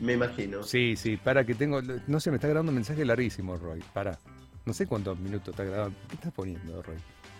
Me 0.00 0.14
imagino. 0.14 0.64
Sí, 0.64 0.96
sí, 0.96 1.16
para 1.16 1.44
que 1.44 1.54
tengo. 1.54 1.80
No 2.08 2.18
sé, 2.18 2.30
me 2.30 2.36
está 2.36 2.48
grabando 2.48 2.70
un 2.70 2.76
mensaje 2.76 3.04
larguísimo, 3.04 3.56
Roy. 3.56 3.80
Para. 3.92 4.18
No 4.64 4.72
sé 4.72 4.88
cuántos 4.88 5.16
minutos 5.20 5.50
está 5.50 5.62
grabando. 5.62 5.96
¿Qué 6.08 6.16
estás 6.16 6.32
poniendo, 6.32 6.82
Roy? 6.82 6.96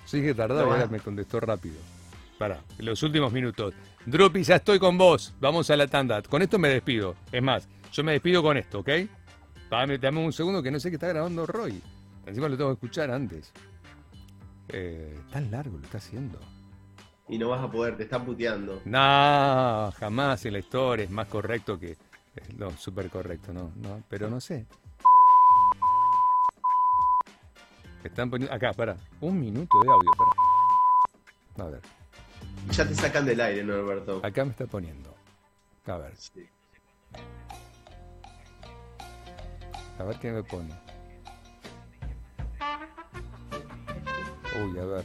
Yo 0.09 0.19
dije 0.19 0.35
tardaba, 0.35 0.73
ahora 0.73 0.87
me 0.87 1.01
contestó 1.01 1.41
rápido. 1.41 1.77
Para, 2.39 2.63
los 2.79 3.03
últimos 3.03 3.33
minutos. 3.33 3.75
Drupi, 4.07 4.43
ya 4.43 4.57
estoy 4.57 4.79
con 4.79 4.99
vos. 4.99 5.35
Vamos 5.41 5.71
a 5.71 5.77
la 5.77 5.87
tanda. 5.87 6.23
Con 6.23 6.43
esto 6.43 6.59
me 6.59 6.69
despido. 6.69 7.15
Es 7.31 7.43
más, 7.43 7.69
yo 7.93 8.03
me 8.03 8.13
despido 8.13 8.43
con 8.43 8.57
esto, 8.57 8.81
¿ok? 8.81 8.89
Dame, 9.71 9.99
dame 9.99 10.25
un 10.25 10.33
segundo 10.33 10.63
que 10.63 10.71
no 10.71 10.81
sé 10.81 10.91
qué 10.91 10.97
está 10.97 11.09
grabando 11.09 11.47
Roy. 11.47 11.81
Encima 12.27 12.49
lo 12.49 12.57
tengo 12.57 12.71
que 12.71 12.75
escuchar 12.75 13.11
antes. 13.11 13.53
Eh, 14.69 15.19
tan 15.31 15.51
largo 15.51 15.79
lo 15.79 15.85
está 15.85 15.99
haciendo. 15.99 16.39
Y 17.29 17.39
no 17.39 17.49
vas 17.49 17.63
a 17.63 17.71
poder, 17.71 17.97
te 17.97 18.03
están 18.05 18.25
puteando. 18.25 18.83
No, 18.85 19.93
jamás 19.99 20.45
en 20.45 20.55
la 20.55 20.59
historia 20.59 21.05
es 21.05 21.11
más 21.11 21.29
correcto 21.29 21.79
que. 21.79 21.97
No, 22.57 22.71
súper 22.73 23.11
correcto, 23.11 23.53
no, 23.53 23.73
no, 23.77 24.03
pero 24.09 24.29
no 24.29 24.41
sé. 24.41 24.67
Están 28.03 28.31
poniendo. 28.31 28.55
Acá, 28.55 28.73
para. 28.73 28.97
Un 29.21 29.41
minuto 29.41 29.81
de 29.81 29.91
audio, 29.91 30.11
para. 30.17 31.67
A 31.67 31.71
ver. 31.71 32.02
Ya 32.71 32.87
te 32.87 32.95
sacan 32.95 33.27
del 33.27 33.41
aire, 33.41 33.65
¿no, 33.65 33.75
Alberto? 33.75 34.21
Acá 34.23 34.45
me 34.45 34.53
está 34.53 34.67
poniendo. 34.67 35.15
A 35.87 35.97
ver. 35.99 36.13
A 39.99 40.05
ver 40.05 40.17
qué 40.21 40.31
me 40.31 40.43
pone. 40.43 40.71
Uy, 44.55 44.79
a 44.79 44.85
ver. 44.85 45.05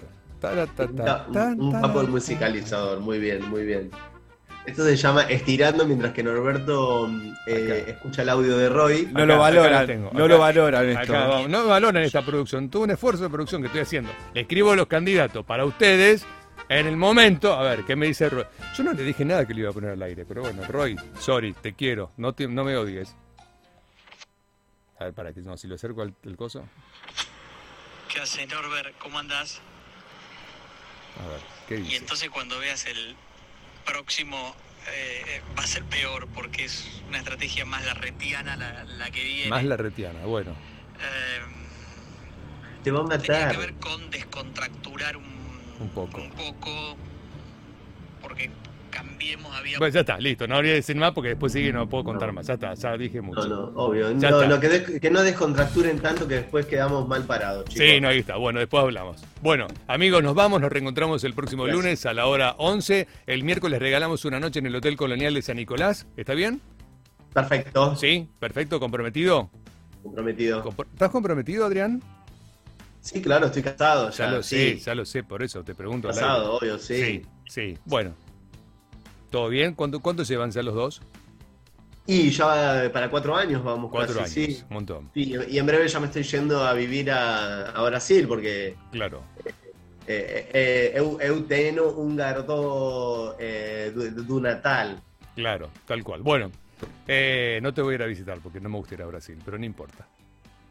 un, 1.58 1.72
papo 1.72 2.04
musicalizador, 2.04 3.00
muy 3.00 3.20
bien, 3.20 3.50
muy 3.50 3.66
bien. 3.66 3.92
Esto 4.66 4.84
se 4.84 4.98
llama 4.98 5.24
estirando 5.24 5.86
mientras 5.86 6.14
que 6.14 6.22
Norberto 6.22 7.10
eh, 7.48 7.86
escucha 7.88 8.24
el 8.24 8.30
audio 8.30 8.58
de 8.58 8.70
Roy. 8.70 9.08
No 9.14 9.26
lo 9.26 9.40
valoran, 9.40 10.10
no 10.12 10.28
lo 10.28 10.38
valoran 10.38 10.90
esto. 10.90 11.48
no 11.48 11.68
valoran 11.68 12.04
esta 12.04 12.22
producción. 12.22 12.70
Tuvo 12.70 12.84
un 12.84 12.92
esfuerzo 12.92 13.24
de 13.24 13.30
producción 13.30 13.62
que 13.62 13.68
estoy 13.68 13.82
haciendo. 13.82 14.12
Le 14.34 14.42
escribo 14.42 14.76
los 14.76 14.88
candidatos 14.88 15.46
para 15.46 15.64
ustedes 15.64 16.26
en 16.70 16.88
el 16.88 16.98
momento, 16.98 17.54
a 17.54 17.64
ver, 17.64 17.84
¿qué 17.86 17.96
me 17.96 18.08
dice 18.08 18.30
Roy? 18.30 18.46
Yo 18.76 18.84
no 18.84 18.94
le 18.94 19.04
dije 19.04 19.24
nada 19.26 19.46
que 19.46 19.54
le 19.54 19.62
iba 19.62 19.70
a 19.70 19.74
poner 19.74 19.92
al 19.92 20.02
aire, 20.02 20.26
pero 20.26 20.42
bueno, 20.42 20.64
Roy, 20.66 20.96
sorry, 21.20 21.54
te 21.54 21.74
quiero, 21.74 22.12
no, 22.18 22.36
no 22.38 22.64
me 22.64 22.76
odies. 22.76 23.16
A 25.00 25.06
ver, 25.06 25.14
para 25.14 25.32
que 25.34 25.42
no, 25.42 25.56
si 25.58 25.68
lo 25.68 25.76
acerco 25.76 26.02
al 26.02 26.14
el 26.24 26.36
coso. 26.36 26.68
¿Qué 28.12 28.20
hace 28.20 28.48
Norbert? 28.48 28.98
¿Cómo 28.98 29.20
andás? 29.20 29.62
A 31.24 31.28
ver, 31.28 31.40
¿qué 31.68 31.76
dice? 31.78 31.94
Y 31.94 31.96
entonces 31.96 32.30
cuando 32.30 32.58
veas 32.60 32.86
el 32.86 33.16
próximo 33.86 34.56
eh, 34.94 35.42
va 35.58 35.64
a 35.64 35.68
ser 35.68 35.84
peor 35.84 36.28
porque 36.34 36.66
es 36.66 37.02
una 37.08 37.20
estrategia 37.20 37.66
más 37.66 37.86
larretiana 37.86 38.56
la, 38.56 38.84
la 38.86 39.12
que 39.12 39.24
viene. 39.24 39.50
Más 39.50 39.64
larretiana, 39.64 40.26
bueno. 40.26 40.52
Eh, 41.00 41.42
Te 42.84 42.92
va 42.92 43.02
a 43.02 43.04
matar. 43.04 43.22
Tiene 43.22 43.52
que 43.52 43.58
ver 43.58 43.74
con 43.76 44.10
descontracturar 44.10 45.18
un 45.18 45.37
un 45.80 45.90
poco. 45.90 46.22
Un 46.22 46.32
poco. 46.32 46.98
Porque 48.22 48.50
cambiemos, 48.90 49.56
había. 49.56 49.78
Bueno, 49.78 49.94
ya 49.94 50.00
está, 50.02 50.18
listo. 50.18 50.48
No 50.48 50.56
habría 50.56 50.72
que 50.72 50.78
decir 50.78 50.96
más 50.96 51.12
porque 51.12 51.30
después 51.30 51.54
sigue 51.54 51.72
no 51.72 51.88
puedo 51.88 52.04
contar 52.04 52.32
más. 52.34 52.48
Ya 52.48 52.56
está, 52.56 52.74
ya 52.74 52.98
dije 52.98 53.22
mucho. 53.22 53.48
No, 53.48 53.72
no, 53.72 53.80
obvio. 53.80 54.14
no, 54.14 54.60
que, 54.60 55.00
que, 55.00 55.12
no 55.12 55.22
descontracturen 55.22 56.00
tanto 56.00 56.28
que 56.28 56.36
después 56.36 56.66
quedamos 56.66 57.08
mal 57.08 57.24
parados, 57.24 57.66
chicos. 57.66 57.88
Sí, 57.88 58.02
no, 58.02 58.10
ahí 58.10 58.20
está. 58.20 58.38
Bueno, 58.38 58.60
después 58.60 58.84
hablamos. 58.84 59.24
Bueno, 59.42 59.68
amigos, 59.88 60.24
nos 60.24 60.36
vamos. 60.36 60.62
Nos 60.62 60.72
reencontramos 60.72 61.24
el 61.24 61.34
próximo 61.34 61.68
lunes 61.68 62.06
a 62.06 62.14
la 62.14 62.26
hora 62.28 62.56
11. 62.58 63.08
El 63.28 63.44
miércoles 63.44 63.80
regalamos 63.80 64.26
una 64.26 64.40
noche 64.40 64.60
en 64.60 64.66
el 64.66 64.76
Hotel 64.76 64.98
Colonial 64.98 65.34
de 65.34 65.42
San 65.42 65.58
Nicolás. 65.58 66.08
¿Está 66.18 66.34
bien? 66.34 66.62
Perfecto. 67.34 67.96
Sí, 67.96 68.28
perfecto. 68.40 68.80
¿Comprometido? 68.80 69.50
Comprometido. 70.02 70.64
¿Estás 70.94 71.12
comprometido, 71.12 71.66
Adrián? 71.66 72.02
Sí, 73.08 73.22
claro, 73.22 73.46
estoy 73.46 73.64
casado. 73.64 74.10
Ya, 74.10 74.30
lo 74.30 74.44
sé, 74.44 74.78
ya 74.80 74.94
lo 74.94 75.06
sé, 75.06 75.24
por 75.24 75.42
eso 75.42 75.64
te 75.64 75.74
pregunto. 75.74 76.10
Casado, 76.10 76.56
obvio, 76.58 76.78
sí. 76.78 77.02
Sí, 77.02 77.22
sí. 77.48 77.78
Bueno. 77.86 78.14
¿Todo 79.30 79.48
bien? 79.48 79.76
¿Cuánto, 79.76 80.02
cuánto 80.02 80.24
llevan 80.24 80.52
ya 80.52 80.62
los 80.62 80.76
dos? 80.76 81.02
Y 82.06 82.30
ya 82.32 82.90
para 82.92 83.10
cuatro 83.10 83.36
años 83.36 83.64
vamos 83.64 83.92
cuatro 83.92 84.20
años, 84.20 84.30
sí. 84.30 84.62
un 84.70 84.74
montón. 84.74 85.12
y 85.14 85.58
en 85.58 85.66
breve 85.66 85.88
ya 85.88 86.00
me 86.00 86.08
estoy 86.08 86.24
yendo 86.24 86.66
a 86.66 86.74
vivir 86.74 87.12
a, 87.12 87.82
Brasil 87.86 88.28
porque... 88.28 88.76
Claro. 88.92 89.24
Eh, 90.10 90.50
eh, 90.54 90.94
eu, 90.96 91.44
tengo 91.44 91.92
un 91.92 92.16
garoto 92.16 93.36
eh, 93.40 93.92
de, 93.94 94.42
Natal. 94.42 95.02
Claro, 95.36 95.70
tal 95.86 96.02
cual. 96.02 96.22
Bueno, 96.24 96.50
eh, 97.08 97.60
no 97.62 97.74
te 97.74 97.82
voy 97.82 97.94
a 97.94 97.96
ir 97.96 98.04
a 98.04 98.06
visitar 98.06 98.40
porque 98.42 98.62
no 98.62 98.70
me 98.70 98.78
gusta 98.78 98.96
ir 98.96 99.02
a 99.02 99.06
Brasil, 99.06 99.38
pero 99.44 99.58
no 99.58 99.66
importa. 99.66 100.08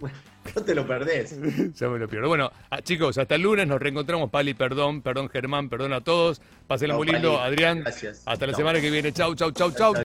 No 0.54 0.62
te 0.62 0.74
lo 0.74 0.86
perdés. 0.86 1.36
ya 1.74 1.88
me 1.88 1.98
lo 1.98 2.08
pierdo. 2.08 2.28
Bueno, 2.28 2.52
ah, 2.70 2.80
chicos, 2.80 3.18
hasta 3.18 3.34
el 3.34 3.42
lunes 3.42 3.66
nos 3.66 3.80
reencontramos. 3.80 4.30
Pali, 4.30 4.54
perdón, 4.54 5.02
perdón 5.02 5.28
Germán, 5.28 5.68
perdón 5.68 5.92
a 5.92 6.00
todos. 6.02 6.40
Pásenla 6.66 6.94
muy 6.94 7.08
lindo, 7.08 7.40
Adrián. 7.40 7.80
Gracias. 7.80 8.22
Hasta 8.26 8.46
la 8.46 8.54
semana 8.54 8.80
que 8.80 8.90
viene. 8.90 9.12
Chau, 9.12 9.34
chau, 9.34 9.50
chau, 9.50 9.72
chau. 9.72 10.05